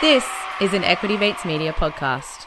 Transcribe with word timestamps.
This 0.00 0.24
is 0.60 0.74
an 0.74 0.84
Equity 0.84 1.16
Mates 1.16 1.44
Media 1.44 1.72
podcast. 1.72 2.46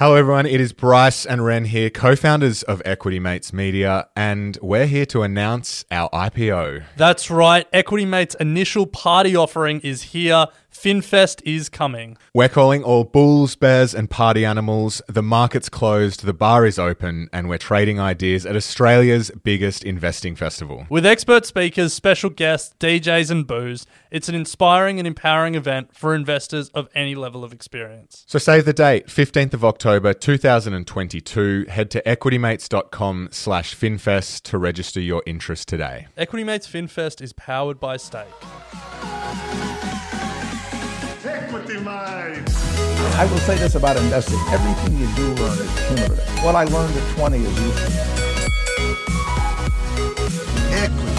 Hello, 0.00 0.16
everyone. 0.16 0.46
It 0.46 0.60
is 0.60 0.72
Bryce 0.72 1.24
and 1.24 1.44
Ren 1.44 1.64
here, 1.64 1.90
co 1.90 2.16
founders 2.16 2.64
of 2.64 2.82
Equity 2.84 3.20
Mates 3.20 3.52
Media, 3.52 4.08
and 4.16 4.58
we're 4.60 4.86
here 4.86 5.06
to 5.06 5.22
announce 5.22 5.84
our 5.92 6.10
IPO. 6.10 6.82
That's 6.96 7.30
right. 7.30 7.68
Equity 7.72 8.04
Mates' 8.04 8.34
initial 8.40 8.84
party 8.84 9.36
offering 9.36 9.78
is 9.82 10.02
here. 10.02 10.46
FinFest 10.72 11.42
is 11.44 11.68
coming. 11.68 12.16
We're 12.32 12.48
calling 12.48 12.84
all 12.84 13.04
bulls, 13.04 13.56
bears, 13.56 13.94
and 13.94 14.08
party 14.08 14.44
animals. 14.44 15.02
The 15.08 15.22
market's 15.22 15.68
closed, 15.68 16.24
the 16.24 16.32
bar 16.32 16.66
is 16.66 16.78
open, 16.78 17.28
and 17.32 17.48
we're 17.48 17.58
trading 17.58 17.98
ideas 17.98 18.46
at 18.46 18.54
Australia's 18.54 19.30
biggest 19.42 19.82
investing 19.82 20.36
festival. 20.36 20.86
With 20.88 21.04
expert 21.04 21.46
speakers, 21.46 21.92
special 21.92 22.30
guests, 22.30 22.74
DJs, 22.78 23.30
and 23.30 23.46
booze, 23.46 23.86
it's 24.10 24.28
an 24.28 24.34
inspiring 24.34 24.98
and 24.98 25.06
empowering 25.06 25.54
event 25.54 25.94
for 25.94 26.14
investors 26.14 26.68
of 26.70 26.88
any 26.94 27.14
level 27.14 27.42
of 27.44 27.52
experience. 27.52 28.24
So 28.26 28.38
save 28.38 28.64
the 28.64 28.72
date, 28.72 29.08
15th 29.08 29.54
of 29.54 29.64
October 29.64 30.14
2022. 30.14 31.66
Head 31.68 31.90
to 31.90 32.02
equitymates.com 32.02 33.30
slash 33.32 33.74
finfest 33.74 34.42
to 34.42 34.58
register 34.58 35.00
your 35.00 35.22
interest 35.26 35.66
today. 35.66 36.06
Equity 36.16 36.44
Mates 36.44 36.68
FinFest 36.68 37.20
is 37.20 37.32
powered 37.32 37.80
by 37.80 37.96
Stake. 37.96 38.26
Equity 41.78 41.84
Mate. 41.84 42.42
I 43.16 43.28
will 43.30 43.38
say 43.38 43.56
this 43.56 43.74
about 43.74 43.96
investing. 43.96 44.38
Everything 44.50 44.98
you 44.98 45.06
do 45.14 45.34
learn 45.40 45.58
is 45.58 45.86
cumulative. 45.86 46.44
What 46.44 46.54
I 46.54 46.64
learned 46.64 46.96
at 46.96 47.16
20 47.16 47.38
is 47.38 47.60
useful. 47.60 47.92
Equity. 50.72 51.14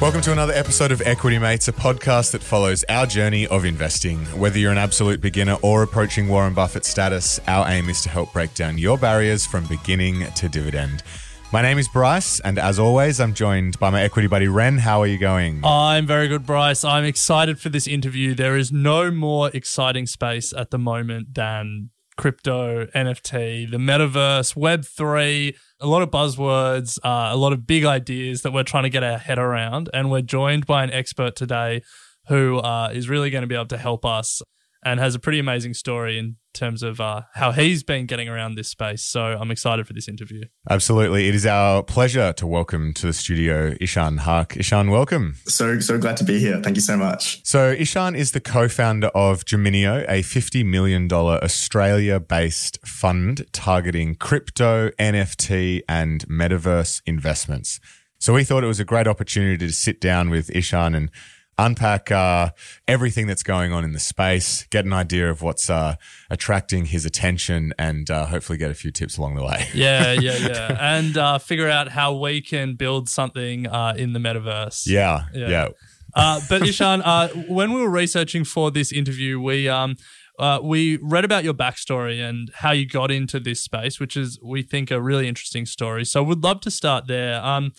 Welcome 0.00 0.20
to 0.22 0.32
another 0.32 0.52
episode 0.52 0.92
of 0.92 1.00
Equity 1.00 1.38
Mates, 1.38 1.68
a 1.68 1.72
podcast 1.72 2.32
that 2.32 2.42
follows 2.42 2.84
our 2.88 3.06
journey 3.06 3.46
of 3.46 3.64
investing. 3.64 4.18
Whether 4.38 4.58
you're 4.58 4.72
an 4.72 4.78
absolute 4.78 5.20
beginner 5.20 5.56
or 5.62 5.82
approaching 5.82 6.28
Warren 6.28 6.54
Buffett 6.54 6.84
status, 6.84 7.40
our 7.48 7.68
aim 7.68 7.88
is 7.88 8.02
to 8.02 8.08
help 8.08 8.32
break 8.32 8.54
down 8.54 8.78
your 8.78 8.98
barriers 8.98 9.46
from 9.46 9.66
beginning 9.66 10.30
to 10.32 10.48
dividend. 10.48 11.02
My 11.52 11.62
name 11.62 11.78
is 11.78 11.86
Bryce, 11.88 12.40
and 12.40 12.58
as 12.58 12.78
always, 12.78 13.20
I'm 13.20 13.32
joined 13.32 13.78
by 13.78 13.88
my 13.90 14.02
equity 14.02 14.26
buddy 14.26 14.48
Ren. 14.48 14.78
How 14.78 15.00
are 15.00 15.06
you 15.06 15.16
going? 15.16 15.64
I'm 15.64 16.04
very 16.04 16.26
good, 16.26 16.44
Bryce. 16.44 16.84
I'm 16.84 17.04
excited 17.04 17.60
for 17.60 17.68
this 17.68 17.86
interview. 17.86 18.34
There 18.34 18.56
is 18.56 18.72
no 18.72 19.12
more 19.12 19.50
exciting 19.54 20.06
space 20.06 20.52
at 20.52 20.70
the 20.70 20.78
moment 20.78 21.34
than 21.34 21.90
crypto, 22.16 22.86
NFT, 22.86 23.70
the 23.70 23.76
metaverse, 23.76 24.56
Web3, 24.56 25.54
a 25.80 25.86
lot 25.86 26.02
of 26.02 26.10
buzzwords, 26.10 26.98
uh, 27.04 27.32
a 27.32 27.36
lot 27.36 27.52
of 27.52 27.64
big 27.64 27.84
ideas 27.84 28.42
that 28.42 28.52
we're 28.52 28.64
trying 28.64 28.82
to 28.82 28.90
get 28.90 29.04
our 29.04 29.18
head 29.18 29.38
around. 29.38 29.88
And 29.94 30.10
we're 30.10 30.22
joined 30.22 30.66
by 30.66 30.82
an 30.82 30.90
expert 30.90 31.36
today 31.36 31.82
who 32.28 32.58
uh, 32.58 32.90
is 32.92 33.08
really 33.08 33.30
going 33.30 33.42
to 33.42 33.48
be 33.48 33.54
able 33.54 33.66
to 33.66 33.78
help 33.78 34.04
us 34.04 34.42
and 34.86 35.00
has 35.00 35.16
a 35.16 35.18
pretty 35.18 35.40
amazing 35.40 35.74
story 35.74 36.16
in 36.16 36.36
terms 36.54 36.84
of 36.84 37.00
uh, 37.00 37.22
how 37.34 37.50
he's 37.50 37.82
been 37.82 38.06
getting 38.06 38.28
around 38.28 38.54
this 38.54 38.68
space. 38.68 39.02
So 39.02 39.20
I'm 39.20 39.50
excited 39.50 39.84
for 39.84 39.92
this 39.92 40.08
interview. 40.08 40.44
Absolutely. 40.70 41.28
It 41.28 41.34
is 41.34 41.44
our 41.44 41.82
pleasure 41.82 42.32
to 42.34 42.46
welcome 42.46 42.94
to 42.94 43.06
the 43.08 43.12
studio 43.12 43.74
Ishan 43.80 44.18
Haque. 44.18 44.56
Ishan, 44.56 44.88
welcome. 44.92 45.34
So 45.46 45.80
so 45.80 45.98
glad 45.98 46.16
to 46.18 46.24
be 46.24 46.38
here. 46.38 46.60
Thank 46.62 46.76
you 46.76 46.82
so 46.82 46.96
much. 46.96 47.44
So, 47.44 47.72
Ishan 47.72 48.14
is 48.14 48.30
the 48.30 48.40
co 48.40 48.68
founder 48.68 49.08
of 49.08 49.44
Geminio, 49.44 50.04
a 50.08 50.22
$50 50.22 50.64
million 50.64 51.12
Australia 51.12 52.20
based 52.20 52.78
fund 52.86 53.44
targeting 53.52 54.14
crypto, 54.14 54.90
NFT, 54.90 55.82
and 55.88 56.26
metaverse 56.28 57.02
investments. 57.06 57.80
So, 58.20 58.32
we 58.32 58.44
thought 58.44 58.62
it 58.62 58.68
was 58.68 58.80
a 58.80 58.84
great 58.84 59.08
opportunity 59.08 59.66
to 59.66 59.72
sit 59.72 60.00
down 60.00 60.30
with 60.30 60.48
Ishan 60.50 60.94
and 60.94 61.10
unpack 61.58 62.10
uh, 62.10 62.50
everything 62.86 63.26
that's 63.26 63.42
going 63.42 63.72
on 63.72 63.84
in 63.84 63.92
the 63.92 63.98
space, 64.00 64.66
get 64.70 64.84
an 64.84 64.92
idea 64.92 65.30
of 65.30 65.42
what's 65.42 65.70
uh, 65.70 65.96
attracting 66.30 66.86
his 66.86 67.04
attention, 67.06 67.72
and 67.78 68.10
uh, 68.10 68.26
hopefully 68.26 68.58
get 68.58 68.70
a 68.70 68.74
few 68.74 68.90
tips 68.90 69.16
along 69.16 69.34
the 69.36 69.44
way. 69.44 69.66
Yeah, 69.74 70.12
yeah, 70.12 70.36
yeah. 70.36 70.76
and 70.98 71.16
uh, 71.16 71.38
figure 71.38 71.68
out 71.68 71.88
how 71.88 72.14
we 72.14 72.40
can 72.40 72.74
build 72.74 73.08
something 73.08 73.66
uh, 73.66 73.94
in 73.96 74.12
the 74.12 74.18
metaverse. 74.18 74.86
Yeah, 74.86 75.24
Yeah. 75.34 75.48
yeah. 75.48 75.68
Uh, 76.14 76.40
but 76.48 76.62
Ishan, 76.66 77.02
uh, 77.02 77.28
when 77.48 77.72
we 77.74 77.80
were 77.82 77.90
researching 77.90 78.44
for 78.44 78.70
this 78.70 78.90
interview, 78.90 79.38
we 79.38 79.68
um, 79.68 79.96
uh, 80.38 80.60
we 80.62 80.96
read 81.02 81.24
about 81.24 81.44
your 81.44 81.52
backstory 81.54 82.26
and 82.26 82.50
how 82.54 82.70
you 82.70 82.86
got 82.86 83.10
into 83.10 83.38
this 83.38 83.62
space, 83.62 84.00
which 84.00 84.16
is 84.16 84.38
we 84.42 84.62
think 84.62 84.90
a 84.90 85.00
really 85.00 85.28
interesting 85.28 85.66
story. 85.66 86.04
So 86.06 86.22
we'd 86.22 86.42
love 86.42 86.60
to 86.62 86.70
start 86.70 87.06
there. 87.06 87.42
Um, 87.42 87.72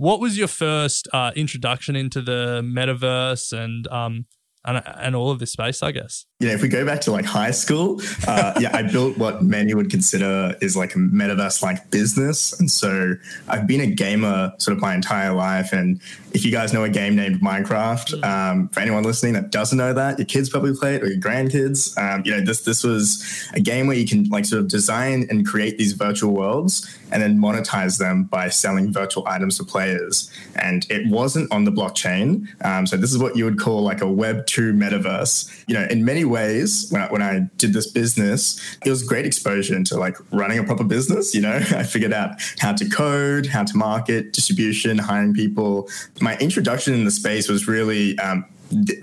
what 0.00 0.18
was 0.18 0.38
your 0.38 0.48
first 0.48 1.08
uh, 1.12 1.30
introduction 1.36 1.94
into 1.94 2.22
the 2.22 2.62
metaverse 2.64 3.52
and 3.52 3.86
um, 3.88 4.24
and 4.64 4.82
and 4.86 5.16
all 5.16 5.30
of 5.30 5.38
this 5.38 5.52
space? 5.52 5.82
I 5.82 5.92
guess. 5.92 6.26
Yeah, 6.40 6.52
if 6.52 6.62
we 6.62 6.68
go 6.68 6.86
back 6.86 7.02
to 7.02 7.10
like 7.10 7.26
high 7.26 7.50
school, 7.50 8.00
uh, 8.26 8.54
yeah, 8.60 8.74
I 8.74 8.82
built 8.82 9.18
what 9.18 9.42
many 9.42 9.74
would 9.74 9.90
consider 9.90 10.56
is 10.62 10.74
like 10.74 10.94
a 10.94 10.98
metaverse 10.98 11.62
like 11.62 11.90
business. 11.90 12.58
And 12.58 12.70
so 12.70 13.14
I've 13.46 13.66
been 13.66 13.82
a 13.82 13.86
gamer 13.86 14.54
sort 14.56 14.74
of 14.74 14.80
my 14.80 14.94
entire 14.94 15.34
life. 15.34 15.74
And 15.74 16.00
if 16.32 16.42
you 16.44 16.50
guys 16.50 16.72
know 16.72 16.82
a 16.82 16.88
game 16.88 17.14
named 17.14 17.42
Minecraft, 17.42 18.24
um, 18.24 18.68
for 18.68 18.80
anyone 18.80 19.02
listening 19.02 19.34
that 19.34 19.50
doesn't 19.50 19.76
know 19.76 19.92
that, 19.92 20.18
your 20.18 20.24
kids 20.24 20.48
probably 20.48 20.74
play 20.74 20.94
it 20.94 21.02
or 21.02 21.08
your 21.08 21.20
grandkids. 21.20 21.96
Um, 21.98 22.22
you 22.24 22.32
know, 22.32 22.40
this 22.40 22.62
this 22.62 22.84
was 22.84 23.50
a 23.52 23.60
game 23.60 23.86
where 23.86 23.96
you 23.96 24.06
can 24.06 24.24
like 24.30 24.46
sort 24.46 24.62
of 24.62 24.68
design 24.68 25.26
and 25.28 25.46
create 25.46 25.76
these 25.76 25.92
virtual 25.92 26.32
worlds 26.32 26.88
and 27.12 27.22
then 27.22 27.38
monetize 27.38 27.98
them 27.98 28.24
by 28.24 28.48
selling 28.48 28.92
virtual 28.92 29.26
items 29.28 29.58
to 29.58 29.64
players. 29.64 30.30
And 30.56 30.86
it 30.88 31.06
wasn't 31.08 31.52
on 31.52 31.64
the 31.64 31.72
blockchain. 31.72 32.46
Um, 32.64 32.86
so 32.86 32.96
this 32.96 33.12
is 33.12 33.18
what 33.18 33.36
you 33.36 33.44
would 33.44 33.58
call 33.58 33.82
like 33.82 34.00
a 34.00 34.08
Web 34.10 34.46
two 34.50 34.72
metaverse. 34.72 35.64
You 35.68 35.74
know, 35.74 35.86
in 35.90 36.04
many 36.04 36.24
ways, 36.24 36.88
when 36.90 37.02
I, 37.02 37.06
when 37.12 37.22
I 37.22 37.48
did 37.56 37.72
this 37.72 37.86
business, 37.86 38.60
it 38.84 38.90
was 38.90 39.02
great 39.02 39.24
exposure 39.24 39.76
into 39.76 39.96
like 39.96 40.16
running 40.32 40.58
a 40.58 40.64
proper 40.64 40.84
business. 40.84 41.34
You 41.34 41.42
know, 41.42 41.54
I 41.70 41.84
figured 41.84 42.12
out 42.12 42.42
how 42.58 42.72
to 42.72 42.88
code, 42.88 43.46
how 43.46 43.64
to 43.64 43.76
market, 43.76 44.32
distribution, 44.32 44.98
hiring 44.98 45.34
people. 45.34 45.88
My 46.20 46.36
introduction 46.38 46.94
in 46.94 47.04
the 47.04 47.10
space 47.10 47.48
was 47.48 47.68
really 47.68 48.18
um, 48.18 48.44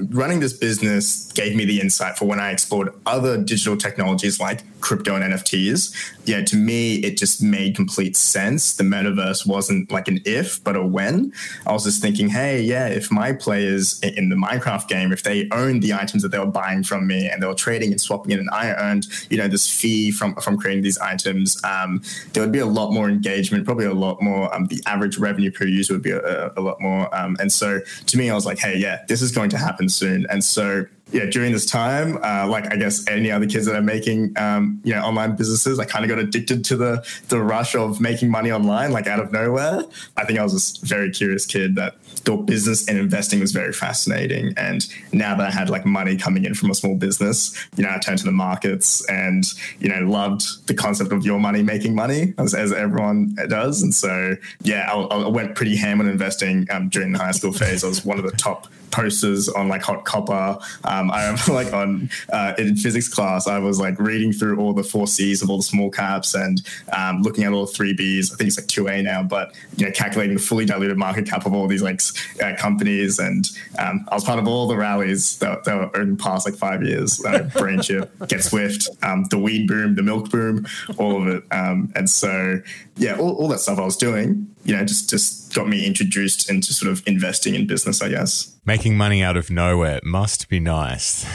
running 0.09 0.39
this 0.39 0.53
business 0.53 1.31
gave 1.33 1.55
me 1.55 1.65
the 1.65 1.81
insight 1.81 2.17
for 2.17 2.25
when 2.25 2.39
I 2.39 2.51
explored 2.51 2.89
other 3.05 3.41
digital 3.41 3.75
technologies 3.77 4.39
like 4.39 4.63
crypto 4.81 5.15
and 5.15 5.33
NFTs. 5.33 6.13
Yeah, 6.25 6.41
to 6.43 6.55
me, 6.55 6.95
it 6.95 7.17
just 7.17 7.41
made 7.41 7.75
complete 7.75 8.15
sense. 8.15 8.75
The 8.75 8.83
metaverse 8.83 9.45
wasn't 9.45 9.91
like 9.91 10.07
an 10.07 10.21
if, 10.25 10.63
but 10.63 10.75
a 10.75 10.85
when. 10.85 11.31
I 11.65 11.71
was 11.71 11.83
just 11.83 12.01
thinking, 12.01 12.29
hey, 12.29 12.61
yeah, 12.61 12.87
if 12.87 13.11
my 13.11 13.33
players 13.33 13.99
in 14.01 14.29
the 14.29 14.35
Minecraft 14.35 14.87
game, 14.87 15.11
if 15.11 15.23
they 15.23 15.47
owned 15.51 15.81
the 15.83 15.93
items 15.93 16.23
that 16.23 16.29
they 16.29 16.39
were 16.39 16.45
buying 16.45 16.83
from 16.83 17.07
me 17.07 17.29
and 17.29 17.41
they 17.41 17.47
were 17.47 17.53
trading 17.53 17.91
and 17.91 17.99
swapping 17.99 18.31
it, 18.31 18.39
and 18.39 18.49
I 18.49 18.73
earned, 18.73 19.07
you 19.29 19.37
know, 19.37 19.47
this 19.47 19.67
fee 19.69 20.11
from 20.11 20.35
from 20.35 20.57
creating 20.57 20.83
these 20.83 20.97
items, 20.97 21.61
um, 21.63 22.01
there 22.33 22.43
would 22.43 22.51
be 22.51 22.59
a 22.59 22.65
lot 22.65 22.91
more 22.91 23.09
engagement, 23.09 23.65
probably 23.65 23.85
a 23.85 23.93
lot 23.93 24.21
more. 24.21 24.53
Um, 24.53 24.65
the 24.65 24.81
average 24.85 25.17
revenue 25.17 25.51
per 25.51 25.65
user 25.65 25.93
would 25.93 26.03
be 26.03 26.11
a, 26.11 26.51
a 26.55 26.61
lot 26.61 26.79
more. 26.81 27.13
Um, 27.15 27.37
and 27.39 27.51
so, 27.51 27.79
to 28.05 28.17
me, 28.17 28.29
I 28.29 28.35
was 28.35 28.45
like, 28.45 28.59
hey, 28.59 28.77
yeah, 28.77 29.03
this 29.07 29.21
is 29.21 29.31
going 29.31 29.49
to 29.51 29.56
happen 29.57 29.89
soon. 29.89 30.25
And 30.29 30.43
so, 30.43 30.85
yeah, 31.11 31.25
during 31.25 31.53
this 31.53 31.65
time, 31.65 32.17
uh, 32.21 32.47
like 32.47 32.71
I 32.71 32.75
guess 32.75 33.07
any 33.07 33.31
other 33.31 33.45
kids 33.45 33.65
that 33.65 33.75
are 33.75 33.81
making, 33.81 34.37
um, 34.37 34.81
you 34.83 34.93
know, 34.93 35.01
online 35.01 35.35
businesses, 35.35 35.79
I 35.79 35.85
kind 35.85 36.03
of 36.03 36.09
got 36.09 36.19
addicted 36.19 36.65
to 36.65 36.75
the 36.75 37.05
the 37.29 37.39
rush 37.41 37.75
of 37.75 38.01
making 38.01 38.29
money 38.29 38.51
online, 38.51 38.91
like 38.91 39.07
out 39.07 39.19
of 39.19 39.31
nowhere. 39.31 39.83
I 40.17 40.25
think 40.25 40.37
I 40.37 40.43
was 40.43 40.53
this 40.53 40.77
very 40.77 41.09
curious 41.11 41.45
kid 41.45 41.75
that 41.75 42.01
thought 42.03 42.45
business 42.45 42.89
and 42.89 42.97
investing 42.97 43.39
was 43.39 43.53
very 43.53 43.71
fascinating. 43.71 44.53
And 44.57 44.85
now 45.13 45.35
that 45.37 45.47
I 45.47 45.51
had 45.51 45.69
like 45.69 45.85
money 45.85 46.17
coming 46.17 46.43
in 46.43 46.53
from 46.55 46.71
a 46.71 46.75
small 46.75 46.95
business, 46.95 47.55
you 47.77 47.83
know, 47.83 47.89
I 47.89 47.99
turned 47.99 48.19
to 48.19 48.25
the 48.25 48.33
markets 48.33 49.05
and 49.09 49.45
you 49.79 49.87
know 49.87 50.01
loved 50.01 50.67
the 50.67 50.73
concept 50.73 51.13
of 51.13 51.25
your 51.25 51.39
money 51.39 51.63
making 51.63 51.95
money 51.95 52.33
as, 52.37 52.53
as 52.53 52.73
everyone 52.73 53.35
does. 53.47 53.81
And 53.81 53.95
so 53.95 54.35
yeah, 54.61 54.91
I, 54.91 54.97
I 54.97 55.27
went 55.29 55.55
pretty 55.55 55.77
ham 55.77 56.01
on 56.01 56.09
investing 56.09 56.67
um, 56.69 56.89
during 56.89 57.13
the 57.13 57.19
high 57.19 57.31
school 57.31 57.53
phase. 57.53 57.85
I 57.85 57.87
was 57.87 58.03
one 58.03 58.19
of 58.19 58.25
the 58.25 58.31
top 58.31 58.67
posters 58.91 59.49
on 59.49 59.67
like 59.67 59.81
HotCopper. 59.81 60.61
Um, 60.83 61.11
I 61.11 61.27
remember 61.27 61.41
like 61.53 61.73
on 61.73 62.09
uh, 62.31 62.53
in 62.57 62.75
physics 62.75 63.07
class, 63.07 63.47
I 63.47 63.59
was 63.59 63.79
like 63.79 63.99
reading 63.99 64.31
through 64.31 64.59
all 64.59 64.73
the 64.73 64.83
four 64.83 65.07
C's 65.07 65.41
of 65.41 65.49
all 65.49 65.57
the 65.57 65.63
small 65.63 65.89
caps 65.89 66.33
and 66.33 66.61
um, 66.95 67.21
looking 67.21 67.43
at 67.43 67.53
all 67.53 67.65
the 67.65 67.71
three 67.71 67.93
B's. 67.93 68.33
I 68.33 68.37
think 68.37 68.49
it's 68.49 68.57
like 68.57 68.67
two 68.67 68.87
A 68.87 69.01
now, 69.01 69.23
but 69.23 69.53
you 69.75 69.85
know, 69.85 69.91
calculating 69.91 70.35
the 70.35 70.41
fully 70.41 70.65
diluted 70.65 70.97
market 70.97 71.25
cap 71.25 71.45
of 71.45 71.53
all 71.53 71.67
these 71.67 71.81
like 71.81 72.01
uh, 72.43 72.55
companies. 72.57 73.19
And 73.19 73.45
um, 73.79 74.05
I 74.09 74.15
was 74.15 74.23
part 74.23 74.39
of 74.39 74.47
all 74.47 74.67
the 74.67 74.77
rallies 74.77 75.37
that, 75.39 75.63
that 75.65 75.93
were 75.93 76.01
in 76.01 76.11
the 76.11 76.23
past 76.23 76.45
like 76.45 76.55
five 76.55 76.83
years. 76.83 77.23
Uh, 77.23 77.49
BrainChip, 77.53 78.09
GetSwift, 78.27 79.03
um, 79.03 79.25
the 79.25 79.37
weed 79.37 79.67
boom, 79.67 79.95
the 79.95 80.03
milk 80.03 80.29
boom, 80.29 80.67
all 80.97 81.21
of 81.21 81.27
it. 81.27 81.43
Um, 81.51 81.91
and 81.95 82.09
so 82.09 82.61
yeah, 82.97 83.17
all, 83.17 83.35
all 83.35 83.47
that 83.49 83.59
stuff 83.59 83.79
I 83.79 83.85
was 83.85 83.97
doing 83.97 84.47
you 84.67 84.75
know, 84.75 84.83
just 84.83 85.09
just 85.09 85.55
got 85.55 85.69
me 85.69 85.85
introduced 85.85 86.49
into 86.49 86.73
sort 86.73 86.91
of 86.91 87.01
investing 87.07 87.55
in 87.55 87.65
business, 87.65 88.01
I 88.01 88.09
guess. 88.09 88.53
Making 88.65 88.97
money 88.97 89.23
out 89.23 89.37
of 89.37 89.49
nowhere 89.49 90.01
must 90.03 90.49
be 90.49 90.59
nice. 90.59 91.25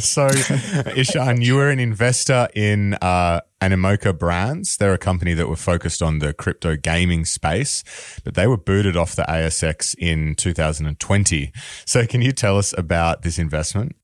so, 0.04 0.26
Ishan, 0.96 1.40
you 1.40 1.54
were 1.54 1.70
an 1.70 1.78
investor 1.78 2.48
in 2.56 2.94
uh, 2.94 3.42
Animoca 3.62 4.18
Brands. 4.18 4.76
They're 4.76 4.92
a 4.92 4.98
company 4.98 5.34
that 5.34 5.48
were 5.48 5.54
focused 5.54 6.02
on 6.02 6.18
the 6.18 6.32
crypto 6.32 6.74
gaming 6.74 7.24
space, 7.24 7.84
but 8.24 8.34
they 8.34 8.48
were 8.48 8.56
booted 8.56 8.96
off 8.96 9.14
the 9.14 9.22
ASX 9.22 9.94
in 9.96 10.34
2020. 10.34 11.52
So, 11.86 12.06
can 12.06 12.22
you 12.22 12.32
tell 12.32 12.58
us 12.58 12.74
about 12.76 13.22
this 13.22 13.38
investment? 13.38 13.94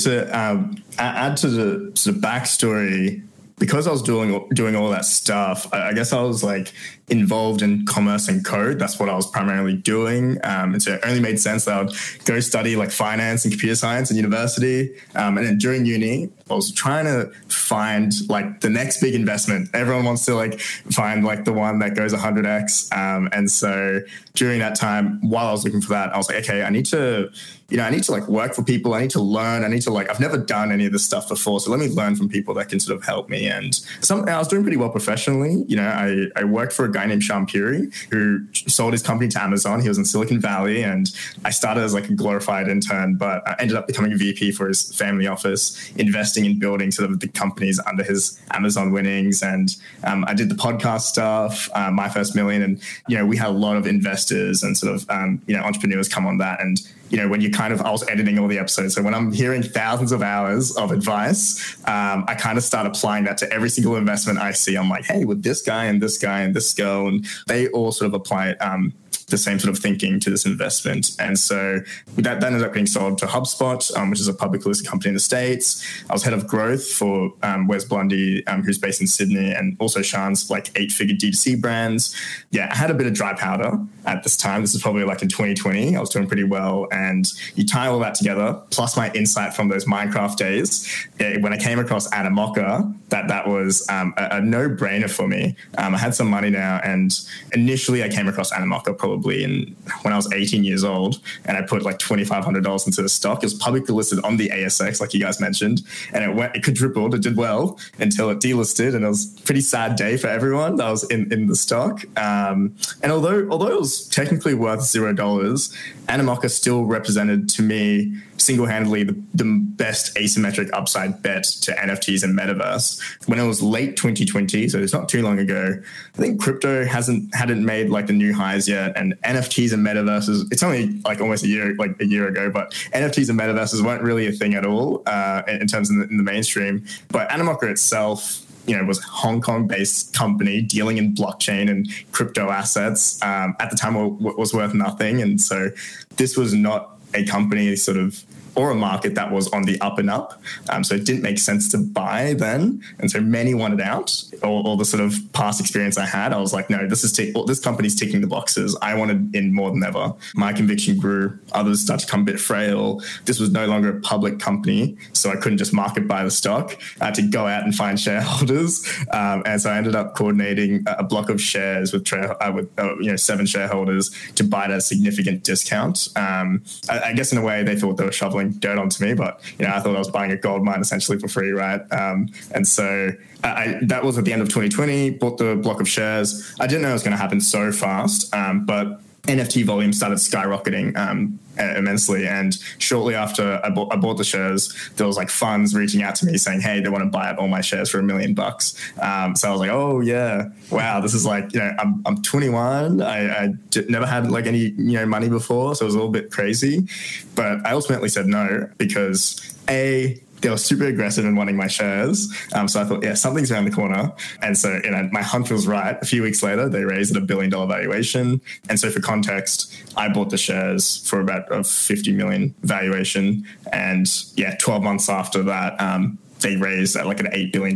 To 0.00 0.38
um, 0.38 0.82
add 0.98 1.38
to 1.38 1.48
the 1.48 1.92
sort 1.96 2.16
of 2.16 2.22
backstory, 2.22 3.22
because 3.58 3.86
I 3.86 3.92
was 3.92 4.02
doing 4.02 4.48
doing 4.52 4.74
all 4.74 4.90
that 4.90 5.04
stuff, 5.04 5.72
I, 5.72 5.88
I, 5.88 5.92
guess 5.92 6.12
I 6.12 6.20
was 6.20 6.42
like 6.42 6.72
involved 7.12 7.60
in 7.60 7.84
commerce 7.84 8.26
and 8.26 8.44
code. 8.44 8.78
That's 8.78 8.98
what 8.98 9.08
I 9.08 9.14
was 9.14 9.30
primarily 9.30 9.76
doing, 9.76 10.38
um, 10.44 10.72
and 10.72 10.82
so 10.82 10.94
it 10.94 11.00
only 11.04 11.20
made 11.20 11.38
sense 11.38 11.66
that 11.66 11.74
I 11.74 11.82
would 11.82 11.94
go 12.24 12.40
study 12.40 12.74
like 12.74 12.90
finance 12.90 13.44
and 13.44 13.52
computer 13.52 13.76
science 13.76 14.10
in 14.10 14.16
university. 14.16 14.94
Um, 15.14 15.36
and 15.36 15.46
then 15.46 15.58
during 15.58 15.84
uni, 15.84 16.30
I 16.50 16.54
was 16.54 16.72
trying 16.72 17.04
to 17.04 17.30
find 17.48 18.12
like 18.28 18.60
the 18.60 18.70
next 18.70 19.00
big 19.00 19.14
investment. 19.14 19.68
Everyone 19.74 20.04
wants 20.04 20.24
to 20.24 20.34
like 20.34 20.58
find 20.60 21.24
like 21.24 21.44
the 21.44 21.52
one 21.52 21.78
that 21.80 21.94
goes 21.94 22.12
100x. 22.12 22.92
Um, 22.96 23.28
and 23.32 23.50
so 23.50 24.00
during 24.34 24.58
that 24.60 24.74
time, 24.74 25.20
while 25.28 25.46
I 25.46 25.52
was 25.52 25.64
looking 25.64 25.82
for 25.82 25.90
that, 25.90 26.14
I 26.14 26.16
was 26.16 26.28
like, 26.28 26.38
okay, 26.38 26.62
I 26.62 26.70
need 26.70 26.86
to 26.86 27.30
you 27.72 27.78
know, 27.78 27.84
I 27.84 27.90
need 27.90 28.02
to 28.04 28.12
like 28.12 28.28
work 28.28 28.52
for 28.52 28.62
people. 28.62 28.92
I 28.92 29.00
need 29.00 29.12
to 29.12 29.22
learn. 29.22 29.64
I 29.64 29.68
need 29.68 29.80
to 29.82 29.90
like, 29.90 30.10
I've 30.10 30.20
never 30.20 30.36
done 30.36 30.70
any 30.70 30.84
of 30.84 30.92
this 30.92 31.06
stuff 31.06 31.26
before. 31.26 31.58
So 31.58 31.70
let 31.70 31.80
me 31.80 31.88
learn 31.88 32.16
from 32.16 32.28
people 32.28 32.52
that 32.54 32.68
can 32.68 32.78
sort 32.78 32.98
of 32.98 33.02
help 33.02 33.30
me. 33.30 33.48
And 33.48 33.74
some, 34.02 34.28
I 34.28 34.36
was 34.36 34.46
doing 34.46 34.62
pretty 34.62 34.76
well 34.76 34.90
professionally. 34.90 35.64
You 35.68 35.76
know, 35.76 35.88
I, 35.88 36.26
I 36.38 36.44
worked 36.44 36.74
for 36.74 36.84
a 36.84 36.92
guy 36.92 37.01
named 37.06 37.22
Shaan 37.22 37.50
Puri 37.50 37.90
who 38.10 38.46
sold 38.52 38.92
his 38.92 39.02
company 39.02 39.28
to 39.30 39.42
Amazon. 39.42 39.80
He 39.80 39.88
was 39.88 39.98
in 39.98 40.04
Silicon 40.04 40.40
Valley 40.40 40.82
and 40.82 41.08
I 41.44 41.50
started 41.50 41.82
as 41.82 41.94
like 41.94 42.08
a 42.08 42.14
glorified 42.14 42.68
intern, 42.68 43.16
but 43.16 43.46
I 43.46 43.56
ended 43.58 43.76
up 43.76 43.86
becoming 43.86 44.12
a 44.12 44.16
VP 44.16 44.52
for 44.52 44.68
his 44.68 44.94
family 44.96 45.26
office, 45.26 45.90
investing 45.96 46.44
in 46.44 46.58
building 46.58 46.90
sort 46.90 47.10
of 47.10 47.20
the 47.20 47.28
companies 47.28 47.80
under 47.86 48.02
his 48.02 48.40
Amazon 48.52 48.92
winnings. 48.92 49.42
And 49.42 49.70
um, 50.04 50.24
I 50.26 50.34
did 50.34 50.48
the 50.48 50.54
podcast 50.54 51.02
stuff, 51.02 51.68
uh, 51.74 51.90
My 51.90 52.08
First 52.08 52.34
Million. 52.34 52.62
And, 52.62 52.80
you 53.08 53.16
know, 53.16 53.26
we 53.26 53.36
had 53.36 53.48
a 53.48 53.52
lot 53.52 53.76
of 53.76 53.86
investors 53.86 54.62
and 54.62 54.76
sort 54.76 54.94
of, 54.94 55.08
um, 55.10 55.42
you 55.46 55.56
know, 55.56 55.62
entrepreneurs 55.62 56.08
come 56.08 56.26
on 56.26 56.38
that. 56.38 56.60
And 56.60 56.80
you 57.12 57.18
know, 57.18 57.28
when 57.28 57.42
you 57.42 57.50
kind 57.50 57.74
of, 57.74 57.82
I 57.82 57.90
was 57.90 58.08
editing 58.08 58.38
all 58.38 58.48
the 58.48 58.58
episodes. 58.58 58.94
So 58.94 59.02
when 59.02 59.14
I'm 59.14 59.32
hearing 59.32 59.62
thousands 59.62 60.12
of 60.12 60.22
hours 60.22 60.74
of 60.76 60.90
advice, 60.92 61.78
um, 61.86 62.24
I 62.26 62.34
kind 62.34 62.56
of 62.56 62.64
start 62.64 62.86
applying 62.86 63.24
that 63.24 63.36
to 63.38 63.52
every 63.52 63.68
single 63.68 63.96
investment 63.96 64.38
I 64.38 64.52
see. 64.52 64.76
I'm 64.76 64.88
like, 64.88 65.04
hey, 65.04 65.26
with 65.26 65.42
this 65.42 65.60
guy 65.60 65.84
and 65.84 66.00
this 66.00 66.16
guy 66.16 66.40
and 66.40 66.56
this 66.56 66.72
girl, 66.72 67.08
and 67.08 67.26
they 67.48 67.68
all 67.68 67.92
sort 67.92 68.06
of 68.06 68.14
apply 68.14 68.48
it. 68.48 68.62
Um, 68.62 68.94
the 69.32 69.38
same 69.38 69.58
sort 69.58 69.76
of 69.76 69.82
thinking 69.82 70.20
to 70.20 70.30
this 70.30 70.46
investment. 70.46 71.10
And 71.18 71.38
so 71.38 71.80
that, 72.16 72.40
that 72.40 72.44
ended 72.44 72.62
up 72.62 72.72
being 72.72 72.86
sold 72.86 73.18
to 73.18 73.26
HubSpot, 73.26 73.96
um, 73.96 74.10
which 74.10 74.20
is 74.20 74.28
a 74.28 74.34
public 74.34 74.64
listed 74.64 74.86
company 74.86 75.08
in 75.08 75.14
the 75.14 75.20
States. 75.20 75.84
I 76.08 76.12
was 76.12 76.22
head 76.22 76.32
of 76.32 76.46
growth 76.46 76.86
for 76.86 77.32
um, 77.42 77.66
Wes 77.66 77.84
Blundy, 77.84 78.46
um, 78.46 78.62
who's 78.62 78.78
based 78.78 79.00
in 79.00 79.06
Sydney, 79.06 79.52
and 79.52 79.76
also 79.80 80.02
Sean's 80.02 80.50
like 80.50 80.70
eight 80.78 80.92
figure 80.92 81.16
D2C 81.16 81.60
brands. 81.60 82.14
Yeah, 82.50 82.68
I 82.70 82.76
had 82.76 82.90
a 82.90 82.94
bit 82.94 83.06
of 83.06 83.14
dry 83.14 83.34
powder 83.34 83.78
at 84.06 84.22
this 84.22 84.36
time. 84.36 84.60
This 84.60 84.74
is 84.74 84.82
probably 84.82 85.04
like 85.04 85.22
in 85.22 85.28
2020. 85.28 85.96
I 85.96 86.00
was 86.00 86.10
doing 86.10 86.26
pretty 86.26 86.44
well. 86.44 86.86
And 86.92 87.26
you 87.54 87.64
tie 87.64 87.88
all 87.88 87.98
that 88.00 88.14
together, 88.14 88.60
plus 88.70 88.96
my 88.96 89.10
insight 89.12 89.54
from 89.54 89.68
those 89.68 89.84
Minecraft 89.84 90.36
days. 90.36 91.08
It, 91.18 91.42
when 91.42 91.52
I 91.52 91.56
came 91.56 91.78
across 91.78 92.08
Animoca, 92.10 92.94
that, 93.08 93.28
that 93.28 93.46
was 93.46 93.88
um, 93.88 94.14
a, 94.16 94.36
a 94.36 94.40
no 94.40 94.68
brainer 94.68 95.10
for 95.10 95.28
me. 95.28 95.56
Um, 95.78 95.94
I 95.94 95.98
had 95.98 96.14
some 96.14 96.28
money 96.28 96.50
now, 96.50 96.80
and 96.84 97.12
initially 97.52 98.02
I 98.02 98.08
came 98.08 98.28
across 98.28 98.52
Animoca 98.52 98.96
probably 98.96 99.21
probably 99.22 99.44
in 99.44 99.76
when 100.02 100.12
I 100.12 100.16
was 100.16 100.30
18 100.32 100.64
years 100.64 100.84
old, 100.84 101.20
and 101.44 101.56
I 101.56 101.62
put 101.62 101.82
like 101.82 101.98
$2,500 101.98 102.86
into 102.86 103.02
the 103.02 103.08
stock. 103.08 103.42
It 103.42 103.46
was 103.46 103.54
publicly 103.54 103.94
listed 103.94 104.18
on 104.24 104.36
the 104.36 104.48
ASX, 104.48 105.00
like 105.00 105.14
you 105.14 105.20
guys 105.20 105.40
mentioned, 105.40 105.82
and 106.12 106.24
it 106.24 106.34
went, 106.34 106.56
it 106.56 106.64
quadrupled. 106.64 107.14
It 107.14 107.22
did 107.22 107.36
well 107.36 107.78
until 107.98 108.30
it 108.30 108.40
delisted, 108.40 108.94
and 108.94 109.04
it 109.04 109.08
was 109.08 109.38
a 109.38 109.42
pretty 109.42 109.60
sad 109.60 109.96
day 109.96 110.16
for 110.16 110.26
everyone 110.26 110.76
that 110.76 110.90
was 110.90 111.04
in, 111.04 111.32
in 111.32 111.46
the 111.46 111.54
stock. 111.54 112.04
Um, 112.18 112.74
and 113.02 113.12
although 113.12 113.48
although 113.48 113.70
it 113.70 113.78
was 113.78 114.08
technically 114.08 114.54
worth 114.54 114.82
zero 114.82 115.12
dollars, 115.12 115.74
Animoca 116.08 116.50
still 116.50 116.84
represented 116.84 117.48
to 117.50 117.62
me 117.62 118.16
single 118.42 118.66
handedly 118.66 119.04
the, 119.04 119.20
the, 119.34 119.62
best 119.72 120.14
asymmetric 120.16 120.70
upside 120.72 121.22
bet 121.22 121.44
to 121.44 121.72
NFTs 121.72 122.22
and 122.22 122.38
metaverse. 122.38 123.00
When 123.26 123.38
it 123.38 123.46
was 123.46 123.62
late 123.62 123.96
2020, 123.96 124.68
so 124.68 124.78
it's 124.78 124.92
not 124.92 125.08
too 125.08 125.22
long 125.22 125.38
ago, 125.38 125.80
I 126.14 126.16
think 126.16 126.40
crypto 126.40 126.84
hasn't 126.84 127.34
hadn't 127.34 127.64
made 127.64 127.90
like 127.90 128.06
the 128.06 128.12
new 128.12 128.32
highs 128.34 128.68
yet, 128.68 128.92
and 128.96 129.14
NFTs 129.22 129.72
and 129.72 129.84
metaverses. 129.84 130.46
It's 130.52 130.62
only 130.62 131.00
like 131.04 131.20
almost 131.20 131.44
a 131.44 131.48
year 131.48 131.74
like 131.76 132.00
a 132.00 132.06
year 132.06 132.28
ago, 132.28 132.50
but 132.50 132.72
NFTs 132.92 133.28
and 133.30 133.38
metaverses 133.38 133.84
weren't 133.84 134.02
really 134.02 134.26
a 134.26 134.32
thing 134.32 134.54
at 134.54 134.64
all 134.64 135.02
uh, 135.06 135.42
in 135.48 135.66
terms 135.66 135.90
of 135.90 135.96
the, 135.96 136.04
in 136.04 136.16
the 136.16 136.22
mainstream. 136.22 136.84
But 137.08 137.28
Animoca 137.30 137.70
itself 137.70 138.44
you 138.66 138.76
know 138.76 138.84
was 138.84 138.98
a 138.98 139.06
Hong 139.06 139.40
Kong 139.40 139.66
based 139.66 140.14
company 140.14 140.62
dealing 140.62 140.98
in 140.98 141.14
blockchain 141.14 141.70
and 141.70 141.88
crypto 142.12 142.50
assets 142.50 143.20
um, 143.22 143.56
at 143.58 143.70
the 143.70 143.76
time 143.76 143.94
was 144.20 144.54
worth 144.54 144.74
nothing 144.74 145.20
and 145.20 145.40
so 145.40 145.70
this 146.16 146.36
was 146.36 146.54
not 146.54 146.98
a 147.14 147.24
company 147.24 147.74
sort 147.76 147.96
of 147.96 148.24
or 148.54 148.70
a 148.70 148.74
market 148.74 149.14
that 149.14 149.30
was 149.30 149.48
on 149.48 149.62
the 149.62 149.80
up 149.80 149.98
and 149.98 150.10
up. 150.10 150.40
Um, 150.68 150.84
so 150.84 150.94
it 150.94 151.04
didn't 151.04 151.22
make 151.22 151.38
sense 151.38 151.68
to 151.70 151.78
buy 151.78 152.34
then. 152.34 152.82
And 152.98 153.10
so 153.10 153.20
many 153.20 153.54
wanted 153.54 153.80
out. 153.80 154.22
All, 154.42 154.66
all 154.66 154.76
the 154.76 154.84
sort 154.84 155.02
of 155.02 155.14
past 155.32 155.60
experience 155.60 155.96
I 155.98 156.04
had, 156.04 156.32
I 156.32 156.38
was 156.38 156.52
like, 156.52 156.68
no, 156.68 156.86
this 156.86 157.04
is 157.04 157.12
t- 157.12 157.32
this 157.46 157.60
company's 157.60 157.94
ticking 157.94 158.20
the 158.20 158.26
boxes. 158.26 158.76
I 158.82 158.94
wanted 158.94 159.34
in 159.34 159.54
more 159.54 159.70
than 159.70 159.82
ever. 159.82 160.14
My 160.34 160.52
conviction 160.52 160.98
grew. 160.98 161.38
Others 161.52 161.80
started 161.80 162.02
to 162.02 162.06
become 162.06 162.22
a 162.22 162.24
bit 162.24 162.40
frail. 162.40 163.00
This 163.24 163.38
was 163.38 163.50
no 163.50 163.66
longer 163.66 163.96
a 163.96 164.00
public 164.00 164.38
company, 164.38 164.96
so 165.12 165.30
I 165.30 165.36
couldn't 165.36 165.58
just 165.58 165.72
market 165.72 166.06
buy 166.06 166.24
the 166.24 166.30
stock. 166.30 166.76
I 167.00 167.06
had 167.06 167.14
to 167.14 167.22
go 167.22 167.46
out 167.46 167.64
and 167.64 167.74
find 167.74 167.98
shareholders. 168.00 168.84
Um, 169.12 169.42
and 169.46 169.60
so 169.60 169.70
I 169.70 169.76
ended 169.76 169.94
up 169.94 170.14
coordinating 170.14 170.84
a 170.86 171.02
block 171.02 171.30
of 171.30 171.40
shares 171.40 171.92
with, 171.92 172.04
tra- 172.04 172.36
uh, 172.40 172.52
with 172.52 172.70
uh, 172.78 172.96
you 172.98 173.10
know 173.10 173.16
seven 173.16 173.46
shareholders 173.46 174.10
to 174.34 174.44
buy 174.44 174.64
at 174.64 174.70
a 174.70 174.80
significant 174.80 175.44
discount. 175.44 176.08
Um, 176.16 176.62
I, 176.88 177.00
I 177.00 177.12
guess 177.12 177.32
in 177.32 177.38
a 177.38 177.42
way 177.42 177.62
they 177.62 177.76
thought 177.76 177.96
they 177.96 178.04
were 178.04 178.12
shoveling 178.12 178.41
dirt 178.50 178.78
onto 178.78 179.04
me, 179.04 179.14
but 179.14 179.40
you 179.58 179.66
know, 179.66 179.74
I 179.74 179.80
thought 179.80 179.94
I 179.94 179.98
was 179.98 180.10
buying 180.10 180.32
a 180.32 180.36
gold 180.36 180.64
mine 180.64 180.80
essentially 180.80 181.18
for 181.18 181.28
free, 181.28 181.50
right? 181.50 181.80
Um, 181.92 182.28
and 182.52 182.66
so 182.66 183.12
I, 183.44 183.78
that 183.82 184.04
was 184.04 184.18
at 184.18 184.24
the 184.24 184.32
end 184.32 184.42
of 184.42 184.48
2020. 184.48 185.10
Bought 185.10 185.38
the 185.38 185.56
block 185.56 185.80
of 185.80 185.88
shares. 185.88 186.54
I 186.60 186.66
didn't 186.66 186.82
know 186.82 186.90
it 186.90 186.94
was 186.94 187.02
going 187.02 187.12
to 187.12 187.22
happen 187.22 187.40
so 187.40 187.72
fast, 187.72 188.32
um, 188.34 188.64
but 188.64 189.00
NFT 189.24 189.64
volume 189.64 189.92
started 189.92 190.18
skyrocketing 190.18 190.96
um, 190.96 191.38
immensely. 191.56 192.26
And 192.26 192.58
shortly 192.78 193.14
after 193.14 193.60
I 193.62 193.70
bought, 193.70 193.92
I 193.92 193.96
bought, 193.96 194.16
the 194.16 194.24
shares, 194.24 194.74
there 194.96 195.06
was 195.06 195.16
like 195.16 195.30
funds 195.30 195.76
reaching 195.76 196.02
out 196.02 196.16
to 196.16 196.26
me 196.26 196.36
saying, 196.38 196.60
"Hey, 196.60 196.80
they 196.80 196.88
want 196.88 197.04
to 197.04 197.10
buy 197.10 197.30
up 197.30 197.38
all 197.38 197.46
my 197.46 197.60
shares 197.60 197.88
for 197.88 198.00
a 198.00 198.02
million 198.02 198.34
bucks." 198.34 198.74
Um, 199.00 199.36
so 199.36 199.48
I 199.48 199.50
was 199.52 199.60
like, 199.60 199.70
"Oh 199.70 200.00
yeah, 200.00 200.48
wow, 200.70 201.00
this 201.00 201.14
is 201.14 201.24
like 201.24 201.52
you 201.54 201.60
know, 201.60 201.72
I'm 201.78 202.02
I'm 202.04 202.20
21. 202.22 203.00
I, 203.00 203.44
I 203.44 203.48
never 203.88 204.06
had 204.06 204.28
like 204.28 204.46
any 204.46 204.58
you 204.58 204.98
know 204.98 205.06
money 205.06 205.28
before, 205.28 205.76
so 205.76 205.84
it 205.84 205.86
was 205.86 205.94
a 205.94 205.98
little 205.98 206.12
bit 206.12 206.32
crazy." 206.32 206.88
But 207.36 207.64
I 207.64 207.72
ultimately 207.72 208.08
said 208.08 208.26
no 208.26 208.68
because 208.76 209.40
a 209.68 210.20
they 210.42 210.50
were 210.50 210.56
super 210.56 210.84
aggressive 210.84 211.24
in 211.24 211.36
wanting 211.36 211.56
my 211.56 211.68
shares. 211.68 212.32
Um, 212.54 212.68
so 212.68 212.80
I 212.80 212.84
thought, 212.84 213.02
yeah, 213.02 213.14
something's 213.14 213.50
around 213.50 213.64
the 213.64 213.70
corner. 213.70 214.12
And 214.42 214.56
so, 214.56 214.80
you 214.84 214.90
know, 214.90 215.08
my 215.12 215.22
hunch 215.22 215.50
was 215.50 215.66
right. 215.66 215.96
A 216.00 216.04
few 216.04 216.22
weeks 216.22 216.42
later, 216.42 216.68
they 216.68 216.84
raised 216.84 217.16
at 217.16 217.22
a 217.22 217.24
billion 217.24 217.50
dollar 217.50 217.66
valuation. 217.66 218.40
And 218.68 218.78
so, 218.78 218.90
for 218.90 219.00
context, 219.00 219.72
I 219.96 220.08
bought 220.08 220.30
the 220.30 220.38
shares 220.38 221.06
for 221.08 221.20
about 221.20 221.50
a 221.50 221.64
50 221.64 222.12
million 222.12 222.54
valuation. 222.62 223.46
And 223.72 224.06
yeah, 224.36 224.56
12 224.60 224.82
months 224.82 225.08
after 225.08 225.42
that, 225.44 225.80
um, 225.80 226.18
they 226.42 226.56
raised 226.56 226.96
at 226.96 227.06
like 227.06 227.20
an 227.20 227.26
$8 227.26 227.52
billion 227.52 227.74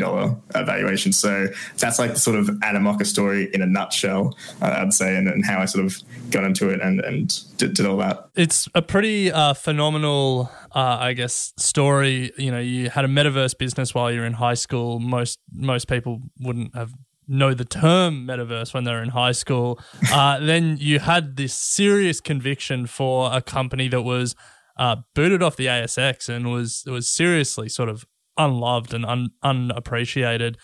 valuation. 0.53 1.13
So 1.13 1.49
that's 1.79 1.99
like 1.99 2.13
the 2.15 2.19
sort 2.19 2.37
of 2.37 2.47
Animoca 2.47 3.07
story 3.07 3.49
in 3.53 3.63
a 3.63 3.67
nutshell, 3.67 4.37
uh, 4.61 4.77
I'd 4.79 4.93
say, 4.93 5.17
and, 5.17 5.29
and, 5.29 5.45
how 5.45 5.61
I 5.61 5.65
sort 5.65 5.85
of 5.85 5.97
got 6.31 6.45
into 6.45 6.71
it 6.71 6.81
and, 6.81 7.01
and 7.01 7.57
did, 7.57 7.75
did 7.75 7.87
all 7.87 7.97
that. 7.99 8.29
It's 8.35 8.69
a 8.75 8.83
pretty 8.83 9.31
uh, 9.31 9.55
phenomenal, 9.55 10.51
uh, 10.75 10.99
I 11.01 11.13
guess, 11.13 11.53
story. 11.57 12.33
You 12.37 12.51
know, 12.51 12.59
you 12.59 12.91
had 12.91 13.05
a 13.05 13.09
metaverse 13.09 13.57
business 13.57 13.95
while 13.95 14.11
you 14.11 14.21
were 14.21 14.27
in 14.27 14.35
high 14.35 14.55
school. 14.55 14.99
Most, 14.99 15.39
most 15.53 15.89
people 15.89 16.21
wouldn't 16.41 16.75
have 16.75 16.93
know 17.29 17.55
the 17.55 17.65
term 17.65 18.27
metaverse 18.27 18.73
when 18.73 18.85
they're 18.85 19.03
in 19.03 19.11
high 19.11 19.33
school. 19.33 19.81
Uh, 20.13 20.39
then 20.39 20.77
you 20.79 20.99
had 20.99 21.37
this 21.37 21.53
serious 21.53 22.21
conviction 22.21 22.87
for 22.87 23.31
a 23.35 23.43
company 23.43 23.89
that 23.89 24.03
was 24.03 24.35
uh, 24.79 24.97
booted 25.15 25.43
off 25.43 25.57
the 25.57 25.67
ASX 25.67 26.29
and 26.29 26.51
was 26.51 26.85
was 26.87 27.09
seriously 27.09 27.69
sort 27.69 27.89
of 27.89 28.07
unloved 28.37 28.95
and 28.95 29.05
un, 29.05 29.31
unappreciated. 29.43 30.59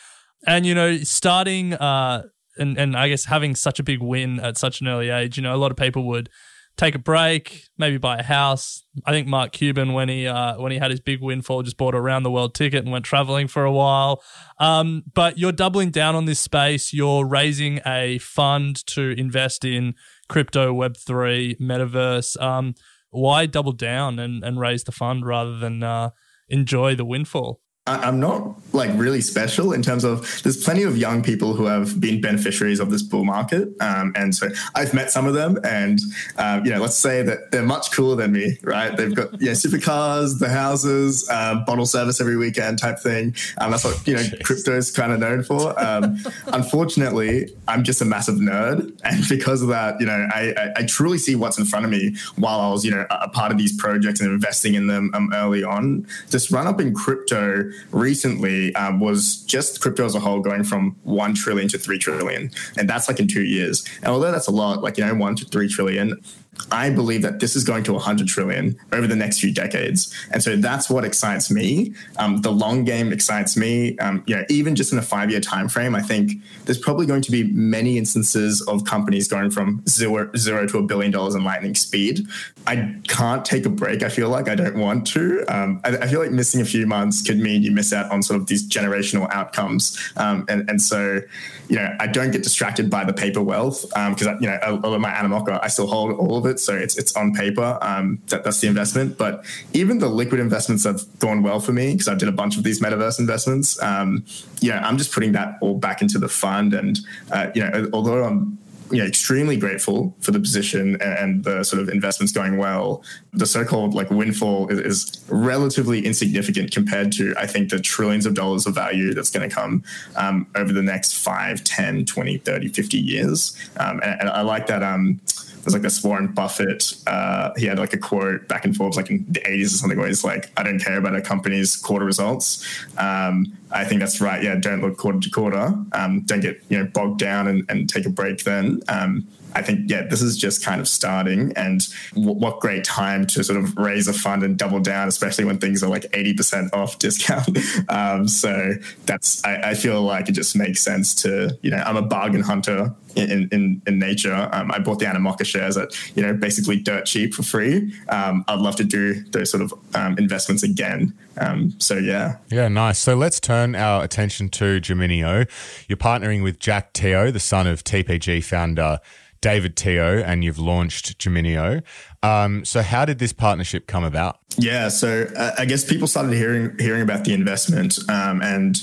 And 0.46 0.66
you 0.66 0.74
know, 0.74 0.98
starting 0.98 1.74
uh, 1.74 2.24
and 2.58 2.78
and 2.78 2.96
I 2.96 3.08
guess 3.08 3.26
having 3.26 3.54
such 3.54 3.78
a 3.78 3.82
big 3.82 4.00
win 4.00 4.40
at 4.40 4.58
such 4.58 4.80
an 4.80 4.88
early 4.88 5.10
age, 5.10 5.36
you 5.36 5.42
know, 5.42 5.54
a 5.54 5.56
lot 5.56 5.70
of 5.70 5.76
people 5.76 6.06
would 6.08 6.28
take 6.76 6.94
a 6.94 6.98
break, 6.98 7.64
maybe 7.76 7.98
buy 7.98 8.16
a 8.16 8.22
house. 8.22 8.84
I 9.04 9.12
think 9.12 9.28
Mark 9.28 9.52
Cuban, 9.52 9.92
when 9.92 10.08
he 10.08 10.26
uh, 10.26 10.58
when 10.58 10.72
he 10.72 10.78
had 10.78 10.90
his 10.90 11.00
big 11.00 11.20
windfall, 11.20 11.62
just 11.62 11.76
bought 11.76 11.94
a 11.94 12.00
round 12.00 12.24
the 12.24 12.30
world 12.30 12.54
ticket 12.54 12.82
and 12.82 12.92
went 12.92 13.04
traveling 13.04 13.48
for 13.48 13.64
a 13.64 13.72
while. 13.72 14.22
Um, 14.58 15.04
but 15.14 15.38
you're 15.38 15.52
doubling 15.52 15.90
down 15.90 16.14
on 16.14 16.24
this 16.24 16.40
space. 16.40 16.92
You're 16.92 17.26
raising 17.26 17.80
a 17.86 18.18
fund 18.18 18.84
to 18.86 19.10
invest 19.10 19.64
in 19.64 19.94
crypto, 20.28 20.72
Web 20.72 20.96
three, 20.96 21.56
metaverse. 21.60 22.40
Um, 22.40 22.74
why 23.10 23.44
double 23.44 23.72
down 23.72 24.18
and, 24.18 24.42
and 24.42 24.58
raise 24.58 24.84
the 24.84 24.92
fund 24.92 25.26
rather 25.26 25.58
than 25.58 25.82
uh, 25.82 26.10
enjoy 26.52 26.94
the 26.94 27.04
windfall? 27.04 27.61
I'm 27.84 28.20
not 28.20 28.54
like 28.72 28.90
really 28.94 29.20
special 29.20 29.72
in 29.72 29.82
terms 29.82 30.04
of 30.04 30.40
there's 30.44 30.62
plenty 30.62 30.84
of 30.84 30.96
young 30.96 31.20
people 31.20 31.54
who 31.54 31.64
have 31.64 32.00
been 32.00 32.20
beneficiaries 32.20 32.78
of 32.78 32.90
this 32.90 33.02
bull 33.02 33.24
market. 33.24 33.70
Um, 33.80 34.12
and 34.14 34.32
so 34.32 34.50
I've 34.76 34.94
met 34.94 35.10
some 35.10 35.26
of 35.26 35.34
them 35.34 35.58
and, 35.64 36.00
um, 36.38 36.64
you 36.64 36.70
know, 36.70 36.80
let's 36.80 36.96
say 36.96 37.24
that 37.24 37.50
they're 37.50 37.64
much 37.64 37.90
cooler 37.90 38.14
than 38.14 38.30
me, 38.30 38.56
right? 38.62 38.96
They've 38.96 39.12
got, 39.12 39.32
you 39.40 39.46
know, 39.46 39.52
supercars, 39.52 40.38
the 40.38 40.48
houses, 40.48 41.28
um, 41.28 41.64
bottle 41.64 41.84
service 41.84 42.20
every 42.20 42.36
weekend 42.36 42.78
type 42.78 43.00
thing. 43.00 43.34
Um, 43.58 43.72
that's 43.72 43.82
what, 43.82 44.06
you 44.06 44.14
know, 44.14 44.22
crypto 44.44 44.76
is 44.76 44.92
kind 44.92 45.12
of 45.12 45.18
known 45.18 45.42
for. 45.42 45.78
Um, 45.82 46.18
unfortunately, 46.46 47.52
I'm 47.66 47.82
just 47.82 48.00
a 48.00 48.04
massive 48.04 48.36
nerd. 48.36 48.96
And 49.02 49.28
because 49.28 49.60
of 49.60 49.68
that, 49.68 49.98
you 49.98 50.06
know, 50.06 50.28
I, 50.32 50.54
I, 50.56 50.72
I, 50.76 50.86
truly 50.86 51.18
see 51.18 51.34
what's 51.34 51.58
in 51.58 51.64
front 51.64 51.84
of 51.84 51.90
me 51.90 52.14
while 52.36 52.60
I 52.60 52.70
was, 52.70 52.84
you 52.84 52.92
know, 52.92 53.04
a 53.10 53.28
part 53.28 53.50
of 53.50 53.58
these 53.58 53.76
projects 53.76 54.20
and 54.20 54.30
investing 54.30 54.74
in 54.74 54.86
them 54.86 55.10
um, 55.14 55.32
early 55.34 55.64
on. 55.64 56.06
This 56.30 56.52
run 56.52 56.68
up 56.68 56.80
in 56.80 56.94
crypto 56.94 57.71
recently 57.90 58.74
um, 58.74 59.00
was 59.00 59.42
just 59.46 59.80
crypto 59.80 60.04
as 60.04 60.14
a 60.14 60.20
whole 60.20 60.40
going 60.40 60.64
from 60.64 60.96
1 61.04 61.34
trillion 61.34 61.68
to 61.68 61.78
3 61.78 61.98
trillion. 61.98 62.50
And 62.76 62.88
that's 62.88 63.08
like 63.08 63.20
in 63.20 63.28
two 63.28 63.44
years. 63.44 63.84
And 63.98 64.08
although 64.08 64.32
that's 64.32 64.48
a 64.48 64.52
lot, 64.52 64.82
like, 64.82 64.98
you 64.98 65.04
know, 65.04 65.14
1 65.14 65.36
to 65.36 65.44
3 65.44 65.68
trillion, 65.68 66.22
I 66.71 66.90
believe 66.90 67.23
that 67.23 67.40
this 67.40 67.56
is 67.56 67.64
going 67.64 67.85
to 67.85 67.92
100 67.92 68.28
trillion 68.28 68.78
over 68.92 69.06
the 69.06 69.16
next 69.16 69.40
few 69.40 69.52
decades, 69.52 70.14
and 70.30 70.42
so 70.42 70.56
that's 70.56 70.90
what 70.90 71.04
excites 71.04 71.50
me. 71.50 71.94
Um, 72.18 72.42
the 72.42 72.52
long 72.52 72.85
game 72.85 73.12
excites 73.12 73.56
me. 73.56 73.99
Um, 73.99 74.23
you 74.26 74.37
know, 74.37 74.44
even 74.49 74.76
just 74.76 74.92
in 74.92 74.99
a 74.99 75.02
five-year 75.02 75.40
time 75.40 75.68
frame, 75.68 75.94
I 75.94 76.02
think 76.02 76.32
there's 76.64 76.78
probably 76.78 77.06
going 77.06 77.23
to 77.23 77.30
be 77.30 77.44
many 77.44 77.97
instances 77.99 78.61
of 78.62 78.85
companies 78.85 79.28
going 79.28 79.50
from 79.50 79.82
zero 79.88 80.30
zero 80.37 80.66
to 80.66 80.78
a 80.78 80.82
billion 80.82 81.11
dollars 81.11 81.35
in 81.35 81.42
lightning 81.44 81.75
speed. 81.75 82.26
I 82.66 82.97
can't 83.09 83.44
take 83.44 83.66
a 83.66 83.71
break. 83.71 84.02
I 84.02 84.09
feel 84.09 84.28
like 84.28 84.49
I 84.49 84.54
don't 84.54 84.76
want 84.76 85.06
to. 85.09 85.44
Um, 85.49 85.80
I, 85.85 85.97
I, 85.97 86.06
feel 86.06 86.21
like 86.21 86.30
missing 86.30 86.61
a 86.61 86.64
few 86.64 86.87
months 86.87 87.23
could 87.23 87.38
mean 87.38 87.62
you 87.62 87.73
miss 87.73 87.92
out 87.92 88.11
on 88.11 88.23
sort 88.23 88.40
of 88.40 88.47
these 88.47 88.68
generational 88.68 89.28
outcomes, 89.32 89.99
um, 90.16 90.44
and 90.49 90.68
and 90.68 90.80
so 90.80 91.21
you 91.68 91.76
know 91.76 91.94
I 91.99 92.06
don't 92.06 92.30
get 92.30 92.42
distracted 92.42 92.88
by 92.88 93.04
the 93.04 93.12
paper 93.12 93.42
wealth 93.42 93.82
because 93.88 94.26
um, 94.26 94.38
you 94.40 94.49
know 94.49 94.59
a, 94.62 94.75
a, 94.75 94.99
my 94.99 95.11
Animoca 95.11 95.59
I 95.62 95.68
still 95.68 95.87
hold 95.87 96.12
all 96.12 96.37
of 96.37 96.47
it, 96.47 96.51
so 96.61 96.75
it's 96.75 96.97
it's 96.97 97.14
on 97.16 97.35
paper. 97.35 97.78
Um, 97.80 98.21
that, 98.28 98.44
that's 98.44 98.61
the 98.61 98.68
investment. 98.68 99.18
But 99.18 99.44
even 99.73 99.99
the 99.99 100.09
liquid 100.09 100.40
investments 100.40 100.85
have 100.85 101.02
gone 101.18 101.42
well 101.42 101.61
for 101.61 101.73
me 101.73 101.92
because 101.92 102.09
I 102.09 102.14
did 102.14 102.28
a 102.28 102.32
bunch 102.32 102.56
of 102.56 102.64
these 102.64 102.80
metaverse 102.80 103.18
investments. 103.18 103.80
Um, 103.82 104.25
I'm 104.71 104.99
just 104.99 105.12
putting 105.12 105.32
that 105.32 105.59
all 105.61 105.78
back 105.78 106.02
into 106.02 106.18
the 106.18 106.28
fund, 106.28 106.75
and 106.75 106.99
uh, 107.30 107.50
you 107.54 107.62
know, 107.62 107.88
although 107.92 108.25
I'm 108.25 108.59
you 108.92 108.99
know, 108.99 109.06
extremely 109.06 109.56
grateful 109.56 110.14
for 110.21 110.32
the 110.32 110.38
position 110.38 111.00
and, 111.00 111.42
the 111.44 111.64
sort 111.64 111.80
of 111.80 111.88
investments 111.88 112.30
going 112.30 112.59
well. 112.59 113.02
The 113.32 113.47
so-called 113.47 113.94
like 113.94 114.11
windfall 114.11 114.68
is, 114.68 114.78
is, 114.80 115.25
relatively 115.28 116.04
insignificant 116.04 116.73
compared 116.73 117.11
to, 117.12 117.35
I 117.38 117.47
think, 117.47 117.71
the 117.71 117.80
trillions 117.80 118.26
of 118.26 118.35
dollars 118.35 118.66
of 118.66 118.75
value 118.75 119.14
that's 119.14 119.30
going 119.30 119.49
to 119.49 119.54
come 119.54 119.82
um, 120.16 120.47
over 120.54 120.73
the 120.73 120.82
next 120.82 121.14
5, 121.14 121.64
10, 121.64 122.04
20, 122.04 122.38
30, 122.38 122.68
50 122.68 122.99
years. 122.99 123.56
Um, 123.78 124.00
and, 124.04 124.21
and, 124.21 124.28
I 124.28 124.42
like 124.42 124.66
that. 124.66 124.82
Um, 124.82 125.21
there's 125.62 125.75
like 125.75 125.83
this 125.83 126.02
Warren 126.02 126.28
Buffett. 126.28 126.95
Uh, 127.07 127.52
he 127.57 127.66
had 127.66 127.78
like 127.78 127.92
a 127.92 127.99
quote 127.99 128.49
back 128.49 128.64
and 128.64 128.76
forth, 128.76 128.97
like 128.97 129.11
in 129.11 129.25
the 129.28 129.40
80s 129.40 129.66
or 129.66 129.69
something, 129.69 129.99
where 129.99 130.09
he's 130.09 130.25
like, 130.25 130.50
"I 130.57 130.62
don't 130.62 130.81
care 130.81 130.99
about 130.99 131.14
a 131.14 131.23
company's 131.23 131.76
quarter 131.76 132.04
results." 132.04 132.66
Um, 132.99 133.57
I 133.71 133.85
think 133.85 134.00
that's 134.00 134.21
right. 134.21 134.42
Yeah, 134.42 134.57
don't 134.57 134.81
look 134.81 134.99
quarter 134.99 135.21
to 135.21 135.31
quarter. 135.31 135.75
Um, 135.92 136.23
don't 136.23 136.40
get 136.40 136.62
you 136.69 136.78
know 136.78 136.87
bogged 136.87 137.21
down 137.21 137.47
and, 137.47 137.64
and 137.69 137.88
take 137.88 138.07
a 138.07 138.11
break. 138.11 138.42
Then 138.42 138.83
um, 138.88 139.26
I 139.54 139.62
think 139.62 139.90
yeah, 139.90 140.02
this 140.02 140.23
is 140.23 140.37
just 140.37 140.64
kind 140.64 140.80
of 140.80 140.88
starting, 140.88 141.52
and 141.56 141.87
w- 142.14 142.32
what 142.32 142.61
great 142.61 142.85
time 142.85 143.26
to 143.28 143.44
sort 143.44 143.59
of 143.59 143.76
raise 143.76 144.09
a 144.09 144.12
fund 144.12 144.42
and 144.42 144.56
double 144.56 144.80
down, 144.80 145.09
especially 145.09 145.44
when 145.44 145.59
things 145.59 145.82
are 145.82 145.88
like 145.88 146.06
eighty 146.12 146.35
percent 146.35 146.73
off 146.75 146.99
discount. 146.99 147.59
um, 147.88 148.28
so 148.28 148.75
that's 149.06 149.44
I, 149.44 149.71
I, 149.71 149.75
feel 149.75 150.02
like 150.02 150.28
it 150.28 150.32
just 150.32 150.56
makes 150.56 150.80
sense 150.80 151.14
to 151.23 151.56
you 151.62 151.71
know 151.71 151.78
I'm 151.78 151.97
a 151.97 152.02
bargain 152.02 152.42
hunter 152.42 152.94
in 153.16 153.49
in, 153.52 153.82
in 153.87 153.99
nature. 153.99 154.49
Um, 154.52 154.71
I 154.71 154.78
bought 154.78 154.99
the 154.99 155.06
Animoca 155.06 155.44
shares 155.44 155.76
at 155.76 155.90
you 156.16 156.23
know 156.23 156.35
basically 156.35 156.78
dirt 156.78 157.06
cheap 157.06 157.35
for 157.35 157.42
free. 157.42 157.92
Um, 158.09 158.44
I'd 158.49 158.61
love 158.61 158.76
to 158.76 158.85
do 158.85 159.23
those 159.30 159.50
sort 159.50 159.62
of 159.62 159.75
um, 159.94 160.18
investments 160.18 160.62
again. 160.62 161.14
Um, 161.38 161.75
so 161.78 161.97
yeah, 161.97 162.37
yeah, 162.50 162.68
nice. 162.68 162.99
So 162.99 163.14
let's 163.14 163.40
turn 163.40 163.75
our 163.75 164.04
attention 164.04 164.49
to 164.50 164.80
Geminio. 164.80 165.49
You're 165.88 165.97
partnering 165.97 166.42
with 166.42 166.59
Jack 166.59 166.92
Teoh, 166.92 167.32
the 167.32 167.40
son 167.40 167.66
of 167.66 167.85
TPG 167.85 168.44
founder. 168.44 169.00
David 169.42 169.76
Teoh, 169.76 170.25
and 170.25 170.42
you've 170.42 170.58
launched 170.58 171.18
Geminio. 171.18 171.82
Um, 172.22 172.64
so, 172.64 172.80
how 172.80 173.04
did 173.04 173.18
this 173.18 173.34
partnership 173.34 173.87
come 173.87 174.04
about? 174.04 174.38
Yeah, 174.56 174.88
so 174.88 175.26
uh, 175.37 175.52
I 175.58 175.66
guess 175.66 175.84
people 175.84 176.06
started 176.06 176.32
hearing 176.32 176.78
hearing 176.78 177.02
about 177.02 177.25
the 177.25 177.34
investment, 177.34 177.99
um, 178.08 178.40
and 178.40 178.78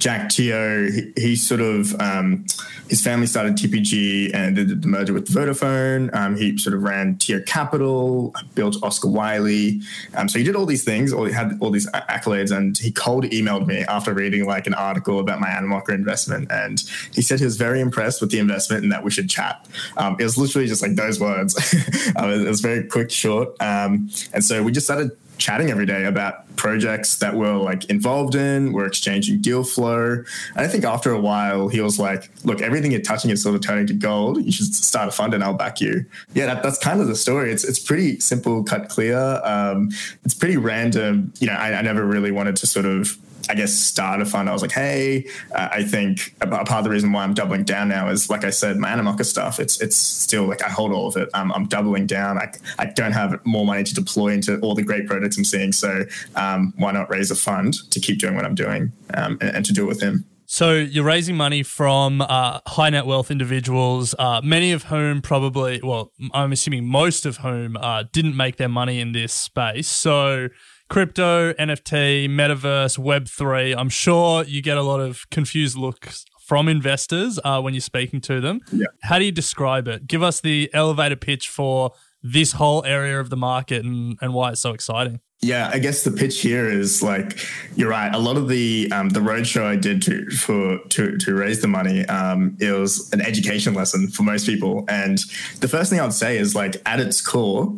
Jack 0.00 0.30
Teoh, 0.30 0.90
he, 0.92 1.12
he 1.20 1.36
sort 1.36 1.60
of 1.60 1.98
um, 2.00 2.46
his 2.88 3.02
family 3.02 3.26
started 3.26 3.54
TPG 3.54 4.34
and 4.34 4.56
did 4.56 4.82
the 4.82 4.88
merger 4.88 5.12
with 5.12 5.28
Vodafone. 5.28 6.12
Um, 6.14 6.36
he 6.36 6.56
sort 6.58 6.74
of 6.74 6.82
ran 6.82 7.16
Teoh 7.16 7.44
Capital, 7.46 8.34
built 8.54 8.82
Oscar 8.82 9.08
Wiley. 9.08 9.80
Um, 10.14 10.28
so 10.28 10.38
he 10.38 10.44
did 10.44 10.56
all 10.56 10.66
these 10.66 10.82
things, 10.82 11.12
or 11.12 11.26
he 11.26 11.32
had 11.32 11.56
all 11.60 11.70
these 11.70 11.88
accolades, 11.92 12.50
and 12.50 12.76
he 12.78 12.90
cold 12.90 13.24
emailed 13.24 13.66
me 13.66 13.82
after 13.82 14.12
reading 14.14 14.46
like 14.46 14.66
an 14.66 14.74
article 14.74 15.20
about 15.20 15.38
my 15.38 15.48
Animoca 15.48 15.90
investment, 15.90 16.50
and 16.50 16.82
he 17.12 17.22
said 17.22 17.38
he 17.38 17.44
was 17.44 17.56
very 17.56 17.80
impressed 17.80 18.20
with 18.20 18.30
the 18.30 18.38
investment 18.38 18.82
and 18.82 18.90
that 18.90 19.04
we 19.04 19.10
should 19.10 19.28
chat. 19.28 19.68
Um, 19.98 20.16
it 20.18 20.24
was 20.24 20.38
literally 20.38 20.66
just 20.66 20.82
like 20.82 20.96
those 20.96 21.20
words. 21.20 21.56
Um, 22.16 22.30
it 22.30 22.48
was 22.48 22.60
very 22.60 22.84
quick, 22.84 23.10
short, 23.10 23.50
um, 23.60 24.10
and 24.32 24.44
so 24.44 24.62
we 24.62 24.72
just 24.72 24.86
started 24.86 25.12
chatting 25.40 25.70
every 25.70 25.86
day 25.86 26.04
about 26.04 26.54
projects 26.56 27.16
that 27.16 27.34
we're 27.34 27.56
like 27.56 27.86
involved 27.86 28.34
in. 28.34 28.72
We're 28.72 28.86
exchanging 28.86 29.40
deal 29.40 29.64
flow. 29.64 30.22
And 30.54 30.58
I 30.58 30.68
think 30.68 30.84
after 30.84 31.10
a 31.10 31.18
while, 31.18 31.68
he 31.68 31.80
was 31.80 31.98
like, 31.98 32.30
look, 32.44 32.60
everything 32.60 32.92
you're 32.92 33.00
touching 33.00 33.30
is 33.30 33.42
sort 33.42 33.54
of 33.54 33.62
turning 33.62 33.86
to 33.88 33.94
gold. 33.94 34.44
You 34.44 34.52
should 34.52 34.72
start 34.74 35.08
a 35.08 35.10
fund 35.10 35.34
and 35.34 35.42
I'll 35.42 35.54
back 35.54 35.80
you. 35.80 36.04
Yeah, 36.34 36.46
that, 36.46 36.62
that's 36.62 36.78
kind 36.78 37.00
of 37.00 37.08
the 37.08 37.16
story. 37.16 37.50
It's, 37.50 37.64
it's 37.64 37.78
pretty 37.78 38.20
simple, 38.20 38.62
cut 38.62 38.90
clear. 38.90 39.40
Um, 39.42 39.90
it's 40.24 40.34
pretty 40.34 40.58
random. 40.58 41.32
You 41.40 41.46
know, 41.48 41.54
I, 41.54 41.72
I 41.72 41.82
never 41.82 42.04
really 42.04 42.30
wanted 42.30 42.56
to 42.56 42.66
sort 42.66 42.86
of 42.86 43.16
I 43.48 43.54
guess, 43.54 43.72
start 43.72 44.20
a 44.20 44.26
fund, 44.26 44.48
I 44.48 44.52
was 44.52 44.62
like, 44.62 44.72
hey, 44.72 45.26
uh, 45.54 45.68
I 45.72 45.82
think 45.82 46.34
a 46.40 46.46
part 46.46 46.70
of 46.70 46.84
the 46.84 46.90
reason 46.90 47.12
why 47.12 47.24
I'm 47.24 47.34
doubling 47.34 47.64
down 47.64 47.88
now 47.88 48.08
is, 48.08 48.28
like 48.28 48.44
I 48.44 48.50
said, 48.50 48.76
my 48.76 48.90
Animoca 48.90 49.24
stuff. 49.24 49.58
It's 49.58 49.80
it's 49.80 49.96
still 49.96 50.44
like 50.44 50.62
I 50.62 50.68
hold 50.68 50.92
all 50.92 51.08
of 51.08 51.16
it. 51.16 51.28
I'm 51.34 51.66
doubling 51.66 52.06
down. 52.06 52.38
I, 52.38 52.52
I 52.78 52.86
don't 52.86 53.12
have 53.12 53.44
more 53.44 53.64
money 53.64 53.84
to 53.84 53.94
deploy 53.94 54.28
into 54.28 54.58
all 54.60 54.74
the 54.74 54.82
great 54.82 55.06
products 55.06 55.38
I'm 55.38 55.44
seeing. 55.44 55.72
So 55.72 56.04
um, 56.36 56.72
why 56.76 56.92
not 56.92 57.10
raise 57.10 57.30
a 57.30 57.34
fund 57.34 57.74
to 57.90 58.00
keep 58.00 58.18
doing 58.18 58.34
what 58.34 58.44
I'm 58.44 58.54
doing 58.54 58.92
um, 59.14 59.38
and, 59.40 59.56
and 59.56 59.64
to 59.66 59.72
do 59.72 59.84
it 59.84 59.86
with 59.86 60.00
him? 60.00 60.24
So 60.46 60.74
you're 60.74 61.04
raising 61.04 61.36
money 61.36 61.62
from 61.62 62.20
uh, 62.22 62.58
high 62.66 62.90
net 62.90 63.06
wealth 63.06 63.30
individuals, 63.30 64.16
uh, 64.18 64.40
many 64.42 64.72
of 64.72 64.82
whom 64.82 65.22
probably, 65.22 65.80
well, 65.80 66.10
I'm 66.34 66.50
assuming 66.50 66.86
most 66.86 67.24
of 67.24 67.36
whom 67.36 67.76
uh, 67.76 68.02
didn't 68.12 68.36
make 68.36 68.56
their 68.56 68.68
money 68.68 68.98
in 68.98 69.12
this 69.12 69.32
space. 69.32 69.86
So 69.86 70.48
crypto, 70.90 71.52
NFT, 71.54 72.28
metaverse, 72.28 72.98
Web3. 72.98 73.74
I'm 73.78 73.88
sure 73.88 74.44
you 74.44 74.60
get 74.60 74.76
a 74.76 74.82
lot 74.82 75.00
of 75.00 75.30
confused 75.30 75.78
looks 75.78 76.26
from 76.44 76.68
investors 76.68 77.38
uh, 77.44 77.60
when 77.62 77.72
you're 77.72 77.80
speaking 77.80 78.20
to 78.22 78.40
them. 78.40 78.60
Yeah. 78.72 78.88
How 79.02 79.18
do 79.20 79.24
you 79.24 79.32
describe 79.32 79.86
it? 79.88 80.06
Give 80.06 80.22
us 80.22 80.40
the 80.40 80.68
elevator 80.74 81.16
pitch 81.16 81.48
for 81.48 81.92
this 82.22 82.52
whole 82.52 82.84
area 82.84 83.18
of 83.18 83.30
the 83.30 83.36
market 83.36 83.84
and, 83.84 84.18
and 84.20 84.34
why 84.34 84.50
it's 84.50 84.60
so 84.60 84.72
exciting. 84.72 85.20
Yeah, 85.42 85.70
I 85.72 85.78
guess 85.78 86.02
the 86.02 86.10
pitch 86.10 86.42
here 86.42 86.68
is 86.68 87.02
like 87.02 87.38
you're 87.74 87.88
right. 87.88 88.14
A 88.14 88.18
lot 88.18 88.36
of 88.36 88.48
the 88.48 88.92
um, 88.92 89.08
the 89.08 89.20
roadshow 89.20 89.62
I 89.62 89.76
did 89.76 90.02
to 90.02 90.28
for 90.28 90.78
to 90.90 91.16
to 91.16 91.34
raise 91.34 91.62
the 91.62 91.68
money, 91.68 92.04
um, 92.06 92.58
it 92.60 92.72
was 92.72 93.10
an 93.14 93.22
education 93.22 93.72
lesson 93.72 94.08
for 94.08 94.22
most 94.22 94.44
people. 94.44 94.84
And 94.86 95.18
the 95.60 95.68
first 95.68 95.88
thing 95.88 95.98
I 95.98 96.02
would 96.02 96.12
say 96.12 96.36
is 96.36 96.54
like 96.54 96.82
at 96.84 97.00
its 97.00 97.22
core, 97.22 97.74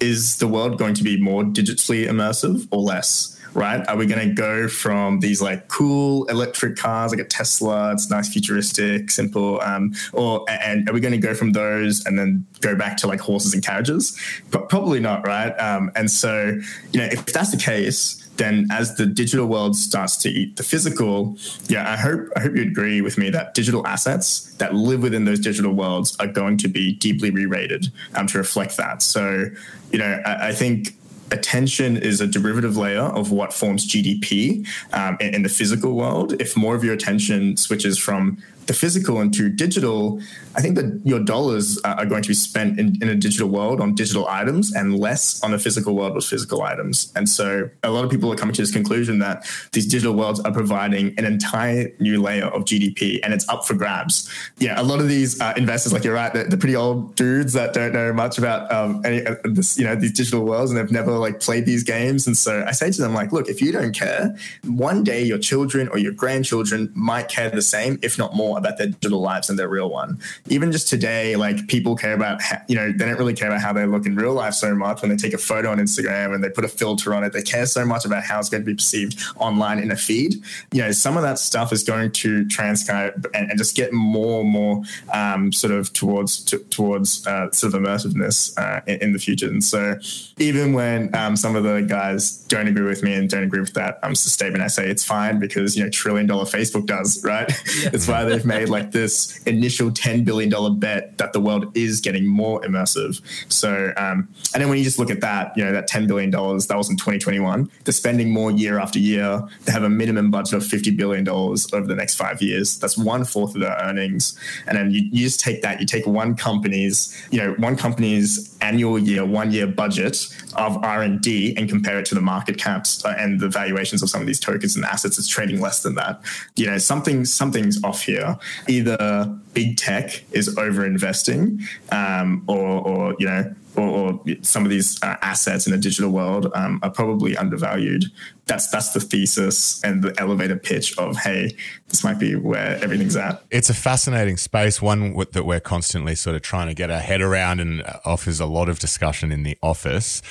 is 0.00 0.38
the 0.38 0.48
world 0.48 0.78
going 0.78 0.94
to 0.94 1.04
be 1.04 1.20
more 1.20 1.42
digitally 1.42 2.06
immersive 2.06 2.66
or 2.70 2.80
less? 2.80 3.36
right? 3.56 3.88
Are 3.88 3.96
we 3.96 4.04
going 4.04 4.28
to 4.28 4.34
go 4.34 4.68
from 4.68 5.20
these 5.20 5.40
like 5.40 5.68
cool 5.68 6.26
electric 6.26 6.76
cars 6.76 7.10
like 7.10 7.20
a 7.20 7.24
Tesla? 7.24 7.92
It's 7.92 8.10
nice, 8.10 8.28
futuristic, 8.28 9.10
simple. 9.10 9.60
Um, 9.62 9.94
or 10.12 10.44
and 10.48 10.88
are 10.88 10.92
we 10.92 11.00
going 11.00 11.18
to 11.18 11.26
go 11.26 11.32
from 11.32 11.52
those 11.52 12.04
and 12.04 12.18
then 12.18 12.46
go 12.60 12.76
back 12.76 12.98
to 12.98 13.06
like 13.06 13.18
horses 13.18 13.54
and 13.54 13.64
carriages? 13.64 14.16
But 14.50 14.68
probably 14.68 15.00
not, 15.00 15.26
right? 15.26 15.58
Um, 15.58 15.90
and 15.96 16.10
so 16.10 16.60
you 16.92 17.00
know, 17.00 17.06
if 17.06 17.24
that's 17.26 17.50
the 17.50 17.56
case, 17.56 18.25
then 18.36 18.66
as 18.70 18.96
the 18.96 19.06
digital 19.06 19.46
world 19.46 19.76
starts 19.76 20.16
to 20.18 20.28
eat 20.28 20.56
the 20.56 20.62
physical, 20.62 21.36
yeah, 21.68 21.90
I 21.90 21.96
hope 21.96 22.28
I 22.36 22.40
hope 22.40 22.56
you 22.56 22.62
agree 22.62 23.00
with 23.00 23.18
me 23.18 23.30
that 23.30 23.54
digital 23.54 23.86
assets 23.86 24.52
that 24.54 24.74
live 24.74 25.02
within 25.02 25.24
those 25.24 25.40
digital 25.40 25.72
worlds 25.72 26.16
are 26.20 26.26
going 26.26 26.58
to 26.58 26.68
be 26.68 26.94
deeply 26.94 27.30
re-rated 27.30 27.90
um, 28.14 28.26
to 28.28 28.38
reflect 28.38 28.76
that. 28.76 29.02
So, 29.02 29.46
you 29.92 29.98
know, 29.98 30.20
I, 30.24 30.48
I 30.48 30.52
think 30.52 30.96
attention 31.32 31.96
is 31.96 32.20
a 32.20 32.26
derivative 32.26 32.76
layer 32.76 33.02
of 33.02 33.32
what 33.32 33.52
forms 33.52 33.86
GDP 33.86 34.66
um, 34.92 35.16
in, 35.20 35.34
in, 35.34 35.42
the 35.42 35.48
physical 35.48 35.94
world. 35.94 36.40
If 36.40 36.56
more 36.56 36.74
of 36.76 36.84
your 36.84 36.94
attention 36.94 37.56
switches 37.56 37.98
from 37.98 38.38
the 38.66 38.74
physical 38.74 39.20
into 39.20 39.48
digital, 39.48 40.20
I 40.54 40.60
think 40.60 40.76
that 40.76 41.00
your 41.04 41.20
dollars 41.20 41.78
are 41.84 42.06
going 42.06 42.22
to 42.22 42.28
be 42.28 42.34
spent 42.34 42.78
in, 42.78 43.00
in, 43.02 43.08
a 43.08 43.14
digital 43.14 43.48
world 43.48 43.80
on 43.80 43.94
digital 43.94 44.26
items 44.28 44.74
and 44.74 44.98
less 44.98 45.42
on 45.42 45.54
a 45.54 45.58
physical 45.58 45.94
world 45.94 46.14
with 46.14 46.24
physical 46.24 46.62
items. 46.62 47.12
And 47.14 47.28
so 47.28 47.70
a 47.82 47.90
lot 47.90 48.04
of 48.04 48.10
people 48.10 48.32
are 48.32 48.36
coming 48.36 48.54
to 48.54 48.62
this 48.62 48.72
conclusion 48.72 49.18
that 49.20 49.46
these 49.72 49.86
digital 49.86 50.14
worlds 50.14 50.40
are 50.40 50.52
providing 50.52 51.14
an 51.18 51.24
entire 51.24 51.92
new 52.00 52.20
layer 52.20 52.46
of 52.46 52.64
GDP 52.64 53.20
and 53.22 53.32
it's 53.32 53.48
up 53.48 53.66
for 53.66 53.74
grabs. 53.74 54.30
Yeah, 54.58 54.80
a 54.80 54.82
lot 54.82 55.00
of 55.00 55.08
these 55.08 55.40
uh, 55.40 55.54
investors, 55.56 55.92
like 55.92 56.04
you're 56.04 56.14
right, 56.14 56.32
they're, 56.32 56.44
they're, 56.44 56.56
pretty 56.56 56.76
old 56.76 57.14
dudes 57.16 57.52
that 57.52 57.74
don't 57.74 57.92
know 57.92 58.12
much 58.12 58.38
about 58.38 58.72
um, 58.72 59.02
any 59.04 59.24
uh, 59.24 59.36
this, 59.44 59.78
you 59.78 59.84
know, 59.84 59.94
these 59.94 60.12
digital 60.12 60.44
worlds 60.44 60.70
and 60.70 60.80
they've 60.80 60.90
never 60.90 61.12
like 61.12 61.38
played 61.38 61.66
these 61.66 61.84
games. 61.84 62.26
And 62.26 62.36
so 62.36 62.64
I 62.66 62.72
say 62.72 62.90
to 62.90 63.02
them, 63.02 63.14
like, 63.14 63.30
look, 63.30 63.48
if 63.48 63.60
you 63.60 63.72
don't 63.72 63.92
care, 63.92 64.34
one 64.64 65.04
day 65.04 65.22
your 65.22 65.38
children 65.38 65.88
or 65.88 65.98
your 65.98 66.12
grandchildren 66.12 66.90
might 66.94 67.28
care 67.28 67.50
the 67.50 67.62
same, 67.62 67.98
if 68.02 68.18
not 68.18 68.34
more, 68.34 68.55
about 68.56 68.78
their 68.78 68.88
digital 68.88 69.20
lives 69.20 69.48
than 69.48 69.56
their 69.56 69.68
real 69.68 69.90
one 69.90 70.18
even 70.48 70.72
just 70.72 70.88
today, 70.88 71.36
like 71.36 71.66
people 71.68 71.96
care 71.96 72.14
about, 72.14 72.40
you 72.68 72.76
know, 72.76 72.92
they 72.92 73.04
don't 73.04 73.18
really 73.18 73.34
care 73.34 73.48
about 73.48 73.60
how 73.60 73.72
they 73.72 73.84
look 73.86 74.06
in 74.06 74.16
real 74.16 74.32
life 74.32 74.54
so 74.54 74.74
much 74.74 75.02
when 75.02 75.10
they 75.10 75.16
take 75.16 75.32
a 75.32 75.38
photo 75.38 75.70
on 75.70 75.78
Instagram 75.78 76.34
and 76.34 76.42
they 76.42 76.48
put 76.48 76.64
a 76.64 76.68
filter 76.68 77.14
on 77.14 77.24
it. 77.24 77.32
They 77.32 77.42
care 77.42 77.66
so 77.66 77.84
much 77.84 78.04
about 78.04 78.24
how 78.24 78.38
it's 78.38 78.48
going 78.48 78.62
to 78.62 78.66
be 78.66 78.74
perceived 78.74 79.20
online 79.36 79.78
in 79.78 79.90
a 79.90 79.96
feed. 79.96 80.36
You 80.72 80.82
know, 80.82 80.92
some 80.92 81.16
of 81.16 81.22
that 81.22 81.38
stuff 81.38 81.72
is 81.72 81.82
going 81.82 82.12
to 82.12 82.46
transcribe 82.46 83.26
and, 83.34 83.50
and 83.50 83.58
just 83.58 83.76
get 83.76 83.92
more 83.92 84.40
and 84.40 84.50
more 84.50 84.82
um, 85.12 85.52
sort 85.52 85.72
of 85.72 85.92
towards 85.92 86.42
to, 86.44 86.58
towards 86.58 87.26
uh, 87.26 87.50
sort 87.50 87.74
of 87.74 87.80
immersiveness 87.80 88.56
uh, 88.58 88.80
in, 88.86 89.00
in, 89.02 89.12
the 89.12 89.18
future. 89.18 89.46
And 89.46 89.62
so, 89.62 89.98
even 90.38 90.72
when 90.72 91.14
um, 91.14 91.36
some 91.36 91.56
of 91.56 91.64
the 91.64 91.80
guys 91.82 92.38
don't 92.48 92.68
agree 92.68 92.86
with 92.86 93.02
me 93.02 93.14
and 93.14 93.28
don't 93.28 93.44
agree 93.44 93.60
with 93.60 93.74
that 93.74 93.98
um, 94.02 94.14
statement, 94.14 94.62
I 94.62 94.68
say 94.68 94.88
it's 94.88 95.04
fine 95.04 95.38
because 95.38 95.76
you 95.76 95.82
know, 95.82 95.90
trillion 95.90 96.26
dollar 96.26 96.44
Facebook 96.44 96.86
does, 96.86 97.22
right? 97.24 97.52
Yeah. 97.76 97.90
it's 97.92 98.08
why 98.08 98.24
they've 98.24 98.45
made 98.46 98.68
like 98.68 98.92
this 98.92 99.42
initial 99.42 99.90
$10 99.90 100.24
billion 100.24 100.78
bet 100.78 101.18
that 101.18 101.32
the 101.32 101.40
world 101.40 101.76
is 101.76 102.00
getting 102.00 102.26
more 102.26 102.60
immersive. 102.62 103.20
So, 103.52 103.92
um, 103.96 104.28
and 104.54 104.62
then 104.62 104.68
when 104.68 104.78
you 104.78 104.84
just 104.84 104.98
look 104.98 105.10
at 105.10 105.20
that, 105.20 105.56
you 105.56 105.64
know, 105.64 105.72
that 105.72 105.88
$10 105.88 106.06
billion, 106.06 106.30
that 106.30 106.74
was 106.76 106.90
in 106.90 106.96
2021, 106.96 107.70
they're 107.84 107.92
spending 107.92 108.30
more 108.30 108.50
year 108.50 108.78
after 108.78 108.98
year. 108.98 109.42
They 109.64 109.72
have 109.72 109.82
a 109.82 109.88
minimum 109.88 110.30
budget 110.30 110.54
of 110.54 110.62
$50 110.62 110.96
billion 110.96 111.28
over 111.28 111.86
the 111.86 111.94
next 111.94 112.14
five 112.14 112.40
years. 112.40 112.78
That's 112.78 112.96
one 112.96 113.24
fourth 113.24 113.54
of 113.54 113.60
their 113.60 113.76
earnings. 113.82 114.38
And 114.66 114.76
then 114.76 114.90
you, 114.90 115.02
you 115.10 115.24
just 115.24 115.40
take 115.40 115.62
that, 115.62 115.80
you 115.80 115.86
take 115.86 116.06
one 116.06 116.36
company's, 116.36 117.26
you 117.30 117.38
know, 117.38 117.54
one 117.54 117.76
company's 117.76 118.56
annual 118.60 118.98
year, 118.98 119.24
one 119.24 119.52
year 119.52 119.66
budget 119.66 120.26
of 120.54 120.82
R&D 120.82 121.54
and 121.56 121.68
compare 121.68 121.98
it 121.98 122.06
to 122.06 122.14
the 122.14 122.20
market 122.20 122.58
caps 122.58 123.04
uh, 123.04 123.14
and 123.18 123.40
the 123.40 123.48
valuations 123.48 124.02
of 124.02 124.10
some 124.10 124.20
of 124.20 124.26
these 124.26 124.40
tokens 124.40 124.76
and 124.76 124.84
assets. 124.84 125.18
It's 125.18 125.28
trading 125.28 125.60
less 125.60 125.82
than 125.82 125.94
that. 125.96 126.20
You 126.56 126.66
know, 126.66 126.78
something, 126.78 127.24
something's 127.24 127.82
off 127.84 128.02
here. 128.02 128.35
Either 128.68 129.38
big 129.52 129.76
tech 129.76 130.22
is 130.32 130.56
over 130.58 130.84
investing, 130.84 131.60
um, 131.90 132.44
or, 132.46 132.86
or 132.86 133.16
you 133.18 133.26
know, 133.26 133.54
or, 133.76 133.88
or, 133.88 134.20
some 134.42 134.64
of 134.64 134.70
these 134.70 135.02
uh, 135.02 135.16
assets 135.22 135.66
in 135.66 135.72
a 135.72 135.78
digital 135.78 136.10
world 136.10 136.50
um, 136.54 136.80
are 136.82 136.90
probably 136.90 137.36
undervalued. 137.36 138.04
That's 138.46 138.68
that's 138.68 138.92
the 138.92 139.00
thesis 139.00 139.82
and 139.82 140.02
the 140.02 140.18
elevator 140.20 140.56
pitch 140.56 140.96
of 140.98 141.16
hey, 141.16 141.56
this 141.88 142.04
might 142.04 142.18
be 142.18 142.36
where 142.36 142.78
everything's 142.82 143.16
at. 143.16 143.42
It's 143.50 143.68
a 143.68 143.74
fascinating 143.74 144.36
space, 144.36 144.80
one 144.80 145.16
that 145.32 145.44
we're 145.44 145.60
constantly 145.60 146.14
sort 146.14 146.36
of 146.36 146.42
trying 146.42 146.68
to 146.68 146.74
get 146.74 146.90
our 146.90 147.00
head 147.00 147.20
around, 147.20 147.60
and 147.60 147.82
offers 148.04 148.40
a 148.40 148.46
lot 148.46 148.68
of 148.68 148.78
discussion 148.78 149.32
in 149.32 149.42
the 149.42 149.58
office. 149.62 150.22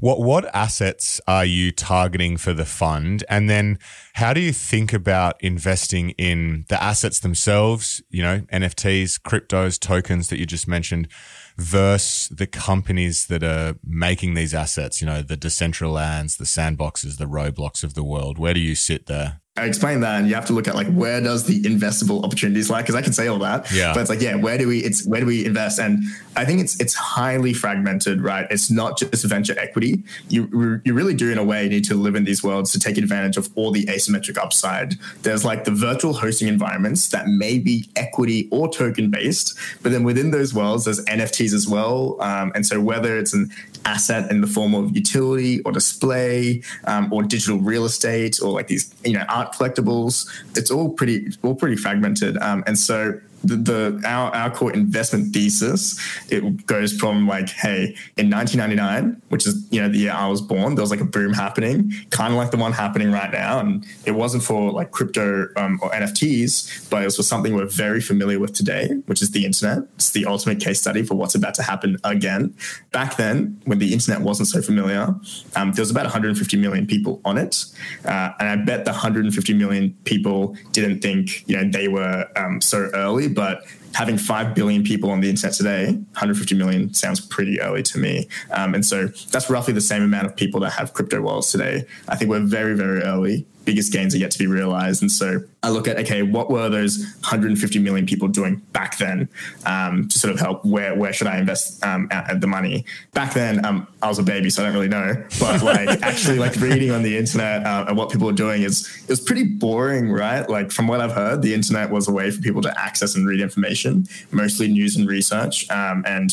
What 0.00 0.20
what 0.20 0.54
assets 0.54 1.20
are 1.26 1.44
you 1.44 1.72
targeting 1.72 2.36
for 2.36 2.52
the 2.52 2.64
fund, 2.64 3.24
and 3.28 3.48
then 3.48 3.78
how 4.14 4.32
do 4.32 4.40
you 4.40 4.52
think 4.52 4.92
about 4.92 5.42
investing 5.42 6.10
in 6.10 6.64
the 6.68 6.82
assets 6.82 7.20
themselves? 7.20 8.02
You 8.10 8.22
know, 8.22 8.40
NFTs, 8.52 9.20
cryptos, 9.20 9.78
tokens 9.78 10.28
that 10.28 10.38
you 10.38 10.46
just 10.46 10.68
mentioned 10.68 11.08
versus 11.56 12.28
the 12.28 12.46
companies 12.46 13.26
that 13.26 13.42
are 13.42 13.76
making 13.84 14.34
these 14.34 14.54
assets, 14.54 15.00
you 15.00 15.06
know, 15.06 15.22
the 15.22 15.36
Decentralands, 15.36 16.36
the 16.36 16.44
Sandboxes, 16.44 17.18
the 17.18 17.26
Roblox 17.26 17.84
of 17.84 17.94
the 17.94 18.04
world? 18.04 18.38
Where 18.38 18.54
do 18.54 18.60
you 18.60 18.74
sit 18.74 19.06
there? 19.06 19.40
I 19.56 19.66
explain 19.66 20.00
that, 20.00 20.18
and 20.18 20.28
you 20.28 20.34
have 20.34 20.46
to 20.46 20.52
look 20.52 20.66
at 20.66 20.74
like 20.74 20.88
where 20.88 21.20
does 21.20 21.44
the 21.44 21.62
investable 21.62 22.24
opportunities 22.24 22.68
lie? 22.68 22.82
Because 22.82 22.96
I 22.96 23.02
can 23.02 23.12
say 23.12 23.28
all 23.28 23.38
that, 23.38 23.70
yeah. 23.70 23.94
But 23.94 24.00
it's 24.00 24.10
like, 24.10 24.20
yeah, 24.20 24.34
where 24.34 24.58
do 24.58 24.66
we? 24.66 24.80
It's 24.80 25.06
where 25.06 25.20
do 25.20 25.26
we 25.26 25.46
invest? 25.46 25.78
And 25.78 26.02
I 26.34 26.44
think 26.44 26.60
it's 26.60 26.80
it's 26.80 26.94
highly 26.94 27.52
fragmented, 27.52 28.20
right? 28.20 28.48
It's 28.50 28.68
not 28.68 28.98
just 28.98 29.24
venture 29.26 29.56
equity. 29.56 30.02
You 30.28 30.80
you 30.84 30.92
really 30.92 31.14
do 31.14 31.30
in 31.30 31.38
a 31.38 31.44
way 31.44 31.68
need 31.68 31.84
to 31.84 31.94
live 31.94 32.16
in 32.16 32.24
these 32.24 32.42
worlds 32.42 32.72
to 32.72 32.80
take 32.80 32.98
advantage 32.98 33.36
of 33.36 33.48
all 33.54 33.70
the 33.70 33.86
asymmetric 33.86 34.38
upside. 34.38 34.94
There's 35.22 35.44
like 35.44 35.62
the 35.62 35.70
virtual 35.70 36.14
hosting 36.14 36.48
environments 36.48 37.06
that 37.10 37.28
may 37.28 37.60
be 37.60 37.88
equity 37.94 38.48
or 38.50 38.68
token 38.68 39.08
based, 39.08 39.56
but 39.84 39.92
then 39.92 40.02
within 40.02 40.32
those 40.32 40.52
worlds, 40.52 40.86
there's 40.86 41.04
NFTs 41.04 41.54
as 41.54 41.68
well. 41.68 42.20
Um, 42.20 42.50
and 42.56 42.66
so 42.66 42.80
whether 42.80 43.16
it's 43.16 43.32
an 43.32 43.52
asset 43.84 44.30
in 44.30 44.40
the 44.40 44.46
form 44.46 44.74
of 44.74 44.94
utility 44.94 45.60
or 45.62 45.72
display 45.72 46.62
um, 46.86 47.12
or 47.12 47.22
digital 47.22 47.58
real 47.58 47.84
estate 47.84 48.40
or 48.42 48.50
like 48.52 48.68
these 48.68 48.92
you 49.04 49.12
know 49.12 49.24
art 49.28 49.52
collectibles. 49.52 50.28
It's 50.56 50.70
all 50.70 50.90
pretty 50.90 51.32
all 51.42 51.54
pretty 51.54 51.76
fragmented. 51.76 52.36
Um, 52.38 52.64
and 52.66 52.78
so 52.78 53.20
the, 53.44 53.56
the 53.56 54.02
our, 54.04 54.34
our 54.34 54.50
core 54.50 54.72
investment 54.72 55.32
thesis 55.32 56.00
it 56.30 56.66
goes 56.66 56.92
from 56.92 57.26
like 57.26 57.48
hey 57.50 57.94
in 58.16 58.30
1999 58.30 59.20
which 59.28 59.46
is 59.46 59.66
you 59.70 59.80
know 59.80 59.88
the 59.88 59.98
year 59.98 60.12
i 60.12 60.26
was 60.26 60.40
born 60.40 60.74
there 60.74 60.82
was 60.82 60.90
like 60.90 61.00
a 61.00 61.04
boom 61.04 61.32
happening 61.32 61.92
kind 62.10 62.32
of 62.32 62.38
like 62.38 62.50
the 62.50 62.56
one 62.56 62.72
happening 62.72 63.10
right 63.10 63.32
now 63.32 63.58
and 63.58 63.86
it 64.04 64.12
wasn't 64.12 64.42
for 64.42 64.70
like 64.72 64.90
crypto 64.90 65.46
um, 65.56 65.78
or 65.82 65.90
nfts 65.90 66.88
but 66.90 67.02
it 67.02 67.06
was 67.06 67.16
for 67.16 67.22
something 67.22 67.54
we're 67.54 67.66
very 67.66 68.00
familiar 68.00 68.38
with 68.38 68.52
today 68.52 68.88
which 69.06 69.22
is 69.22 69.30
the 69.30 69.44
internet. 69.44 69.78
It's 69.96 70.10
the 70.10 70.26
ultimate 70.26 70.60
case 70.60 70.80
study 70.80 71.02
for 71.02 71.14
what's 71.14 71.34
about 71.34 71.54
to 71.54 71.62
happen 71.62 71.98
again. 72.04 72.54
Back 72.92 73.16
then 73.16 73.60
when 73.64 73.78
the 73.78 73.92
internet 73.92 74.20
wasn't 74.20 74.48
so 74.48 74.62
familiar 74.62 75.14
um, 75.56 75.72
there 75.72 75.82
was 75.82 75.90
about 75.90 76.04
150 76.04 76.56
million 76.56 76.86
people 76.86 77.20
on 77.24 77.38
it 77.38 77.64
uh, 78.04 78.30
and 78.38 78.48
i 78.48 78.56
bet 78.56 78.84
the 78.84 78.90
150 78.90 79.54
million 79.54 79.96
people 80.04 80.56
didn't 80.72 81.00
think 81.00 81.46
you 81.48 81.56
know 81.56 81.68
they 81.70 81.88
were 81.88 82.28
um, 82.36 82.60
so 82.60 82.90
early 82.94 83.28
but 83.34 83.64
having 83.94 84.18
5 84.18 84.54
billion 84.54 84.82
people 84.82 85.10
on 85.10 85.20
the 85.20 85.28
internet 85.28 85.54
today, 85.54 85.86
150 85.86 86.54
million 86.56 86.92
sounds 86.94 87.20
pretty 87.20 87.60
early 87.60 87.82
to 87.84 87.98
me. 87.98 88.28
Um, 88.50 88.74
and 88.74 88.84
so 88.84 89.08
that's 89.30 89.48
roughly 89.48 89.72
the 89.72 89.80
same 89.80 90.02
amount 90.02 90.26
of 90.26 90.36
people 90.36 90.60
that 90.60 90.70
have 90.70 90.92
crypto 90.92 91.20
wallets 91.20 91.52
today. 91.52 91.84
I 92.08 92.16
think 92.16 92.30
we're 92.30 92.40
very, 92.40 92.74
very 92.74 93.02
early 93.02 93.46
biggest 93.64 93.92
gains 93.92 94.14
are 94.14 94.18
yet 94.18 94.30
to 94.30 94.38
be 94.38 94.46
realized. 94.46 95.02
And 95.02 95.10
so 95.10 95.40
I 95.62 95.70
look 95.70 95.88
at 95.88 95.98
okay, 96.00 96.22
what 96.22 96.50
were 96.50 96.68
those 96.68 96.98
150 96.98 97.78
million 97.78 98.06
people 98.06 98.28
doing 98.28 98.56
back 98.72 98.98
then 98.98 99.28
um, 99.66 100.08
to 100.08 100.18
sort 100.18 100.32
of 100.32 100.40
help? 100.40 100.64
Where 100.64 100.94
where 100.94 101.12
should 101.12 101.26
I 101.26 101.38
invest 101.38 101.84
um, 101.84 102.08
the 102.38 102.46
money? 102.46 102.84
Back 103.12 103.34
then, 103.34 103.64
um, 103.64 103.86
I 104.02 104.08
was 104.08 104.18
a 104.18 104.22
baby, 104.22 104.50
so 104.50 104.62
I 104.62 104.66
don't 104.66 104.74
really 104.74 104.88
know. 104.88 105.24
But 105.40 105.62
like 105.62 105.88
actually, 106.02 106.38
like 106.38 106.56
reading 106.56 106.90
on 106.90 107.02
the 107.02 107.16
internet 107.16 107.64
uh, 107.66 107.86
and 107.88 107.96
what 107.96 108.10
people 108.10 108.26
were 108.26 108.32
doing 108.32 108.62
is 108.62 108.86
it 109.04 109.08
was 109.08 109.20
pretty 109.20 109.44
boring, 109.44 110.10
right? 110.10 110.48
Like 110.48 110.70
from 110.70 110.86
what 110.86 111.00
I've 111.00 111.12
heard, 111.12 111.42
the 111.42 111.54
internet 111.54 111.90
was 111.90 112.08
a 112.08 112.12
way 112.12 112.30
for 112.30 112.40
people 112.40 112.62
to 112.62 112.80
access 112.80 113.14
and 113.14 113.26
read 113.26 113.40
information, 113.40 114.06
mostly 114.30 114.68
news 114.68 114.96
and 114.96 115.08
research, 115.08 115.68
um, 115.70 116.04
and 116.06 116.30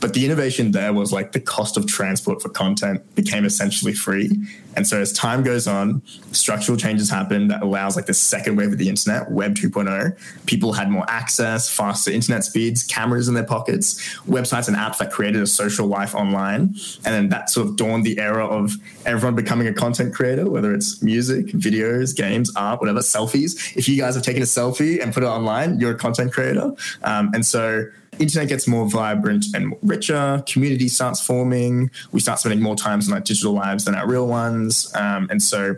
but 0.00 0.12
the 0.14 0.24
innovation 0.24 0.72
there 0.72 0.92
was 0.92 1.12
like 1.12 1.32
the 1.32 1.40
cost 1.40 1.76
of 1.76 1.86
transport 1.86 2.42
for 2.42 2.48
content 2.48 3.02
became 3.14 3.44
essentially 3.44 3.92
free. 3.92 4.30
And 4.76 4.86
so 4.86 5.00
as 5.00 5.12
time 5.12 5.42
goes 5.42 5.66
on, 5.66 6.02
structural 6.32 6.76
changes 6.76 7.08
happen 7.08 7.48
that 7.48 7.62
allows 7.62 7.96
like 7.96 8.06
the 8.06 8.14
second 8.14 8.56
wave 8.56 8.72
of 8.72 8.78
the 8.78 8.88
internet, 8.88 9.30
Web 9.30 9.54
2.0. 9.54 10.18
People 10.46 10.72
had 10.72 10.90
more 10.90 11.04
access, 11.08 11.70
faster 11.70 12.10
internet 12.10 12.44
speeds, 12.44 12.82
cameras 12.82 13.28
in 13.28 13.34
their 13.34 13.44
pockets, 13.44 13.94
websites 14.26 14.68
and 14.68 14.76
apps 14.76 14.98
that 14.98 15.12
created 15.12 15.40
a 15.42 15.46
social 15.46 15.86
life 15.86 16.14
online. 16.14 16.74
And 17.04 17.14
then 17.14 17.28
that 17.28 17.50
sort 17.50 17.68
of 17.68 17.76
dawned 17.76 18.04
the 18.04 18.18
era 18.18 18.46
of 18.46 18.76
everyone 19.06 19.36
becoming 19.36 19.68
a 19.68 19.72
content 19.72 20.14
creator, 20.14 20.50
whether 20.50 20.74
it's 20.74 21.02
music, 21.02 21.46
videos, 21.46 22.14
games, 22.14 22.52
art, 22.56 22.80
whatever, 22.80 23.00
selfies. 23.00 23.76
If 23.76 23.88
you 23.88 23.96
guys 23.96 24.14
have 24.14 24.24
taken 24.24 24.42
a 24.42 24.46
selfie 24.46 25.02
and 25.02 25.14
put 25.14 25.22
it 25.22 25.26
online, 25.26 25.78
you're 25.78 25.92
a 25.92 25.98
content 25.98 26.32
creator. 26.32 26.72
Um, 27.04 27.30
and 27.32 27.46
so 27.46 27.86
internet 28.18 28.48
gets 28.48 28.66
more 28.66 28.88
vibrant 28.88 29.46
and 29.54 29.74
richer, 29.82 30.42
community 30.48 30.88
starts 30.88 31.20
forming, 31.20 31.90
we 32.12 32.20
start 32.20 32.38
spending 32.38 32.60
more 32.60 32.76
times 32.76 33.08
in 33.08 33.14
our 33.14 33.20
digital 33.20 33.52
lives 33.52 33.84
than 33.84 33.94
our 33.94 34.06
real 34.06 34.26
ones. 34.26 34.94
Um, 34.94 35.28
and 35.30 35.42
so 35.42 35.76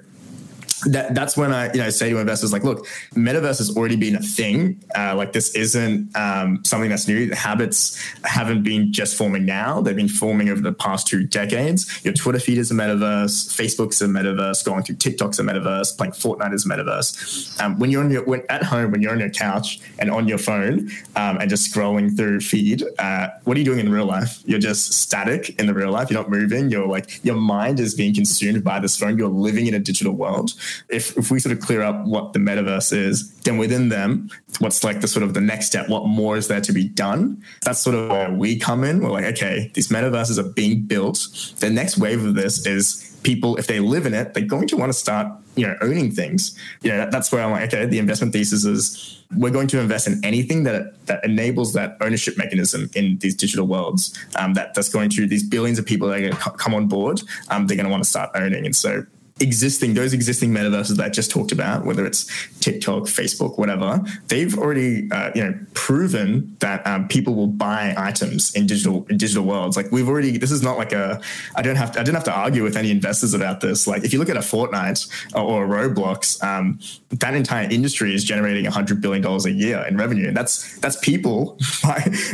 that 0.84 1.14
that's 1.14 1.36
when 1.36 1.52
I 1.52 1.72
you 1.72 1.80
know 1.80 1.90
say 1.90 2.10
to 2.10 2.18
investors 2.18 2.52
like, 2.52 2.64
look, 2.64 2.86
metaverse 3.14 3.58
has 3.58 3.76
already 3.76 3.96
been 3.96 4.16
a 4.16 4.22
thing. 4.22 4.82
Uh, 4.96 5.14
like 5.16 5.32
this 5.32 5.54
isn't 5.54 6.14
um, 6.16 6.64
something 6.64 6.90
that's 6.90 7.08
new. 7.08 7.28
The 7.28 7.36
habits 7.36 7.98
haven't 8.24 8.62
been 8.62 8.92
just 8.92 9.16
forming 9.16 9.46
now; 9.46 9.80
they've 9.80 9.96
been 9.96 10.08
forming 10.08 10.48
over 10.48 10.60
the 10.60 10.72
past 10.72 11.06
two 11.06 11.24
decades. 11.26 12.04
Your 12.04 12.14
Twitter 12.14 12.38
feed 12.38 12.58
is 12.58 12.70
a 12.70 12.74
metaverse, 12.74 13.48
Facebook's 13.48 14.02
a 14.02 14.06
metaverse, 14.06 14.64
going 14.64 14.82
through 14.82 14.96
TikTok's 14.96 15.38
a 15.38 15.42
metaverse, 15.42 15.96
playing 15.96 16.12
Fortnite 16.12 16.52
is 16.52 16.66
a 16.66 16.68
metaverse. 16.68 17.60
Um, 17.60 17.78
when 17.78 17.90
you're 17.90 18.04
on 18.04 18.10
your 18.10 18.24
when, 18.24 18.42
at 18.48 18.62
home, 18.62 18.90
when 18.90 19.00
you're 19.00 19.12
on 19.12 19.20
your 19.20 19.30
couch 19.30 19.80
and 19.98 20.10
on 20.10 20.28
your 20.28 20.38
phone 20.38 20.90
um, 21.16 21.38
and 21.38 21.48
just 21.48 21.72
scrolling 21.72 22.16
through 22.16 22.40
feed, 22.40 22.84
uh, 22.98 23.28
what 23.44 23.56
are 23.56 23.60
you 23.60 23.64
doing 23.64 23.80
in 23.80 23.90
real 23.90 24.06
life? 24.06 24.42
You're 24.44 24.58
just 24.58 24.92
static 24.92 25.58
in 25.58 25.66
the 25.66 25.74
real 25.74 25.90
life. 25.90 26.10
You're 26.10 26.20
not 26.20 26.30
moving. 26.30 26.70
You're 26.70 26.86
like 26.86 27.24
your 27.24 27.36
mind 27.36 27.80
is 27.80 27.94
being 27.94 28.14
consumed 28.14 28.62
by 28.62 28.78
this 28.78 28.96
phone. 28.96 29.16
You're 29.16 29.28
living 29.28 29.66
in 29.66 29.74
a 29.74 29.78
digital 29.78 30.12
world 30.12 30.52
if, 30.88 31.16
if 31.16 31.30
we 31.30 31.38
sort 31.38 31.56
of 31.56 31.62
clear 31.62 31.82
up 31.82 32.04
what 32.04 32.32
the 32.32 32.38
metaverse 32.38 32.92
is, 32.92 33.32
then 33.40 33.58
within 33.58 33.88
them, 33.88 34.30
what's 34.58 34.84
like 34.84 35.00
the 35.00 35.08
sort 35.08 35.22
of 35.22 35.34
the 35.34 35.40
next 35.40 35.66
step? 35.66 35.88
What 35.88 36.06
more 36.06 36.36
is 36.36 36.48
there 36.48 36.60
to 36.60 36.72
be 36.72 36.88
done? 36.88 37.42
That's 37.62 37.80
sort 37.80 37.96
of 37.96 38.10
where 38.10 38.32
we 38.32 38.58
come 38.58 38.84
in. 38.84 39.00
We're 39.00 39.10
like, 39.10 39.24
okay, 39.26 39.70
these 39.74 39.88
metaverses 39.88 40.38
are 40.38 40.48
being 40.52 40.82
built. 40.82 41.54
The 41.58 41.70
next 41.70 41.98
wave 41.98 42.24
of 42.24 42.34
this 42.34 42.66
is 42.66 43.18
people, 43.22 43.56
if 43.56 43.66
they 43.66 43.80
live 43.80 44.06
in 44.06 44.14
it, 44.14 44.34
they're 44.34 44.44
going 44.44 44.68
to 44.68 44.76
want 44.76 44.90
to 44.90 44.98
start, 44.98 45.26
you 45.56 45.66
know, 45.66 45.76
owning 45.80 46.12
things. 46.12 46.56
You 46.82 46.92
know, 46.92 46.98
that, 46.98 47.10
that's 47.10 47.32
where 47.32 47.42
I'm 47.42 47.50
like, 47.50 47.74
okay, 47.74 47.84
the 47.86 47.98
investment 47.98 48.32
thesis 48.32 48.64
is 48.64 49.24
we're 49.36 49.50
going 49.50 49.66
to 49.68 49.80
invest 49.80 50.06
in 50.06 50.24
anything 50.24 50.62
that 50.62 51.06
that 51.06 51.24
enables 51.24 51.72
that 51.72 51.96
ownership 52.00 52.38
mechanism 52.38 52.88
in 52.94 53.18
these 53.18 53.34
digital 53.34 53.66
worlds. 53.66 54.16
Um, 54.36 54.54
that 54.54 54.74
that's 54.74 54.88
going 54.88 55.10
to 55.10 55.26
these 55.26 55.42
billions 55.42 55.78
of 55.78 55.86
people 55.86 56.08
that 56.08 56.18
are 56.18 56.20
going 56.20 56.32
to 56.32 56.50
come 56.52 56.74
on 56.74 56.86
board. 56.86 57.20
Um, 57.48 57.66
they're 57.66 57.76
going 57.76 57.86
to 57.86 57.90
want 57.90 58.04
to 58.04 58.08
start 58.08 58.30
owning, 58.34 58.64
and 58.64 58.76
so 58.76 59.04
existing 59.38 59.92
those 59.94 60.14
existing 60.14 60.50
metaverses 60.50 60.96
that 60.96 61.04
I 61.04 61.08
just 61.10 61.30
talked 61.30 61.52
about, 61.52 61.84
whether 61.84 62.06
it's 62.06 62.24
TikTok, 62.60 63.04
Facebook, 63.04 63.58
whatever, 63.58 64.00
they've 64.28 64.56
already 64.58 65.10
uh, 65.10 65.30
you 65.34 65.44
know 65.44 65.58
proven 65.74 66.56
that 66.60 66.86
um, 66.86 67.06
people 67.08 67.34
will 67.34 67.46
buy 67.46 67.94
items 67.96 68.54
in 68.54 68.66
digital 68.66 69.06
in 69.10 69.18
digital 69.18 69.44
worlds. 69.44 69.76
Like 69.76 69.92
we've 69.92 70.08
already, 70.08 70.38
this 70.38 70.50
is 70.50 70.62
not 70.62 70.78
like 70.78 70.92
a 70.92 71.20
I 71.54 71.62
don't 71.62 71.76
have 71.76 71.92
to, 71.92 72.00
I 72.00 72.02
didn't 72.02 72.14
have 72.14 72.24
to 72.24 72.32
argue 72.32 72.62
with 72.62 72.76
any 72.76 72.90
investors 72.90 73.34
about 73.34 73.60
this. 73.60 73.86
Like 73.86 74.04
if 74.04 74.12
you 74.12 74.18
look 74.18 74.30
at 74.30 74.36
a 74.36 74.40
Fortnite 74.40 75.06
or, 75.34 75.64
a 75.64 75.68
Roblox, 75.68 76.42
um, 76.42 76.78
that 77.10 77.34
entire 77.34 77.68
industry 77.70 78.14
is 78.14 78.24
generating 78.24 78.64
hundred 78.64 79.02
billion 79.02 79.22
dollars 79.22 79.44
a 79.44 79.52
year 79.52 79.84
in 79.86 79.96
revenue, 79.96 80.28
and 80.28 80.36
that's 80.36 80.78
that's 80.78 80.96
people 81.00 81.58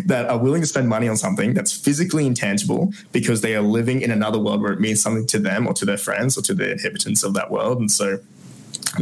that 0.06 0.26
are 0.28 0.38
willing 0.38 0.60
to 0.60 0.66
spend 0.68 0.88
money 0.88 1.08
on 1.08 1.16
something 1.16 1.52
that's 1.52 1.72
physically 1.72 2.26
intangible 2.26 2.92
because 3.10 3.40
they 3.40 3.56
are 3.56 3.62
living 3.62 4.02
in 4.02 4.10
another 4.12 4.38
world 4.38 4.62
where 4.62 4.72
it 4.72 4.80
means 4.80 5.02
something 5.02 5.26
to 5.26 5.38
them 5.38 5.66
or 5.66 5.72
to 5.74 5.84
their 5.84 5.96
friends 5.96 6.38
or 6.38 6.42
to 6.42 6.54
their 6.54 6.76
of 7.24 7.34
that 7.34 7.50
world. 7.50 7.78
And 7.78 7.90
so 7.90 8.20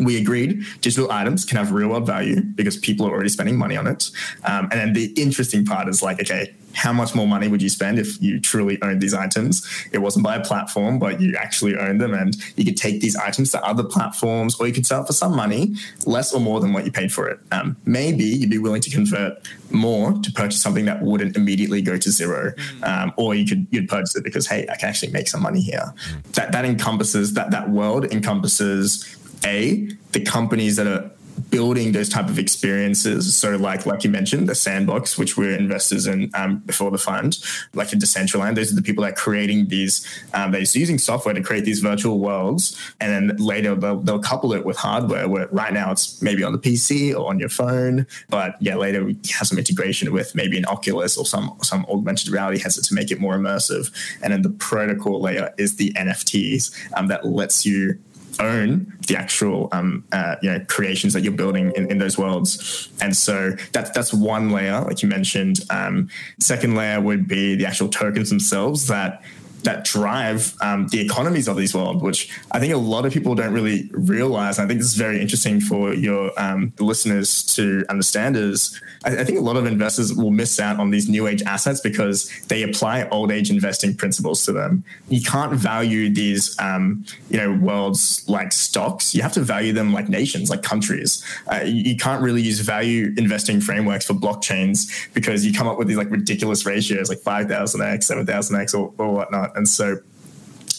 we 0.03 0.21
agreed 0.21 0.65
digital 0.81 1.11
items 1.11 1.45
can 1.45 1.59
have 1.59 1.73
real 1.73 1.89
world 1.89 2.07
value 2.07 2.41
because 2.41 2.77
people 2.77 3.07
are 3.07 3.11
already 3.11 3.29
spending 3.29 3.57
money 3.57 3.77
on 3.77 3.87
it. 3.87 4.11
Um, 4.45 4.69
and 4.71 4.73
then 4.73 4.93
the 4.93 5.07
interesting 5.21 5.65
part 5.65 5.89
is 5.89 6.03
like, 6.03 6.21
okay, 6.21 6.55
how 6.75 6.93
much 6.93 7.15
more 7.15 7.27
money 7.27 7.49
would 7.49 7.63
you 7.63 7.69
spend 7.69 7.99
if 7.99 8.21
you 8.23 8.41
truly 8.41 8.81
owned 8.83 9.01
these 9.01 9.15
items? 9.15 9.67
It 9.93 9.99
wasn't 9.99 10.25
by 10.25 10.37
a 10.37 10.45
platform, 10.45 10.99
but 10.99 11.21
you 11.21 11.35
actually 11.37 11.77
owned 11.77 12.01
them 12.01 12.15
and 12.15 12.37
you 12.57 12.65
could 12.65 12.77
take 12.77 13.01
these 13.01 13.17
items 13.17 13.51
to 13.53 13.65
other 13.65 13.83
platforms 13.83 14.59
or 14.61 14.67
you 14.67 14.73
could 14.73 14.87
sell 14.87 15.03
it 15.03 15.07
for 15.07 15.13
some 15.13 15.35
money, 15.35 15.75
less 16.07 16.33
or 16.33 16.41
more 16.41 16.61
than 16.61 16.73
what 16.73 16.85
you 16.85 16.93
paid 16.93 17.13
for 17.13 17.29
it. 17.29 17.41
Um, 17.51 17.77
maybe 17.85 18.25
you'd 18.25 18.51
be 18.51 18.59
willing 18.59 18.81
to 18.83 18.91
convert 18.91 19.39
more 19.71 20.13
to 20.13 20.33
purchase 20.33 20.63
something 20.63 20.85
that 20.85 21.03
wouldn't 21.03 21.37
immediately 21.37 21.83
go 21.83 21.97
to 21.97 22.11
zero. 22.11 22.53
Um, 22.83 23.13
or 23.17 23.35
you 23.35 23.47
could 23.47 23.67
you'd 23.71 23.89
purchase 23.89 24.17
it 24.17 24.25
because, 24.25 24.47
hey, 24.47 24.67
I 24.71 24.77
can 24.77 24.89
actually 24.89 25.13
make 25.13 25.29
some 25.29 25.43
money 25.43 25.61
here. 25.61 25.93
That 26.33 26.53
that 26.53 26.65
encompasses 26.65 27.35
that 27.35 27.51
that 27.51 27.71
world 27.71 28.05
encompasses 28.13 29.17
a 29.45 29.89
the 30.13 30.21
companies 30.21 30.77
that 30.77 30.87
are 30.87 31.11
building 31.49 31.93
those 31.93 32.09
type 32.09 32.29
of 32.29 32.39
experiences. 32.39 33.37
So 33.37 33.57
like 33.57 33.87
like 33.87 34.05
you 34.05 34.11
mentioned 34.11 34.49
the 34.49 34.55
sandbox 34.55 35.17
which 35.17 35.37
we're 35.37 35.57
investors 35.57 36.07
in 36.07 36.31
um, 36.35 36.59
before 36.59 36.91
the 36.91 36.99
fund 36.99 37.39
like 37.75 37.93
a 37.93 37.97
decentraland. 37.97 38.55
Those 38.57 38.73
are 38.73 38.77
the 38.77 38.83
people 38.83 39.03
that 39.05 39.13
are 39.13 39.17
creating 39.17 39.69
these 39.69 40.07
um, 40.35 40.53
they're 40.53 40.61
using 40.61 40.99
software 40.99 41.35
to 41.35 41.43
create 41.43 41.65
these 41.65 41.81
virtual 41.81 42.19
worlds. 42.19 42.79
And 43.01 43.31
then 43.31 43.37
later 43.39 43.75
they'll, 43.75 44.01
they'll 44.01 44.21
couple 44.21 44.53
it 44.53 44.65
with 44.65 44.77
hardware 44.77 45.29
where 45.29 45.49
right 45.49 45.73
now 45.73 45.91
it's 45.91 46.21
maybe 46.21 46.45
on 46.45 46.53
the 46.53 46.59
pc 46.59 47.15
or 47.15 47.29
on 47.29 47.39
your 47.39 47.49
phone. 47.49 48.07
But 48.29 48.57
yeah 48.61 48.77
later 48.77 49.05
we 49.05 49.15
have 49.33 49.49
some 49.49 49.59
integration 49.59 50.13
with 50.13 50.35
maybe 50.35 50.59
an 50.59 50.67
oculus 50.67 51.17
or 51.17 51.27
some 51.27 51.57
some 51.63 51.87
augmented 51.87 52.29
reality 52.29 52.61
headset 52.61 52.85
to 52.85 52.95
make 52.95 53.11
it 53.11 53.21
more 53.21 53.37
immersive. 53.37 53.91
And 54.23 54.33
then 54.33 54.43
the 54.43 54.51
protocol 54.51 55.21
layer 55.21 55.53
is 55.59 55.77
the 55.77 55.93
nfts 55.95 56.75
um, 56.97 57.09
that 57.09 57.25
lets 57.25 57.65
you 57.65 57.99
own 58.39 58.93
the 59.07 59.17
actual 59.17 59.69
um, 59.73 60.05
uh, 60.13 60.37
you 60.43 60.51
know 60.51 60.65
creations 60.69 61.13
that 61.15 61.23
you're 61.23 61.33
building 61.33 61.73
in, 61.77 61.91
in, 61.91 61.99
those 61.99 62.17
worlds. 62.17 62.89
And 63.01 63.17
so 63.17 63.57
that's 63.73 63.91
that's 63.91 64.13
one 64.13 64.51
layer, 64.51 64.81
like 64.83 65.03
you 65.03 65.09
mentioned. 65.09 65.61
Um, 65.71 66.09
second 66.39 66.75
layer 66.75 67.01
would 67.01 67.27
be 67.27 67.57
the 67.57 67.67
actual 67.67 67.89
tokens 67.89 68.31
themselves 68.31 68.87
that 68.87 69.23
that 69.63 69.85
drive 69.85 70.55
um, 70.61 70.89
the 70.89 71.01
economies 71.01 71.49
of 71.49 71.57
these 71.57 71.75
world, 71.75 72.03
which 72.03 72.31
I 72.53 72.59
think 72.61 72.73
a 72.73 72.79
lot 72.79 73.07
of 73.07 73.13
people 73.13 73.35
don't 73.35 73.53
really 73.53 73.91
realize. 73.93 74.59
I 74.59 74.67
think 74.67 74.81
this 74.81 74.91
is 74.91 74.97
very 74.97 75.21
interesting 75.21 75.61
for 75.61 75.93
your 75.95 76.33
um, 76.41 76.73
listeners 76.79 77.43
to 77.55 77.85
understand. 77.89 78.37
Is 78.37 78.81
I, 79.05 79.19
I, 79.19 79.25
think 79.25 79.39
a 79.39 79.43
lot 79.43 79.57
of 79.57 79.67
investors 79.67 80.15
will 80.15 80.31
miss 80.31 80.61
out 80.61 80.79
on 80.79 80.91
these 80.91 81.09
new 81.09 81.27
age 81.27 81.43
assets 81.43 81.81
because 81.81 82.31
they 82.49 82.63
apply 82.63 83.09
old 83.09 83.33
age 83.33 83.51
investing 83.51 83.95
principles 83.95 84.45
to 84.47 84.53
them. 84.53 84.85
You 85.09 85.23
can't 85.23 85.53
value 85.53 86.13
these, 86.13 86.59
um, 86.59 87.05
you 87.31 87.39
know, 87.39 87.53
worlds 87.53 88.25
like 88.29 88.53
stocks. 88.53 89.15
You 89.15 89.23
have 89.23 89.33
to 89.33 89.41
value 89.41 89.73
them 89.73 89.93
like 89.93 90.09
nations, 90.09 90.51
like 90.51 90.63
countries. 90.63 91.25
Uh, 91.51 91.63
you, 91.65 91.91
you 91.91 91.97
can't 91.97 92.23
really 92.23 92.43
use 92.43 92.61
value 92.61 93.15
investing 93.17 93.61
frameworks 93.61 94.07
for 94.07 94.15
blockchains 94.15 95.13
because 95.15 95.45
you 95.45 95.53
come 95.53 95.69
up 95.69 95.79
with 95.79 95.89
these 95.89 95.97
like 95.97 96.11
ridiculous 96.11 96.67
ratios, 96.67 97.09
like 97.09 97.19
five 97.19 97.49
thousand 97.49 97.83
x, 97.83 98.07
seven 98.07 98.27
thousand 98.27 98.61
x, 98.61 98.75
or, 98.75 98.93
or 98.99 99.13
whatnot. 99.13 99.50
And 99.55 99.69
so 99.69 99.99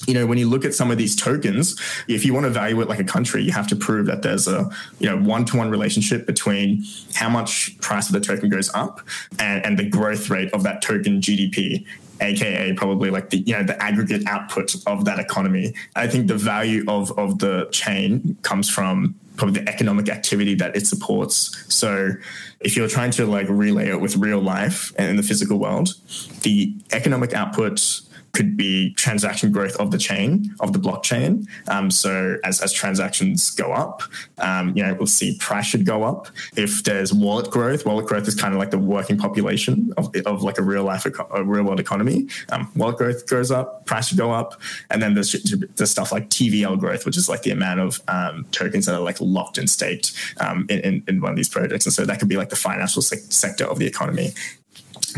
you 0.08 0.16
know, 0.16 0.26
when 0.26 0.38
you 0.38 0.50
look 0.50 0.66
at 0.66 0.74
some 0.74 0.90
of 0.90 0.98
these 0.98 1.16
tokens, 1.16 1.80
if 2.08 2.26
you 2.26 2.34
want 2.34 2.46
to 2.46 2.50
evaluate 2.50 2.88
like 2.88 3.00
a 3.00 3.04
country, 3.04 3.44
you 3.44 3.52
have 3.52 3.68
to 3.68 3.76
prove 3.76 4.08
that 4.08 4.24
there's 4.24 4.48
a, 4.48 4.70
you 5.00 5.08
know, 5.08 5.18
one 5.18 5.46
to 5.46 5.58
one 5.58 5.70
relationship 5.70 6.26
between 6.26 6.84
how 7.14 7.30
much 7.30 7.78
price 7.82 8.08
of 8.08 8.14
the 8.14 8.20
token 8.20 8.50
goes 8.50 8.74
up 8.74 9.02
and, 9.38 9.64
and 9.64 9.78
the 9.78 9.88
growth 9.88 10.30
rate 10.30 10.52
of 10.54 10.64
that 10.64 10.82
token 10.82 11.22
GDP 11.22 11.86
aka 12.22 12.72
probably 12.74 13.10
like 13.10 13.32
the 13.32 13.40
you 13.40 13.54
know 13.54 13.64
the 13.64 13.82
aggregate 13.82 14.22
output 14.28 14.76
of 14.86 15.06
that 15.06 15.20
economy. 15.20 15.74
I 15.96 16.08
think 16.08 16.28
the 16.28 16.36
value 16.36 16.86
of 16.88 17.18
of 17.18 17.40
the 17.40 17.68
chain 17.72 18.38
comes 18.44 18.70
from 18.70 19.16
probably 19.38 19.62
the 19.62 19.70
economic 19.70 20.08
activity 20.08 20.54
that 20.56 20.76
it 20.76 20.86
supports. 20.86 21.66
So 21.74 22.12
if 22.60 22.78
you're 22.78 22.88
trying 22.88 23.10
to 23.12 23.26
like 23.26 23.48
relay 23.50 23.90
it 23.90 24.00
with 24.00 24.18
real 24.18 24.40
life 24.40 24.94
and 24.98 25.10
in 25.10 25.16
the 25.16 25.24
physical 25.24 25.58
world, 25.58 25.96
the 26.42 26.76
economic 26.92 27.34
output 27.34 28.02
could 28.34 28.56
be 28.56 28.94
transaction 28.94 29.52
growth 29.52 29.76
of 29.78 29.92
the 29.92 29.98
chain 29.98 30.54
of 30.60 30.74
the 30.74 30.80
blockchain. 30.80 31.48
Um, 31.68 31.92
so 31.92 32.38
as, 32.44 32.62
as 32.62 32.72
transactions 32.72 33.52
go 33.52 33.72
up, 33.74 34.04
um, 34.38 34.76
you 34.76 34.84
know 34.84 34.94
we'll 34.94 35.08
see 35.08 35.38
price 35.40 35.66
should 35.66 35.86
go 35.86 36.04
up. 36.04 36.28
If 36.56 36.84
there's 36.84 37.14
wallet 37.14 37.52
growth, 37.52 37.86
wallet 37.86 38.06
growth 38.06 38.28
is 38.28 38.36
kind 38.36 38.54
of 38.54 38.60
like 38.60 38.72
the 38.72 38.80
working 38.80 39.18
population 39.18 39.94
of, 39.98 40.16
of 40.26 40.44
like 40.44 40.58
a 40.58 40.64
real 40.64 40.84
life 40.84 41.06
a 41.06 41.44
real 41.44 41.64
world 41.64 41.80
economy. 41.80 42.28
Um, 42.50 42.72
wallet 42.76 42.98
growth 42.98 43.28
goes 43.28 43.52
up, 43.52 43.86
price 43.86 44.08
should 44.08 44.18
go 44.18 44.32
up, 44.32 44.60
and 44.90 45.02
then 45.02 45.14
there's 45.14 45.32
there's 45.76 45.92
stuff 45.92 46.12
like 46.12 46.30
TVL 46.30 46.80
growth, 46.80 47.06
which 47.06 47.18
is 47.18 47.28
like 47.28 47.44
the 47.44 47.52
amount 47.52 47.80
of 47.80 48.02
um, 48.08 48.46
tokens 48.52 48.86
that 48.86 48.96
are 48.96 49.02
like 49.02 49.20
locked 49.20 49.58
and 49.58 49.70
staked 49.70 50.14
um, 50.40 50.66
in, 50.70 50.80
in, 50.80 51.04
in 51.08 51.22
one 51.22 51.32
of 51.32 51.38
these 51.38 51.50
projects, 51.50 51.86
and 51.86 51.94
so 51.94 52.06
that 52.06 52.20
could 52.20 52.30
be 52.30 52.38
like 52.38 52.50
the 52.50 52.56
financial 52.56 53.02
se- 53.02 53.18
sector 53.30 53.66
of 53.66 53.80
the 53.80 53.86
economy 53.86 54.34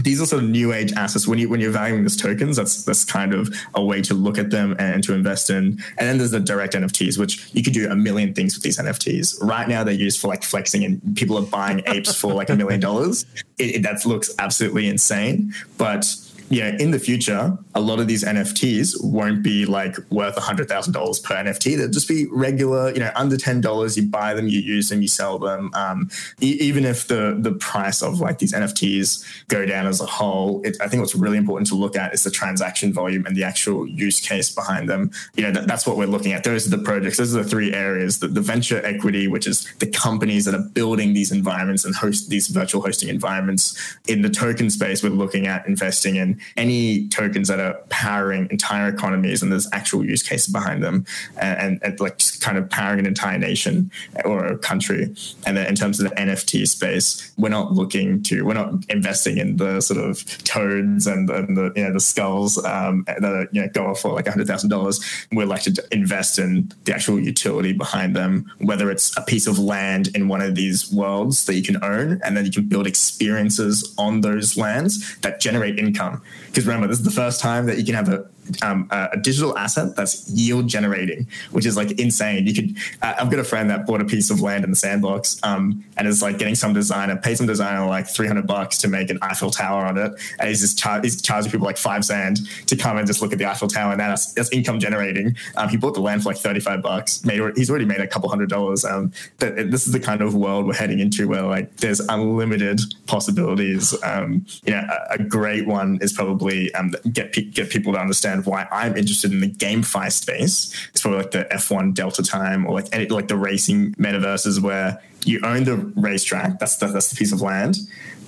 these 0.01 0.21
are 0.21 0.25
sort 0.25 0.43
of 0.43 0.49
new 0.49 0.73
age 0.73 0.91
assets. 0.93 1.27
When 1.27 1.39
you 1.39 1.49
when 1.49 1.59
you're 1.59 1.71
valuing 1.71 2.03
these 2.03 2.17
tokens, 2.17 2.57
that's 2.57 2.83
that's 2.83 3.05
kind 3.05 3.33
of 3.33 3.53
a 3.75 3.83
way 3.83 4.01
to 4.03 4.13
look 4.13 4.37
at 4.37 4.49
them 4.49 4.75
and 4.79 5.03
to 5.03 5.13
invest 5.13 5.49
in. 5.49 5.79
And 5.97 6.07
then 6.07 6.17
there's 6.17 6.31
the 6.31 6.39
direct 6.39 6.73
NFTs, 6.73 7.17
which 7.17 7.49
you 7.53 7.63
could 7.63 7.73
do 7.73 7.89
a 7.89 7.95
million 7.95 8.33
things 8.33 8.55
with 8.55 8.63
these 8.63 8.77
NFTs. 8.77 9.41
Right 9.41 9.67
now, 9.67 9.83
they're 9.83 9.93
used 9.93 10.19
for 10.19 10.27
like 10.27 10.43
flexing, 10.43 10.83
and 10.83 11.15
people 11.15 11.37
are 11.37 11.45
buying 11.45 11.81
apes 11.87 12.15
for 12.15 12.33
like 12.33 12.49
a 12.49 12.55
million 12.55 12.79
dollars. 12.79 13.25
That 13.57 14.01
looks 14.05 14.33
absolutely 14.39 14.87
insane, 14.87 15.53
but 15.77 16.05
yeah, 16.53 16.75
in 16.79 16.91
the 16.91 16.99
future, 16.99 17.57
a 17.73 17.81
lot 17.81 17.99
of 17.99 18.07
these 18.07 18.23
NFTs 18.23 19.03
won't 19.03 19.41
be 19.41 19.65
like 19.65 19.97
worth 20.11 20.35
$100,000 20.35 21.23
per 21.23 21.35
NFT. 21.35 21.77
They'll 21.77 21.89
just 21.89 22.07
be 22.07 22.27
regular, 22.31 22.91
you 22.93 22.99
know, 22.99 23.11
under 23.15 23.37
$10. 23.37 23.97
You 23.97 24.07
buy 24.07 24.35
them, 24.35 24.47
you 24.47 24.59
use 24.59 24.89
them, 24.89 25.01
you 25.01 25.07
sell 25.07 25.39
them. 25.39 25.71
Um, 25.73 26.11
e- 26.41 26.57
even 26.61 26.85
if 26.85 27.07
the 27.07 27.35
the 27.39 27.53
price 27.53 28.03
of 28.03 28.19
like 28.19 28.37
these 28.37 28.53
NFTs 28.53 29.47
go 29.47 29.65
down 29.65 29.87
as 29.87 29.99
a 29.99 30.05
whole, 30.05 30.61
it, 30.63 30.77
I 30.79 30.87
think 30.87 31.01
what's 31.01 31.15
really 31.15 31.37
important 31.37 31.67
to 31.69 31.75
look 31.75 31.95
at 31.95 32.13
is 32.13 32.23
the 32.23 32.29
transaction 32.29 32.93
volume 32.93 33.25
and 33.25 33.35
the 33.35 33.43
actual 33.43 33.87
use 33.87 34.19
case 34.19 34.53
behind 34.53 34.87
them. 34.87 35.09
You 35.35 35.43
know, 35.43 35.51
that, 35.53 35.67
that's 35.67 35.87
what 35.87 35.97
we're 35.97 36.05
looking 36.05 36.33
at. 36.33 36.43
Those 36.43 36.67
are 36.67 36.75
the 36.77 36.83
projects. 36.83 37.17
Those 37.17 37.35
are 37.35 37.41
the 37.41 37.49
three 37.49 37.73
areas: 37.73 38.19
the, 38.19 38.27
the 38.27 38.41
venture 38.41 38.85
equity, 38.85 39.27
which 39.27 39.47
is 39.47 39.67
the 39.79 39.87
companies 39.87 40.45
that 40.45 40.53
are 40.53 40.69
building 40.73 41.13
these 41.13 41.31
environments 41.31 41.83
and 41.83 41.95
host 41.95 42.29
these 42.29 42.47
virtual 42.47 42.83
hosting 42.83 43.09
environments. 43.09 43.97
In 44.07 44.21
the 44.21 44.29
token 44.29 44.69
space, 44.69 45.01
we're 45.01 45.09
looking 45.09 45.47
at 45.47 45.65
investing 45.67 46.15
in 46.17 46.39
any 46.57 47.07
tokens 47.09 47.47
that 47.47 47.59
are 47.59 47.75
powering 47.89 48.47
entire 48.51 48.87
economies 48.87 49.41
and 49.41 49.51
there's 49.51 49.67
actual 49.73 50.05
use 50.05 50.23
cases 50.23 50.51
behind 50.51 50.83
them 50.83 51.05
and, 51.37 51.59
and, 51.59 51.79
and 51.83 51.99
like 51.99 52.21
kind 52.39 52.57
of 52.57 52.69
powering 52.69 52.99
an 52.99 53.05
entire 53.05 53.37
nation 53.37 53.91
or 54.25 54.45
a 54.45 54.57
country. 54.57 55.13
And 55.45 55.57
then 55.57 55.67
in 55.67 55.75
terms 55.75 55.99
of 55.99 56.09
the 56.09 56.15
NFT 56.15 56.67
space, 56.67 57.31
we're 57.37 57.49
not 57.49 57.73
looking 57.73 58.23
to, 58.23 58.43
we're 58.43 58.53
not 58.53 58.73
investing 58.89 59.37
in 59.37 59.57
the 59.57 59.81
sort 59.81 59.99
of 59.99 60.25
toads 60.43 61.07
and 61.07 61.29
the, 61.29 61.35
and 61.35 61.57
the 61.57 61.71
you 61.75 61.83
know, 61.83 61.93
the 61.93 61.99
skulls 61.99 62.63
um, 62.65 63.03
that 63.05 63.49
you 63.51 63.61
know, 63.61 63.69
go 63.73 63.87
off 63.87 64.01
for 64.01 64.13
like 64.13 64.25
$100,000. 64.25 65.27
We're 65.31 65.45
like 65.45 65.63
to 65.63 65.83
invest 65.91 66.39
in 66.39 66.71
the 66.85 66.93
actual 66.93 67.19
utility 67.19 67.73
behind 67.73 68.15
them, 68.15 68.51
whether 68.59 68.89
it's 68.89 69.15
a 69.17 69.21
piece 69.21 69.47
of 69.47 69.59
land 69.59 70.09
in 70.15 70.27
one 70.27 70.41
of 70.41 70.55
these 70.55 70.91
worlds 70.91 71.45
that 71.45 71.55
you 71.55 71.63
can 71.63 71.83
own, 71.83 72.19
and 72.23 72.35
then 72.35 72.45
you 72.45 72.51
can 72.51 72.67
build 72.67 72.87
experiences 72.87 73.93
on 73.97 74.21
those 74.21 74.57
lands 74.57 75.17
that 75.17 75.39
generate 75.39 75.77
income. 75.77 76.21
Because 76.47 76.65
remember, 76.65 76.87
this 76.87 76.99
is 76.99 77.05
the 77.05 77.11
first 77.11 77.39
time 77.39 77.65
that 77.65 77.77
you 77.77 77.85
can 77.85 77.95
have 77.95 78.09
a 78.09 78.29
um, 78.61 78.87
a 78.91 79.17
digital 79.17 79.57
asset 79.57 79.95
that's 79.95 80.29
yield 80.29 80.67
generating, 80.67 81.27
which 81.51 81.65
is 81.65 81.77
like 81.77 81.99
insane. 81.99 82.45
You 82.47 82.53
could, 82.53 82.77
uh, 83.01 83.15
I've 83.19 83.29
got 83.29 83.39
a 83.39 83.43
friend 83.43 83.69
that 83.69 83.85
bought 83.85 84.01
a 84.01 84.05
piece 84.05 84.29
of 84.29 84.41
land 84.41 84.63
in 84.63 84.69
the 84.69 84.75
sandbox, 84.75 85.39
um, 85.43 85.83
and 85.97 86.07
is 86.07 86.21
like 86.21 86.37
getting 86.37 86.55
some 86.55 86.73
designer, 86.73 87.15
pay 87.17 87.35
some 87.35 87.47
designer 87.47 87.85
like 87.85 88.07
300 88.07 88.45
bucks 88.47 88.77
to 88.79 88.87
make 88.87 89.09
an 89.09 89.19
Eiffel 89.21 89.51
Tower 89.51 89.85
on 89.85 89.97
it. 89.97 90.13
And 90.39 90.49
he's 90.49 90.61
just 90.61 90.77
char- 90.77 91.01
he's 91.01 91.21
charging 91.21 91.51
people 91.51 91.65
like 91.65 91.77
five 91.77 92.05
sand 92.05 92.39
to 92.67 92.75
come 92.75 92.97
and 92.97 93.07
just 93.07 93.21
look 93.21 93.31
at 93.31 93.37
the 93.37 93.45
Eiffel 93.45 93.67
Tower. 93.67 93.91
And 93.91 93.99
that's, 93.99 94.33
that's 94.33 94.51
income 94.51 94.79
generating. 94.79 95.35
Um, 95.55 95.69
he 95.69 95.77
bought 95.77 95.93
the 95.93 96.01
land 96.01 96.23
for 96.23 96.29
like 96.29 96.37
35 96.37 96.81
bucks, 96.81 97.23
made, 97.25 97.41
he's 97.55 97.69
already 97.69 97.85
made 97.85 97.99
a 97.99 98.07
couple 98.07 98.29
hundred 98.29 98.49
dollars. 98.49 98.85
Um, 98.85 99.11
this 99.39 99.85
is 99.85 99.93
the 99.93 99.99
kind 99.99 100.21
of 100.21 100.35
world 100.35 100.65
we're 100.65 100.73
heading 100.73 100.99
into 100.99 101.27
where 101.27 101.43
like 101.43 101.77
there's 101.77 101.99
unlimited 102.01 102.81
possibilities. 103.07 103.95
Um, 104.03 104.45
you 104.63 104.73
know, 104.73 104.87
a, 105.09 105.13
a, 105.13 105.23
great 105.23 105.65
one 105.67 105.99
is 106.01 106.13
probably 106.13 106.73
um, 106.75 106.93
get, 107.11 107.33
get 107.53 107.69
people 107.69 107.93
to 107.93 107.99
understand 107.99 108.32
understand 108.33 108.45
why 108.45 108.67
I'm 108.71 108.97
interested 108.97 109.31
in 109.31 109.41
the 109.41 109.49
GameFi 109.49 110.11
space. 110.11 110.73
It's 110.89 111.01
probably 111.01 111.19
like 111.19 111.31
the 111.31 111.47
F1 111.51 111.93
Delta 111.93 112.23
Time 112.23 112.65
or 112.65 112.73
like 112.73 112.87
any, 112.91 113.07
like 113.07 113.27
the 113.27 113.37
racing 113.37 113.93
metaverses 113.93 114.61
where 114.61 115.01
you 115.25 115.39
own 115.43 115.63
the 115.63 115.77
racetrack. 115.95 116.59
That's 116.59 116.77
the, 116.77 116.87
that's 116.87 117.09
the 117.09 117.15
piece 117.15 117.31
of 117.31 117.41
land, 117.41 117.77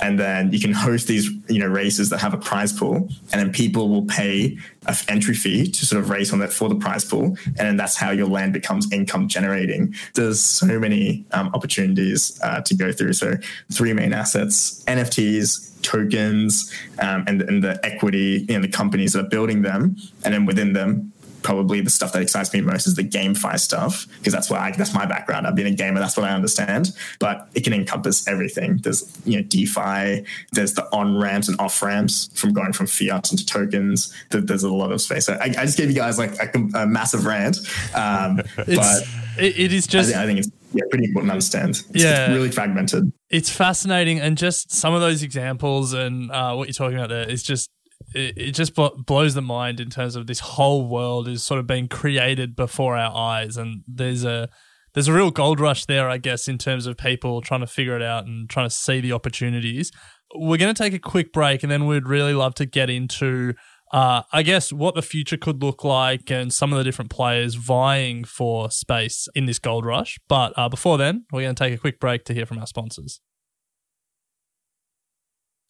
and 0.01 0.17
then 0.17 0.53
you 0.53 0.61
can 0.61 0.71
host 0.71 1.07
these 1.07 1.29
you 1.49 1.59
know 1.59 1.67
races 1.67 2.09
that 2.09 2.19
have 2.19 2.33
a 2.33 2.37
prize 2.37 2.71
pool, 2.71 3.09
and 3.33 3.41
then 3.41 3.51
people 3.51 3.89
will 3.89 4.05
pay 4.05 4.57
an 4.87 4.95
entry 5.09 5.33
fee 5.33 5.69
to 5.69 5.85
sort 5.85 6.01
of 6.01 6.09
race 6.09 6.31
on 6.31 6.39
that 6.39 6.53
for 6.53 6.69
the 6.69 6.75
prize 6.75 7.03
pool, 7.03 7.37
and 7.45 7.57
then 7.57 7.75
that's 7.75 7.97
how 7.97 8.11
your 8.11 8.27
land 8.27 8.53
becomes 8.53 8.89
income 8.93 9.27
generating. 9.27 9.93
There's 10.13 10.39
so 10.39 10.79
many 10.79 11.25
um, 11.31 11.49
opportunities 11.53 12.39
uh, 12.41 12.61
to 12.61 12.73
go 12.73 12.93
through. 12.93 13.13
So 13.13 13.33
three 13.73 13.91
main 13.91 14.13
assets: 14.13 14.81
NFTs, 14.85 15.74
tokens 15.85 16.71
um, 16.99 17.23
and, 17.27 17.41
and 17.43 17.63
the 17.63 17.79
equity 17.83 18.45
in 18.49 18.61
the 18.61 18.67
companies 18.67 19.13
that 19.13 19.25
are 19.25 19.29
building 19.29 19.61
them. 19.61 19.95
And 20.23 20.33
then 20.33 20.45
within 20.45 20.73
them, 20.73 21.13
probably 21.45 21.79
the 21.79 21.91
stuff 21.91 22.11
that 22.11 22.23
excites 22.23 22.51
me 22.53 22.59
most 22.59 22.87
is 22.87 22.95
the 22.95 23.03
GameFi 23.03 23.59
stuff 23.59 24.07
because 24.17 24.33
that's 24.33 24.49
what 24.49 24.59
I, 24.59 24.71
that's 24.71 24.95
my 24.95 25.05
background. 25.05 25.45
I've 25.45 25.55
been 25.55 25.67
a 25.67 25.71
gamer, 25.71 25.99
that's 25.99 26.17
what 26.17 26.27
I 26.27 26.33
understand. 26.33 26.91
But 27.19 27.47
it 27.53 27.63
can 27.63 27.71
encompass 27.71 28.27
everything. 28.27 28.77
There's 28.77 29.15
you 29.25 29.37
know 29.37 29.43
DeFi, 29.43 30.25
there's 30.53 30.73
the 30.73 30.89
on 30.91 31.19
ramps 31.19 31.47
and 31.47 31.57
off 31.59 31.83
ramps 31.83 32.31
from 32.33 32.51
going 32.51 32.73
from 32.73 32.87
fiat 32.87 33.31
into 33.31 33.45
tokens. 33.45 34.11
There's 34.31 34.63
a 34.63 34.73
lot 34.73 34.91
of 34.91 34.99
space. 35.01 35.29
I, 35.29 35.43
I 35.43 35.65
just 35.65 35.77
gave 35.77 35.89
you 35.89 35.95
guys 35.95 36.17
like 36.17 36.33
a, 36.39 36.59
a 36.73 36.87
massive 36.87 37.27
rant, 37.27 37.57
um, 37.93 38.37
but 38.55 39.03
it, 39.37 39.59
it 39.59 39.71
is 39.71 39.85
just. 39.85 40.15
I, 40.15 40.23
I 40.23 40.25
think 40.25 40.39
it's 40.39 40.49
yeah, 40.73 40.83
pretty 40.89 41.05
important 41.05 41.29
to 41.29 41.33
understand. 41.33 41.69
It's, 41.69 42.03
yeah, 42.03 42.33
really 42.33 42.49
fragmented. 42.49 43.13
It's 43.29 43.51
fascinating, 43.51 44.19
and 44.19 44.35
just 44.35 44.71
some 44.71 44.95
of 44.95 45.01
those 45.01 45.21
examples 45.21 45.93
and 45.93 46.31
uh, 46.31 46.55
what 46.55 46.67
you're 46.67 46.73
talking 46.73 46.97
about 46.97 47.09
there 47.09 47.29
is 47.29 47.43
just 47.43 47.69
it, 48.15 48.37
it 48.37 48.51
just 48.51 48.73
blows 48.73 49.33
the 49.33 49.41
mind 49.41 49.79
in 49.79 49.89
terms 49.89 50.15
of 50.15 50.27
this 50.27 50.39
whole 50.39 50.87
world 50.87 51.27
is 51.27 51.43
sort 51.43 51.59
of 51.59 51.67
being 51.67 51.87
created 51.87 52.55
before 52.55 52.95
our 52.95 53.15
eyes, 53.15 53.57
and 53.57 53.83
there's 53.87 54.23
a 54.23 54.49
there's 54.93 55.09
a 55.09 55.13
real 55.13 55.29
gold 55.29 55.59
rush 55.59 55.85
there, 55.85 56.09
I 56.09 56.17
guess, 56.17 56.47
in 56.47 56.57
terms 56.57 56.85
of 56.85 56.97
people 56.97 57.41
trying 57.41 57.59
to 57.59 57.67
figure 57.67 57.97
it 57.97 58.01
out 58.01 58.25
and 58.25 58.49
trying 58.49 58.69
to 58.69 58.73
see 58.73 59.01
the 59.01 59.11
opportunities. 59.11 59.91
We're 60.33 60.57
going 60.57 60.73
to 60.73 60.83
take 60.83 60.93
a 60.93 60.99
quick 60.99 61.33
break, 61.33 61.63
and 61.63 61.71
then 61.71 61.85
we'd 61.85 62.07
really 62.07 62.33
love 62.33 62.55
to 62.55 62.65
get 62.65 62.89
into 62.89 63.53
uh, 63.91 64.23
I 64.33 64.41
guess 64.41 64.73
what 64.73 64.95
the 64.95 65.01
future 65.01 65.37
could 65.37 65.61
look 65.61 65.83
like 65.83 66.31
and 66.31 66.51
some 66.51 66.73
of 66.73 66.77
the 66.77 66.83
different 66.83 67.11
players 67.11 67.55
vying 67.55 68.23
for 68.23 68.71
space 68.71 69.27
in 69.35 69.45
this 69.45 69.59
gold 69.59 69.85
rush. 69.85 70.17
But 70.27 70.53
uh, 70.57 70.69
before 70.69 70.97
then, 70.97 71.25
we're 71.31 71.43
going 71.43 71.55
to 71.55 71.63
take 71.63 71.73
a 71.73 71.77
quick 71.77 71.99
break 71.99 72.25
to 72.25 72.33
hear 72.33 72.45
from 72.45 72.57
our 72.57 72.67
sponsors. 72.67 73.21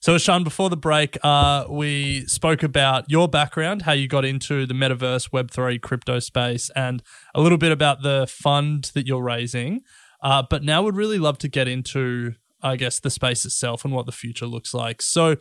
So, 0.05 0.19
Sean, 0.19 0.43
before 0.43 0.69
the 0.69 0.77
break, 0.77 1.17
uh, 1.23 1.65
we 1.67 2.27
spoke 2.27 2.61
about 2.61 3.05
your 3.07 3.27
background, 3.27 3.81
how 3.81 3.93
you 3.93 4.07
got 4.07 4.23
into 4.23 4.67
the 4.67 4.75
metaverse, 4.75 5.31
Web3, 5.31 5.81
crypto 5.81 6.19
space, 6.19 6.69
and 6.75 7.01
a 7.33 7.41
little 7.41 7.57
bit 7.57 7.71
about 7.71 8.03
the 8.03 8.27
fund 8.29 8.91
that 8.93 9.07
you're 9.07 9.23
raising. 9.23 9.81
Uh, 10.21 10.43
but 10.47 10.63
now 10.63 10.83
we'd 10.83 10.95
really 10.95 11.17
love 11.17 11.39
to 11.39 11.47
get 11.47 11.67
into, 11.67 12.33
I 12.61 12.75
guess, 12.75 12.99
the 12.99 13.09
space 13.09 13.45
itself 13.45 13.83
and 13.83 13.95
what 13.95 14.05
the 14.05 14.11
future 14.11 14.45
looks 14.45 14.75
like. 14.75 15.01
So, 15.01 15.37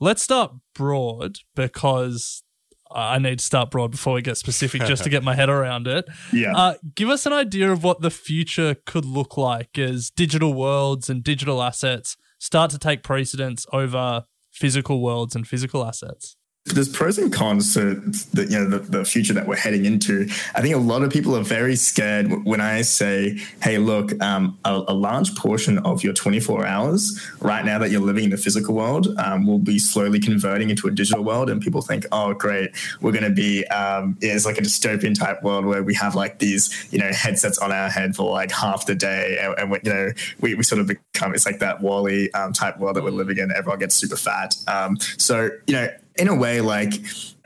Let's 0.00 0.22
start 0.22 0.52
broad 0.74 1.40
because 1.54 2.42
I 2.90 3.18
need 3.18 3.40
to 3.40 3.44
start 3.44 3.70
broad 3.70 3.90
before 3.90 4.14
we 4.14 4.22
get 4.22 4.38
specific 4.38 4.80
just 4.84 5.04
to 5.04 5.10
get 5.10 5.22
my 5.22 5.34
head 5.34 5.50
around 5.50 5.86
it. 5.86 6.06
Yeah. 6.32 6.56
Uh, 6.56 6.74
give 6.94 7.10
us 7.10 7.26
an 7.26 7.34
idea 7.34 7.70
of 7.70 7.84
what 7.84 8.00
the 8.00 8.10
future 8.10 8.76
could 8.86 9.04
look 9.04 9.36
like 9.36 9.78
as 9.78 10.08
digital 10.08 10.54
worlds 10.54 11.10
and 11.10 11.22
digital 11.22 11.62
assets 11.62 12.16
start 12.40 12.70
to 12.72 12.78
take 12.78 13.04
precedence 13.04 13.66
over 13.72 14.24
physical 14.50 15.00
worlds 15.00 15.36
and 15.36 15.46
physical 15.46 15.86
assets 15.86 16.36
there's 16.66 16.90
pros 16.90 17.16
and 17.16 17.32
cons 17.32 17.72
to 17.74 17.94
the 18.34 18.44
you 18.44 18.58
know 18.58 18.68
the, 18.68 18.78
the, 18.78 19.04
future 19.04 19.32
that 19.32 19.46
we're 19.46 19.56
heading 19.56 19.86
into. 19.86 20.28
I 20.54 20.60
think 20.60 20.74
a 20.74 20.78
lot 20.78 21.02
of 21.02 21.10
people 21.10 21.34
are 21.34 21.42
very 21.42 21.74
scared 21.74 22.44
when 22.44 22.60
I 22.60 22.82
say, 22.82 23.38
"Hey, 23.62 23.78
look, 23.78 24.20
um, 24.22 24.58
a, 24.66 24.82
a, 24.88 24.94
large 24.94 25.34
portion 25.36 25.78
of 25.78 26.04
your 26.04 26.12
24 26.12 26.66
hours 26.66 27.18
right 27.40 27.64
now 27.64 27.78
that 27.78 27.90
you're 27.90 28.02
living 28.02 28.24
in 28.24 28.30
the 28.30 28.36
physical 28.36 28.74
world 28.74 29.08
um, 29.18 29.46
will 29.46 29.58
be 29.58 29.78
slowly 29.78 30.20
converting 30.20 30.68
into 30.68 30.86
a 30.86 30.90
digital 30.90 31.24
world." 31.24 31.48
And 31.48 31.62
people 31.62 31.80
think, 31.80 32.04
"Oh, 32.12 32.34
great, 32.34 32.70
we're 33.00 33.12
going 33.12 33.24
to 33.24 33.30
be 33.30 33.66
um, 33.68 34.18
it's 34.20 34.44
like 34.44 34.58
a 34.58 34.62
dystopian 34.62 35.18
type 35.18 35.42
world 35.42 35.64
where 35.64 35.82
we 35.82 35.94
have 35.94 36.14
like 36.14 36.40
these 36.40 36.88
you 36.92 36.98
know 36.98 37.10
headsets 37.10 37.58
on 37.58 37.72
our 37.72 37.88
head 37.88 38.14
for 38.14 38.30
like 38.30 38.52
half 38.52 38.84
the 38.84 38.94
day, 38.94 39.38
and, 39.40 39.58
and 39.58 39.70
we, 39.70 39.80
you 39.82 39.92
know 39.92 40.10
we, 40.40 40.54
we 40.54 40.62
sort 40.62 40.80
of 40.80 40.86
become 40.86 41.34
it's 41.34 41.46
like 41.46 41.60
that 41.60 41.80
WALL-E 41.80 42.30
um, 42.32 42.52
type 42.52 42.78
world 42.78 42.96
that 42.96 43.02
we're 43.02 43.10
living 43.10 43.38
in. 43.38 43.50
Everyone 43.50 43.78
gets 43.78 43.94
super 43.94 44.16
fat. 44.16 44.54
Um, 44.68 44.98
so 45.16 45.48
you 45.66 45.74
know." 45.74 45.88
In 46.16 46.28
a 46.28 46.34
way, 46.34 46.60
like 46.60 46.94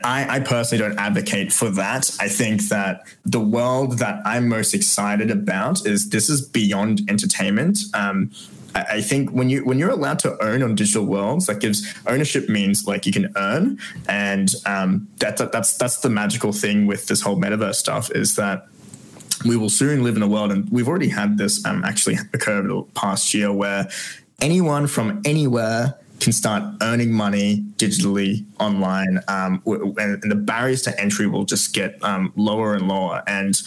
I, 0.03 0.37
I, 0.37 0.39
personally 0.39 0.83
don't 0.83 0.99
advocate 0.99 1.53
for 1.53 1.69
that. 1.71 2.15
I 2.19 2.27
think 2.27 2.67
that 2.69 3.07
the 3.25 3.39
world 3.39 3.99
that 3.99 4.21
I'm 4.25 4.47
most 4.49 4.73
excited 4.73 5.31
about 5.31 5.85
is 5.85 6.09
this 6.09 6.29
is 6.29 6.41
beyond 6.41 7.01
entertainment. 7.09 7.79
Um, 7.93 8.31
I, 8.75 9.01
think 9.01 9.29
when 9.29 9.49
you 9.49 9.63
when 9.63 9.79
you're 9.79 9.89
allowed 9.89 10.19
to 10.19 10.37
own 10.43 10.61
on 10.61 10.75
digital 10.75 11.05
worlds, 11.05 11.45
that 11.45 11.61
gives 11.61 11.93
ownership 12.05 12.49
means 12.49 12.85
like 12.85 13.05
you 13.05 13.13
can 13.13 13.31
earn, 13.37 13.79
and 14.09 14.53
um, 14.65 15.07
that 15.19 15.37
that's 15.37 15.77
that's 15.77 15.99
the 16.01 16.09
magical 16.09 16.51
thing 16.51 16.85
with 16.85 17.07
this 17.07 17.21
whole 17.21 17.37
metaverse 17.37 17.75
stuff 17.75 18.11
is 18.11 18.35
that 18.35 18.67
we 19.45 19.55
will 19.55 19.69
soon 19.69 20.03
live 20.03 20.17
in 20.17 20.21
a 20.21 20.27
world, 20.27 20.51
and 20.51 20.69
we've 20.69 20.89
already 20.89 21.07
had 21.07 21.37
this 21.37 21.65
um, 21.65 21.85
actually 21.85 22.17
occur 22.33 22.57
over 22.57 22.67
the 22.67 22.81
past 22.95 23.33
year, 23.33 23.51
where 23.51 23.87
anyone 24.41 24.87
from 24.87 25.21
anywhere 25.23 25.97
can 26.19 26.33
start 26.33 26.63
earning 26.81 27.11
money 27.11 27.63
digitally 27.77 28.45
online, 28.59 29.19
um, 29.27 29.61
and, 29.65 30.21
the 30.23 30.35
barriers 30.35 30.81
to 30.83 30.99
entry 30.99 31.27
will 31.27 31.45
just 31.45 31.73
get 31.73 32.01
um, 32.03 32.31
lower 32.35 32.73
and 32.73 32.87
lower. 32.87 33.21
And 33.27 33.61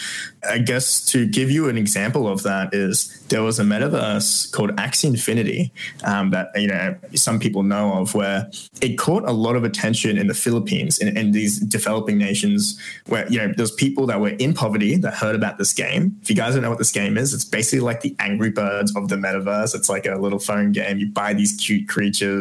I 0.48 0.58
guess 0.58 1.04
to 1.06 1.26
give 1.26 1.50
you 1.50 1.68
an 1.68 1.76
example 1.76 2.26
of 2.26 2.42
that 2.42 2.74
is 2.74 3.14
there 3.28 3.42
was 3.42 3.58
a 3.58 3.62
metaverse 3.62 4.50
called 4.52 4.70
Axie 4.76 5.04
Infinity 5.04 5.72
um, 6.04 6.30
that 6.30 6.48
you 6.56 6.68
know 6.68 6.96
some 7.14 7.38
people 7.38 7.62
know 7.62 7.92
of, 7.94 8.14
where 8.14 8.50
it 8.80 8.96
caught 8.96 9.28
a 9.28 9.32
lot 9.32 9.56
of 9.56 9.64
attention 9.64 10.16
in 10.16 10.26
the 10.26 10.34
Philippines 10.34 10.98
in, 10.98 11.16
in 11.16 11.32
these 11.32 11.60
developing 11.60 12.18
nations, 12.18 12.80
where 13.06 13.28
you 13.28 13.38
know 13.38 13.52
there's 13.56 13.72
people 13.72 14.06
that 14.06 14.20
were 14.20 14.30
in 14.30 14.54
poverty 14.54 14.96
that 14.96 15.14
heard 15.14 15.34
about 15.34 15.58
this 15.58 15.72
game. 15.72 16.16
If 16.22 16.30
you 16.30 16.36
guys 16.36 16.54
don't 16.54 16.62
know 16.62 16.70
what 16.70 16.78
this 16.78 16.92
game 16.92 17.18
is, 17.18 17.34
it's 17.34 17.44
basically 17.44 17.80
like 17.80 18.00
the 18.00 18.16
Angry 18.18 18.50
Birds 18.50 18.94
of 18.96 19.08
the 19.08 19.16
metaverse. 19.16 19.74
It's 19.74 19.88
like 19.88 20.06
a 20.06 20.16
little 20.16 20.38
phone 20.38 20.72
game. 20.72 20.98
You 20.98 21.08
buy 21.10 21.34
these 21.34 21.52
cute 21.52 21.88
creatures, 21.88 22.37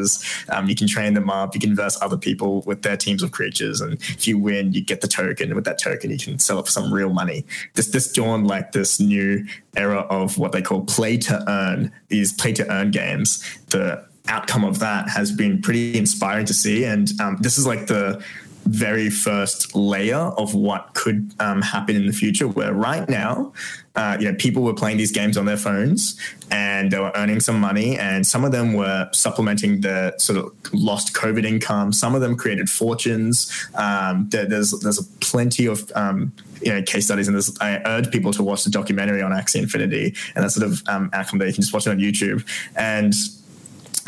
um, 0.50 0.68
you 0.68 0.76
can 0.76 0.88
train 0.88 1.14
them 1.14 1.30
up, 1.30 1.54
you 1.54 1.62
can 1.62 1.76
verse 1.76 1.98
other 2.02 2.18
people 2.18 2.62
with 2.62 2.82
their 2.82 2.98
teams 2.98 3.24
of 3.24 3.32
creatures, 3.32 3.82
and 3.82 3.94
if 3.94 4.28
you 4.28 4.38
win, 4.38 4.74
you 4.74 4.82
get 4.84 5.02
the 5.02 5.08
token. 5.08 5.54
With 5.56 5.66
that 5.66 5.80
token, 5.80 6.12
you 6.12 6.18
can 6.18 6.40
sell 6.40 6.60
it 6.60 6.66
for 6.66 6.72
some 6.72 6.94
real 6.94 7.14
money. 7.14 7.46
This 7.74 7.88
this 7.88 8.12
dawned 8.12 8.48
like 8.48 8.72
this 8.72 9.00
new 9.00 9.46
era 9.76 10.02
of 10.10 10.38
what 10.38 10.52
they 10.52 10.62
call 10.62 10.82
play 10.82 11.18
to 11.18 11.44
earn. 11.48 11.92
These 12.10 12.34
play 12.34 12.54
to 12.54 12.72
earn 12.72 12.92
games. 12.92 13.44
The 13.70 14.06
outcome 14.28 14.66
of 14.66 14.80
that 14.80 15.10
has 15.10 15.32
been 15.32 15.62
pretty 15.62 15.98
inspiring 15.98 16.46
to 16.48 16.54
see, 16.54 16.84
and 16.84 17.10
um, 17.22 17.38
this 17.42 17.58
is 17.58 17.66
like 17.66 17.88
the 17.88 18.24
very 18.66 19.10
first 19.10 19.76
layer 19.76 20.18
of 20.18 20.54
what 20.54 20.94
could 20.94 21.34
um, 21.40 21.62
happen 21.62 21.96
in 21.96 22.06
the 22.06 22.14
future. 22.14 22.48
Where 22.48 22.74
right 22.74 23.08
now, 23.08 23.54
uh, 23.98 24.16
you 24.20 24.32
know, 24.32 24.38
people 24.38 24.62
were 24.62 24.76
playing 24.76 24.98
these 24.98 25.12
games 25.12 25.38
on 25.38 25.46
their 25.46 25.58
phones 25.58 26.18
and 26.52 26.92
they 26.92 27.00
were 27.00 27.12
earning 27.16 27.40
some 27.40 27.60
money, 27.60 27.98
and 27.98 28.26
some 28.26 28.46
of 28.46 28.52
them 28.52 28.74
were 28.74 29.10
supplementing 29.12 29.82
the 29.82 30.18
sort 30.18 30.38
of 30.38 30.54
lost 30.72 31.14
COVID 31.14 31.44
income. 31.46 31.92
Some 31.92 32.16
of 32.16 32.22
them 32.22 32.38
created 32.38 32.70
fortunes. 32.70 33.52
Um, 33.76 34.30
there, 34.30 34.46
there's 34.46 34.72
there's 34.80 35.02
plenty 35.20 35.66
of 35.66 35.92
um, 35.96 36.32
you 36.62 36.72
know 36.72 36.82
case 36.84 37.06
studies, 37.06 37.28
and 37.28 37.36
there's, 37.36 37.58
I 37.60 37.82
urge 37.86 38.12
people 38.12 38.32
to 38.34 38.44
watch 38.44 38.64
the 38.64 38.70
documentary 38.70 39.22
on 39.22 39.32
Axie 39.32 39.60
Infinity 39.60 40.16
and 40.36 40.46
that 40.46 40.52
sort 40.52 40.66
of 40.66 40.82
um, 40.88 41.10
outcome 41.12 41.40
there. 41.40 41.48
You 41.48 41.54
can 41.54 41.64
just 41.64 41.74
watch 41.74 41.88
it 41.88 41.90
on 41.90 41.98
YouTube 41.98 42.48
and 42.76 43.14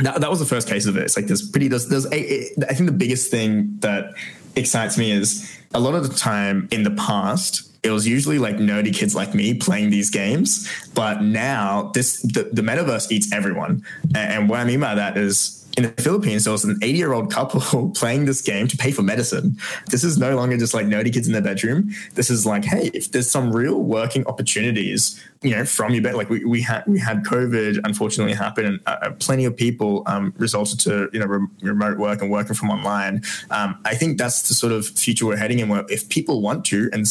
that, 0.03 0.21
that 0.21 0.29
was 0.29 0.39
the 0.39 0.45
first 0.45 0.67
case 0.67 0.85
of 0.85 0.95
it. 0.97 1.03
It's 1.03 1.17
like 1.17 1.27
there's 1.27 1.47
pretty 1.47 1.67
there's 1.67 1.87
there's 1.89 2.05
a, 2.05 2.19
it, 2.19 2.63
I 2.69 2.73
think 2.73 2.89
the 2.89 2.95
biggest 2.95 3.29
thing 3.31 3.77
that 3.79 4.13
excites 4.55 4.97
me 4.97 5.11
is 5.11 5.59
a 5.73 5.79
lot 5.79 5.95
of 5.95 6.07
the 6.07 6.15
time 6.15 6.67
in 6.71 6.83
the 6.83 6.91
past 6.91 7.68
it 7.83 7.91
was 7.91 8.07
usually 8.07 8.39
like 8.39 8.57
nerdy 8.57 8.93
kids 8.93 9.15
like 9.15 9.33
me 9.33 9.53
playing 9.53 9.89
these 9.89 10.09
games 10.09 10.69
but 10.93 11.21
now 11.21 11.91
this 11.93 12.21
the, 12.21 12.49
the 12.51 12.61
metaverse 12.61 13.11
eats 13.11 13.31
everyone. 13.31 13.83
And, 14.15 14.33
and 14.33 14.49
what 14.49 14.59
i 14.59 14.63
mean 14.63 14.79
by 14.79 14.95
that 14.95 15.17
is 15.17 15.58
in 15.79 15.95
the 15.95 16.01
Philippines, 16.01 16.43
there 16.43 16.51
was 16.51 16.65
an 16.65 16.77
80 16.81 16.97
year 16.97 17.13
old 17.13 17.31
couple 17.31 17.89
playing 17.95 18.25
this 18.25 18.41
game 18.41 18.67
to 18.67 18.75
pay 18.75 18.91
for 18.91 19.01
medicine. 19.01 19.57
This 19.87 20.03
is 20.03 20.17
no 20.17 20.35
longer 20.35 20.57
just 20.57 20.73
like 20.73 20.85
nerdy 20.85 21.13
kids 21.13 21.25
in 21.25 21.31
their 21.31 21.41
bedroom. 21.41 21.91
This 22.15 22.29
is 22.29 22.45
like, 22.45 22.65
hey, 22.65 22.91
if 22.93 23.11
there's 23.11 23.31
some 23.31 23.53
real 23.53 23.81
working 23.81 24.25
opportunities, 24.27 25.23
you 25.41 25.51
know, 25.51 25.63
from 25.63 25.93
your 25.93 26.03
bed, 26.03 26.15
like 26.15 26.29
we, 26.29 26.43
we 26.43 26.61
had 26.61 26.83
we 26.85 26.99
had 26.99 27.23
COVID 27.23 27.79
unfortunately 27.85 28.33
happen, 28.33 28.65
and 28.65 28.79
uh, 28.87 28.97
uh 29.01 29.11
plenty 29.11 29.45
of 29.45 29.55
people 29.55 30.03
um, 30.05 30.33
resulted 30.37 30.81
to 30.81 31.09
you 31.13 31.19
know 31.21 31.27
re- 31.27 31.47
remote 31.61 31.97
work 31.97 32.21
and 32.21 32.29
working 32.29 32.55
from 32.55 32.69
online. 32.71 33.23
Um, 33.49 33.79
I 33.85 33.95
think 33.95 34.17
that's 34.17 34.49
the 34.49 34.53
sort 34.53 34.73
of 34.73 34.85
future 34.85 35.25
we're 35.25 35.37
heading 35.37 35.59
in. 35.59 35.69
Where 35.69 35.85
if 35.87 36.09
people 36.09 36.41
want 36.41 36.65
to, 36.65 36.89
and 36.91 37.05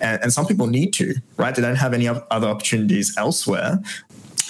and, 0.00 0.22
and 0.22 0.32
some 0.32 0.46
people 0.46 0.66
need 0.66 0.94
to, 0.94 1.14
right? 1.36 1.54
They 1.54 1.60
don't 1.60 1.76
have 1.76 1.92
any 1.92 2.08
other 2.08 2.48
opportunities 2.48 3.14
elsewhere 3.18 3.82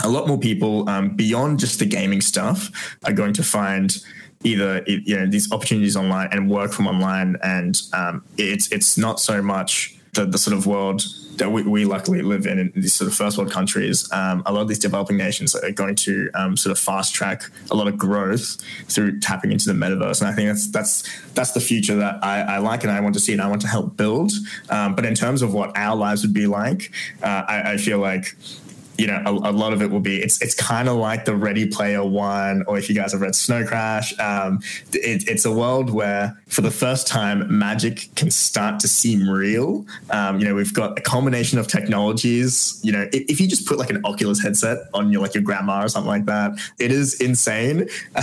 a 0.02 0.08
lot 0.08 0.26
more 0.26 0.38
people 0.38 0.88
um, 0.88 1.10
beyond 1.10 1.60
just 1.60 1.78
the 1.78 1.86
gaming 1.86 2.20
stuff 2.20 2.70
are 3.04 3.12
going 3.12 3.32
to 3.34 3.42
find 3.42 3.96
either 4.42 4.82
you 4.86 5.16
know 5.16 5.26
these 5.26 5.50
opportunities 5.52 5.96
online 5.96 6.28
and 6.30 6.50
work 6.50 6.72
from 6.72 6.86
online. 6.86 7.36
And 7.42 7.80
um, 7.92 8.24
it's 8.36 8.70
it's 8.72 8.96
not 8.96 9.20
so 9.20 9.42
much 9.42 9.96
the, 10.12 10.26
the 10.26 10.38
sort 10.38 10.56
of 10.56 10.66
world 10.66 11.02
that 11.38 11.50
we, 11.50 11.64
we 11.64 11.84
luckily 11.84 12.22
live 12.22 12.46
in 12.46 12.58
in 12.58 12.72
these 12.76 12.94
sort 12.94 13.10
of 13.10 13.16
first 13.16 13.36
world 13.36 13.50
countries. 13.50 14.10
Um, 14.12 14.42
a 14.46 14.52
lot 14.52 14.60
of 14.60 14.68
these 14.68 14.78
developing 14.78 15.16
nations 15.16 15.54
are 15.54 15.70
going 15.72 15.96
to 15.96 16.30
um, 16.34 16.56
sort 16.56 16.70
of 16.70 16.78
fast 16.78 17.14
track 17.14 17.42
a 17.70 17.74
lot 17.74 17.88
of 17.88 17.98
growth 17.98 18.58
through 18.88 19.18
tapping 19.20 19.50
into 19.50 19.66
the 19.66 19.72
metaverse. 19.72 20.20
And 20.20 20.30
I 20.30 20.32
think 20.32 20.48
that's 20.48 20.68
that's 20.68 21.32
that's 21.34 21.52
the 21.52 21.60
future 21.60 21.96
that 21.96 22.22
I, 22.22 22.40
I 22.42 22.58
like 22.58 22.84
and 22.84 22.92
I 22.92 23.00
want 23.00 23.14
to 23.14 23.20
see 23.20 23.32
and 23.32 23.42
I 23.42 23.48
want 23.48 23.62
to 23.62 23.68
help 23.68 23.96
build. 23.96 24.32
Um, 24.70 24.94
but 24.94 25.04
in 25.04 25.14
terms 25.14 25.42
of 25.42 25.52
what 25.52 25.76
our 25.76 25.96
lives 25.96 26.22
would 26.22 26.34
be 26.34 26.46
like 26.46 26.92
uh, 27.22 27.44
I, 27.48 27.72
I 27.72 27.76
feel 27.76 27.98
like 27.98 28.36
you 28.96 29.06
know, 29.06 29.20
a, 29.24 29.50
a, 29.50 29.52
lot 29.52 29.72
of 29.72 29.82
it 29.82 29.90
will 29.90 30.00
be 30.00 30.22
it's 30.22 30.40
it's 30.40 30.54
kind 30.54 30.88
of 30.88 30.96
like 30.96 31.24
the 31.24 31.34
Ready 31.34 31.66
Player 31.66 32.04
One, 32.04 32.62
or 32.66 32.78
if 32.78 32.88
you 32.88 32.94
guys 32.94 33.12
have 33.12 33.20
read 33.20 33.34
Snow 33.34 33.66
Crash, 33.66 34.18
um, 34.20 34.60
it, 34.92 35.28
it's 35.28 35.44
a 35.44 35.52
world 35.52 35.90
where 35.90 36.40
for 36.46 36.60
the 36.60 36.70
first 36.70 37.06
time 37.06 37.58
magic 37.58 38.08
can 38.14 38.30
start 38.30 38.80
to 38.80 38.88
seem 38.88 39.28
real. 39.28 39.84
Um, 40.10 40.38
you 40.38 40.44
know, 40.44 40.54
we've 40.54 40.72
got 40.72 40.98
a 40.98 41.02
combination 41.02 41.58
of 41.58 41.66
technologies. 41.66 42.78
You 42.82 42.92
know, 42.92 43.08
if, 43.12 43.24
if, 43.28 43.40
you 43.40 43.48
just 43.48 43.66
put 43.66 43.78
like 43.78 43.90
an 43.90 44.00
Oculus 44.04 44.40
headset 44.40 44.78
on 44.94 45.10
your 45.10 45.22
like 45.22 45.34
your 45.34 45.42
grandma 45.42 45.84
or 45.84 45.88
something 45.88 46.08
like 46.08 46.26
that, 46.26 46.52
it 46.78 46.92
is 46.92 47.20
insane. 47.20 47.88
I 48.16 48.22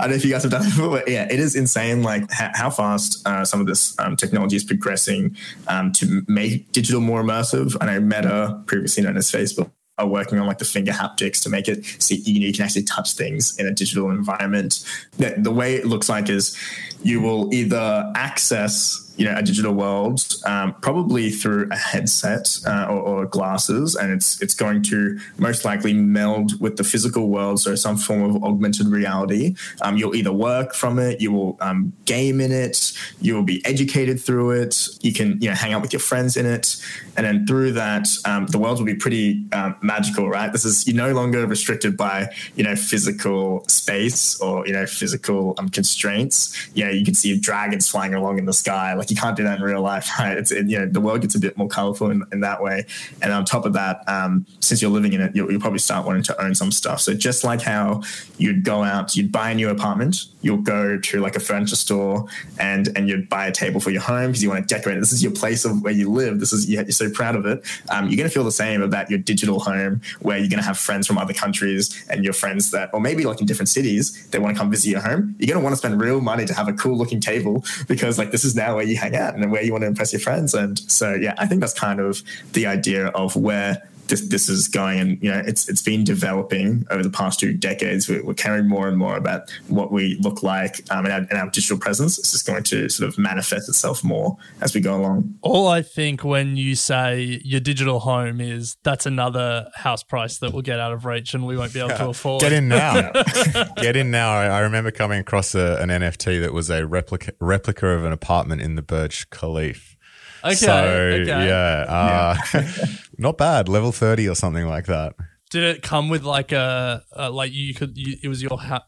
don't 0.00 0.10
know 0.10 0.16
if 0.16 0.24
you 0.24 0.32
guys 0.32 0.42
have 0.42 0.52
done 0.52 0.62
it 0.62 0.70
before, 0.70 0.90
but 0.90 1.08
yeah, 1.08 1.26
it 1.30 1.40
is 1.40 1.56
insane. 1.56 2.02
Like 2.02 2.30
ha- 2.30 2.52
how 2.54 2.68
fast 2.68 3.26
uh, 3.26 3.44
some 3.44 3.60
of 3.60 3.66
this 3.66 3.98
um, 3.98 4.16
technology 4.16 4.56
is 4.56 4.64
progressing 4.64 5.36
um, 5.68 5.92
to 5.92 6.22
make 6.28 6.70
digital 6.72 7.00
more 7.00 7.22
immersive. 7.22 7.76
I 7.80 7.86
know 7.86 8.00
Meta, 8.00 8.62
previously 8.66 9.02
known 9.02 9.16
as 9.16 9.30
Facebook 9.30 9.70
are 10.00 10.06
working 10.06 10.38
on 10.38 10.46
like 10.46 10.58
the 10.58 10.64
finger 10.64 10.92
haptics 10.92 11.42
to 11.42 11.48
make 11.48 11.68
it 11.68 11.84
so 11.98 12.14
you, 12.14 12.40
know, 12.40 12.46
you 12.46 12.52
can 12.52 12.64
actually 12.64 12.82
touch 12.82 13.12
things 13.12 13.58
in 13.58 13.66
a 13.66 13.70
digital 13.70 14.10
environment. 14.10 14.84
The, 15.18 15.34
the 15.36 15.50
way 15.50 15.74
it 15.74 15.86
looks 15.86 16.08
like 16.08 16.28
is 16.28 16.56
you 17.02 17.20
will 17.20 17.52
either 17.52 18.10
access 18.16 19.09
you 19.20 19.26
know 19.26 19.36
a 19.36 19.42
digital 19.42 19.74
world, 19.74 20.26
um, 20.46 20.74
probably 20.80 21.28
through 21.28 21.68
a 21.70 21.76
headset 21.76 22.58
uh, 22.66 22.86
or, 22.88 23.00
or, 23.00 23.26
glasses, 23.26 23.94
and 23.94 24.10
it's 24.10 24.40
it's 24.40 24.54
going 24.54 24.82
to 24.84 25.20
most 25.36 25.62
likely 25.62 25.92
meld 25.92 26.58
with 26.58 26.78
the 26.78 26.84
physical 26.84 27.28
world, 27.28 27.60
so 27.60 27.74
some 27.74 27.98
form 27.98 28.22
of 28.22 28.42
augmented 28.42 28.86
reality. 28.86 29.54
Um, 29.82 29.98
you'll 29.98 30.16
either 30.16 30.32
work 30.32 30.72
from 30.72 30.98
it, 30.98 31.20
you 31.20 31.32
will 31.32 31.58
um, 31.60 31.92
game 32.06 32.40
in 32.40 32.50
it, 32.50 32.94
you 33.20 33.34
will 33.34 33.42
be 33.42 33.62
educated 33.66 34.18
through 34.18 34.52
it, 34.52 34.88
you 35.02 35.12
can 35.12 35.38
you 35.42 35.50
know 35.50 35.54
hang 35.54 35.74
out 35.74 35.82
with 35.82 35.92
your 35.92 36.00
friends 36.00 36.38
in 36.38 36.46
it, 36.46 36.76
and 37.18 37.26
then 37.26 37.46
through 37.46 37.72
that, 37.72 38.08
um, 38.24 38.46
the 38.46 38.58
world 38.58 38.78
will 38.78 38.86
be 38.86 38.94
pretty 38.94 39.44
um, 39.52 39.76
magical, 39.82 40.30
right? 40.30 40.50
This 40.50 40.64
is 40.64 40.86
you're 40.86 40.96
no 40.96 41.12
longer 41.12 41.46
restricted 41.46 41.94
by 41.94 42.34
you 42.56 42.64
know 42.64 42.74
physical 42.74 43.64
space 43.68 44.40
or 44.40 44.66
you 44.66 44.72
know 44.72 44.86
physical 44.86 45.54
um, 45.58 45.68
constraints. 45.68 46.56
You 46.74 46.86
know, 46.86 46.90
you 46.90 47.04
can 47.04 47.12
see 47.12 47.38
dragons 47.38 47.86
flying 47.86 48.14
along 48.14 48.38
in 48.38 48.46
the 48.46 48.54
sky, 48.54 48.94
like 48.94 49.09
you 49.10 49.16
can't 49.16 49.36
do 49.36 49.42
that 49.44 49.58
in 49.58 49.64
real 49.64 49.82
life, 49.82 50.08
right? 50.18 50.36
It's 50.36 50.50
it, 50.50 50.68
you 50.68 50.78
know 50.78 50.86
the 50.86 51.00
world 51.00 51.22
gets 51.22 51.34
a 51.34 51.40
bit 51.40 51.56
more 51.56 51.68
colorful 51.68 52.10
in, 52.10 52.24
in 52.32 52.40
that 52.40 52.62
way, 52.62 52.86
and 53.22 53.32
on 53.32 53.44
top 53.44 53.64
of 53.64 53.72
that, 53.74 54.08
um, 54.08 54.46
since 54.60 54.80
you're 54.80 54.90
living 54.90 55.12
in 55.12 55.20
it, 55.20 55.34
you'll, 55.34 55.50
you'll, 55.50 55.60
probably 55.60 55.78
start 55.78 56.06
wanting 56.06 56.22
to 56.22 56.42
own 56.42 56.54
some 56.54 56.72
stuff. 56.72 57.00
So 57.00 57.12
just 57.12 57.44
like 57.44 57.60
how 57.60 58.02
you'd 58.38 58.64
go 58.64 58.82
out, 58.82 59.14
you'd 59.14 59.30
buy 59.30 59.50
a 59.50 59.54
new 59.54 59.68
apartment, 59.68 60.24
you'll 60.40 60.62
go 60.62 60.98
to 60.98 61.20
like 61.20 61.36
a 61.36 61.40
furniture 61.40 61.76
store 61.76 62.26
and 62.58 62.88
and 62.96 63.08
you'd 63.08 63.28
buy 63.28 63.46
a 63.46 63.52
table 63.52 63.80
for 63.80 63.90
your 63.90 64.00
home 64.00 64.28
because 64.28 64.42
you 64.42 64.48
want 64.48 64.66
to 64.66 64.74
decorate 64.74 64.96
it. 64.96 65.00
This 65.00 65.12
is 65.12 65.22
your 65.22 65.32
place 65.32 65.64
of 65.64 65.82
where 65.82 65.92
you 65.92 66.10
live. 66.10 66.40
This 66.40 66.52
is 66.52 66.68
you're 66.68 66.88
so 66.90 67.10
proud 67.10 67.36
of 67.36 67.44
it. 67.46 67.64
Um, 67.90 68.08
you're 68.08 68.16
to 68.24 68.32
feel 68.32 68.44
the 68.44 68.52
same 68.52 68.82
about 68.82 69.10
your 69.10 69.18
digital 69.18 69.60
home, 69.60 70.00
where 70.20 70.38
you're 70.38 70.48
to 70.60 70.66
have 70.66 70.78
friends 70.78 71.06
from 71.06 71.18
other 71.18 71.34
countries 71.34 72.04
and 72.08 72.24
your 72.24 72.32
friends 72.32 72.70
that, 72.70 72.90
or 72.92 73.00
maybe 73.00 73.24
like 73.24 73.40
in 73.40 73.46
different 73.46 73.68
cities, 73.68 74.28
they 74.28 74.38
want 74.38 74.54
to 74.54 74.58
come 74.58 74.70
visit 74.70 74.90
your 74.90 75.00
home. 75.00 75.34
You're 75.38 75.56
to 75.56 75.62
want 75.62 75.72
to 75.72 75.76
spend 75.76 76.00
real 76.00 76.20
money 76.20 76.46
to 76.46 76.54
have 76.54 76.68
a 76.68 76.72
cool 76.72 76.96
looking 76.96 77.20
table 77.20 77.64
because 77.88 78.18
like 78.18 78.30
this 78.30 78.44
is 78.44 78.54
now 78.54 78.76
where 78.76 78.84
you 78.84 78.96
hang 79.00 79.16
out 79.16 79.34
and 79.34 79.50
where 79.50 79.62
you 79.62 79.72
want 79.72 79.82
to 79.82 79.88
impress 79.88 80.12
your 80.12 80.20
friends. 80.20 80.54
And 80.54 80.78
so, 80.78 81.14
yeah, 81.14 81.34
I 81.38 81.46
think 81.46 81.60
that's 81.60 81.74
kind 81.74 82.00
of 82.00 82.22
the 82.52 82.66
idea 82.66 83.08
of 83.08 83.34
where 83.36 83.88
this, 84.10 84.20
this 84.28 84.48
is 84.48 84.68
going 84.68 84.98
and 84.98 85.22
you 85.22 85.30
know 85.30 85.42
it's 85.46 85.68
it's 85.68 85.82
been 85.82 86.04
developing 86.04 86.84
over 86.90 87.02
the 87.02 87.10
past 87.10 87.40
two 87.40 87.54
decades. 87.54 88.08
We're, 88.08 88.24
we're 88.24 88.34
caring 88.34 88.68
more 88.68 88.88
and 88.88 88.98
more 88.98 89.16
about 89.16 89.50
what 89.68 89.90
we 89.90 90.18
look 90.20 90.42
like 90.42 90.84
um, 90.90 91.06
and, 91.06 91.12
our, 91.12 91.20
and 91.20 91.32
our 91.32 91.50
digital 91.50 91.78
presence 91.78 92.18
it's 92.18 92.32
just 92.32 92.46
going 92.46 92.62
to 92.64 92.88
sort 92.88 93.08
of 93.08 93.18
manifest 93.18 93.68
itself 93.68 94.04
more 94.04 94.36
as 94.60 94.74
we 94.74 94.80
go 94.80 94.96
along. 94.96 95.34
All 95.42 95.68
i 95.68 95.82
think 95.82 96.24
when 96.24 96.56
you 96.56 96.74
say 96.74 97.40
your 97.44 97.60
digital 97.60 98.00
home 98.00 98.40
is 98.40 98.76
that's 98.82 99.06
another 99.06 99.70
house 99.74 100.02
price 100.02 100.38
that 100.38 100.52
will 100.52 100.62
get 100.62 100.80
out 100.80 100.92
of 100.92 101.04
reach 101.04 101.34
and 101.34 101.46
we 101.46 101.56
won't 101.56 101.72
be 101.72 101.80
able 101.80 101.90
to 101.90 102.08
afford. 102.10 102.42
Get 102.42 102.52
in 102.52 102.68
now. 102.68 103.10
Get 103.76 103.96
in 103.96 104.10
now. 104.10 104.30
I, 104.32 104.46
I 104.46 104.60
remember 104.60 104.90
coming 104.90 105.20
across 105.20 105.54
a, 105.54 105.76
an 105.80 105.88
nft 105.88 106.40
that 106.40 106.52
was 106.52 106.70
a 106.70 106.86
replica 106.86 107.32
replica 107.40 107.86
of 107.88 108.04
an 108.04 108.12
apartment 108.12 108.60
in 108.60 108.74
the 108.74 108.82
burj 108.82 109.30
khalifa 109.30 109.96
Okay. 110.44 110.54
So 110.54 110.72
okay. 110.72 111.24
yeah, 111.26 111.84
uh, 111.88 112.36
yeah. 112.54 112.86
not 113.18 113.38
bad. 113.38 113.68
Level 113.68 113.92
thirty 113.92 114.28
or 114.28 114.34
something 114.34 114.66
like 114.66 114.86
that. 114.86 115.14
Did 115.50 115.64
it 115.64 115.82
come 115.82 116.08
with 116.08 116.22
like 116.22 116.52
a, 116.52 117.02
a 117.12 117.30
like 117.30 117.52
you 117.52 117.74
could? 117.74 117.96
You, 117.96 118.16
it 118.22 118.28
was 118.28 118.42
your 118.42 118.58
ha- 118.58 118.84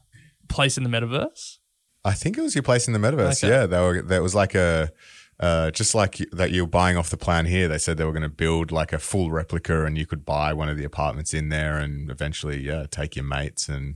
place 0.49 0.77
in 0.77 0.83
the 0.83 0.89
metaverse. 0.89 1.57
I 2.05 2.13
think 2.13 2.37
it 2.37 2.41
was 2.41 2.55
your 2.55 2.63
place 2.63 2.87
in 2.87 2.93
the 2.93 2.99
metaverse. 2.99 3.43
Okay. 3.43 3.53
Yeah, 3.53 3.65
they 3.65 3.79
were. 3.79 4.01
That 4.01 4.21
was 4.21 4.35
like 4.35 4.55
a. 4.55 4.91
Uh, 5.39 5.71
just 5.71 5.95
like 5.95 6.17
that 6.31 6.51
you're 6.51 6.67
buying 6.67 6.95
off 6.95 7.09
the 7.09 7.17
plan 7.17 7.45
here, 7.45 7.67
they 7.67 7.79
said 7.79 7.97
they 7.97 8.05
were 8.05 8.13
going 8.13 8.21
to 8.21 8.29
build 8.29 8.71
like 8.71 8.93
a 8.93 8.99
full 8.99 9.31
replica, 9.31 9.83
and 9.83 9.97
you 9.97 10.05
could 10.05 10.23
buy 10.23 10.53
one 10.53 10.69
of 10.69 10.77
the 10.77 10.83
apartments 10.83 11.33
in 11.33 11.49
there, 11.49 11.77
and 11.77 12.09
eventually, 12.09 12.61
yeah, 12.61 12.85
take 12.89 13.15
your 13.15 13.25
mates 13.25 13.67
and 13.67 13.95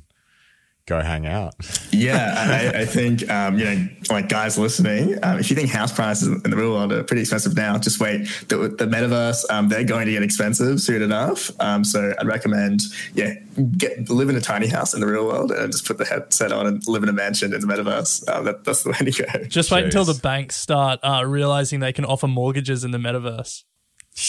go 0.88 1.02
hang 1.02 1.28
out. 1.28 1.54
yeah, 1.92 2.72
I, 2.74 2.82
I 2.82 2.86
think 2.86 3.30
um, 3.30 3.60
you 3.60 3.66
know, 3.66 3.88
like 4.10 4.30
guys 4.30 4.58
listening, 4.58 5.20
um, 5.24 5.38
if 5.38 5.50
you 5.50 5.56
think 5.56 5.70
house 5.70 5.92
prices 5.92 6.28
in 6.28 6.50
the 6.50 6.58
real 6.58 6.72
world 6.72 6.92
are 6.92 7.04
pretty 7.04 7.22
expensive 7.22 7.56
now, 7.56 7.78
just 7.78 8.00
wait. 8.00 8.28
The, 8.48 8.58
the 8.70 8.86
metaverse, 8.86 9.46
um, 9.52 9.70
they're 9.70 9.84
going 9.84 10.08
to 10.08 10.14
get 10.14 10.24
expensive 10.24 10.82
soon 10.82 11.02
enough. 11.02 11.52
Um, 11.60 11.84
so 11.84 12.14
I'd 12.18 12.26
recommend, 12.26 12.82
yeah, 13.14 13.36
get 13.78 14.10
live 14.10 14.30
in 14.30 14.36
a 14.36 14.42
tiny 14.42 14.68
house 14.68 14.94
in 14.94 15.02
the 15.02 15.08
real 15.08 15.26
world 15.26 15.52
and 15.52 15.72
just 15.72 15.86
put 15.86 15.98
the 15.98 16.06
headset 16.06 16.52
on 16.52 16.66
and 16.66 16.88
live 16.88 17.04
in 17.04 17.10
a 17.10 17.14
mansion 17.14 17.54
in 17.54 17.60
the 17.60 17.68
metaverse. 17.68 18.28
Um, 18.30 18.46
that, 18.46 18.64
that's 18.64 18.84
the 18.84 18.90
way 18.90 19.12
to 19.12 19.24
go. 19.24 19.44
Just 19.46 19.72
wait 19.72 19.82
Jeez. 19.82 19.86
until 19.86 20.06
the 20.06 20.20
banks 20.20 20.56
start 20.56 21.00
uh, 21.04 21.24
realizing 21.26 21.82
they 21.82 21.94
can 21.94 22.06
offer 22.06 22.28
mortgages 22.28 22.84
in 22.84 22.92
the 22.92 22.98
metaverse. 22.98 23.64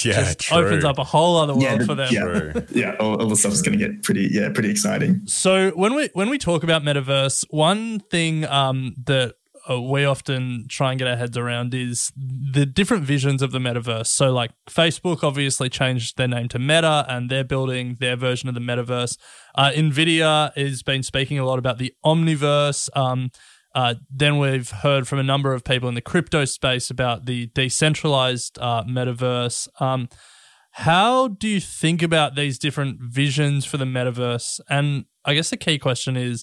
Yeah, 0.05 0.13
just 0.13 0.41
true. 0.41 0.59
opens 0.59 0.85
up 0.85 0.99
a 0.99 1.05
whole 1.05 1.39
other 1.39 1.55
world 1.55 1.81
yeah, 1.81 1.87
for 1.87 1.95
them. 1.95 2.09
Yeah, 2.11 2.61
yeah 2.71 2.97
all, 3.01 3.21
all 3.23 3.29
the 3.29 3.37
stuff 3.37 3.53
is 3.53 3.63
going 3.63 3.79
to 3.79 3.89
get 3.89 4.03
pretty, 4.03 4.29
yeah, 4.31 4.51
pretty 4.51 4.71
exciting. 4.71 5.23
So 5.25 5.71
when 5.71 5.95
we 5.95 6.11
when 6.13 6.29
we 6.29 6.37
talk 6.37 6.63
about 6.63 6.83
metaverse, 6.83 7.47
one 7.51 8.01
thing 8.01 8.45
um, 8.45 8.95
that 9.07 9.37
uh, 9.69 9.81
we 9.81 10.05
often 10.05 10.67
try 10.69 10.91
and 10.91 10.99
get 10.99 11.09
our 11.09 11.17
heads 11.17 11.37
around 11.37 11.75
is 11.75 12.13
the 12.17 12.65
different 12.65 13.05
visions 13.05 13.43
of 13.43 13.51
the 13.51 13.59
metaverse. 13.59 14.07
So, 14.07 14.31
like 14.31 14.51
Facebook 14.69 15.23
obviously 15.23 15.69
changed 15.69 16.17
their 16.17 16.29
name 16.29 16.49
to 16.49 16.59
Meta, 16.59 17.05
and 17.09 17.31
they're 17.31 17.45
building 17.45 17.97
their 18.01 18.17
version 18.17 18.49
of 18.49 18.55
the 18.55 18.61
metaverse. 18.61 19.17
Uh, 19.55 19.71
Nvidia 19.75 20.55
has 20.57 20.83
been 20.83 21.03
speaking 21.03 21.39
a 21.39 21.45
lot 21.45 21.59
about 21.59 21.79
the 21.79 21.95
Omniverse. 22.05 22.89
Um, 22.97 23.31
Uh, 23.79 23.95
then 24.11 24.39
we've 24.39 24.71
heard 24.71 25.07
from 25.07 25.21
a 25.21 25.23
number 25.23 25.55
of 25.55 25.63
people 25.63 25.89
in 25.89 25.95
the 25.95 26.01
crypto 26.01 26.45
space 26.45 26.91
about 26.91 27.27
the 27.27 27.47
decentralized 27.55 28.59
uh, 28.61 28.83
metaverse. 28.83 29.69
Um, 29.81 30.09
how 30.73 31.29
do 31.29 31.47
you 31.47 31.61
think 31.61 32.03
about 32.03 32.35
these 32.35 32.59
different 32.59 32.99
visions 33.01 33.65
for 33.65 33.77
the 33.77 33.85
metaverse? 33.85 34.59
And 34.69 35.05
I 35.25 35.35
guess 35.35 35.51
the 35.51 35.57
key 35.57 35.79
question 35.79 36.17
is 36.17 36.43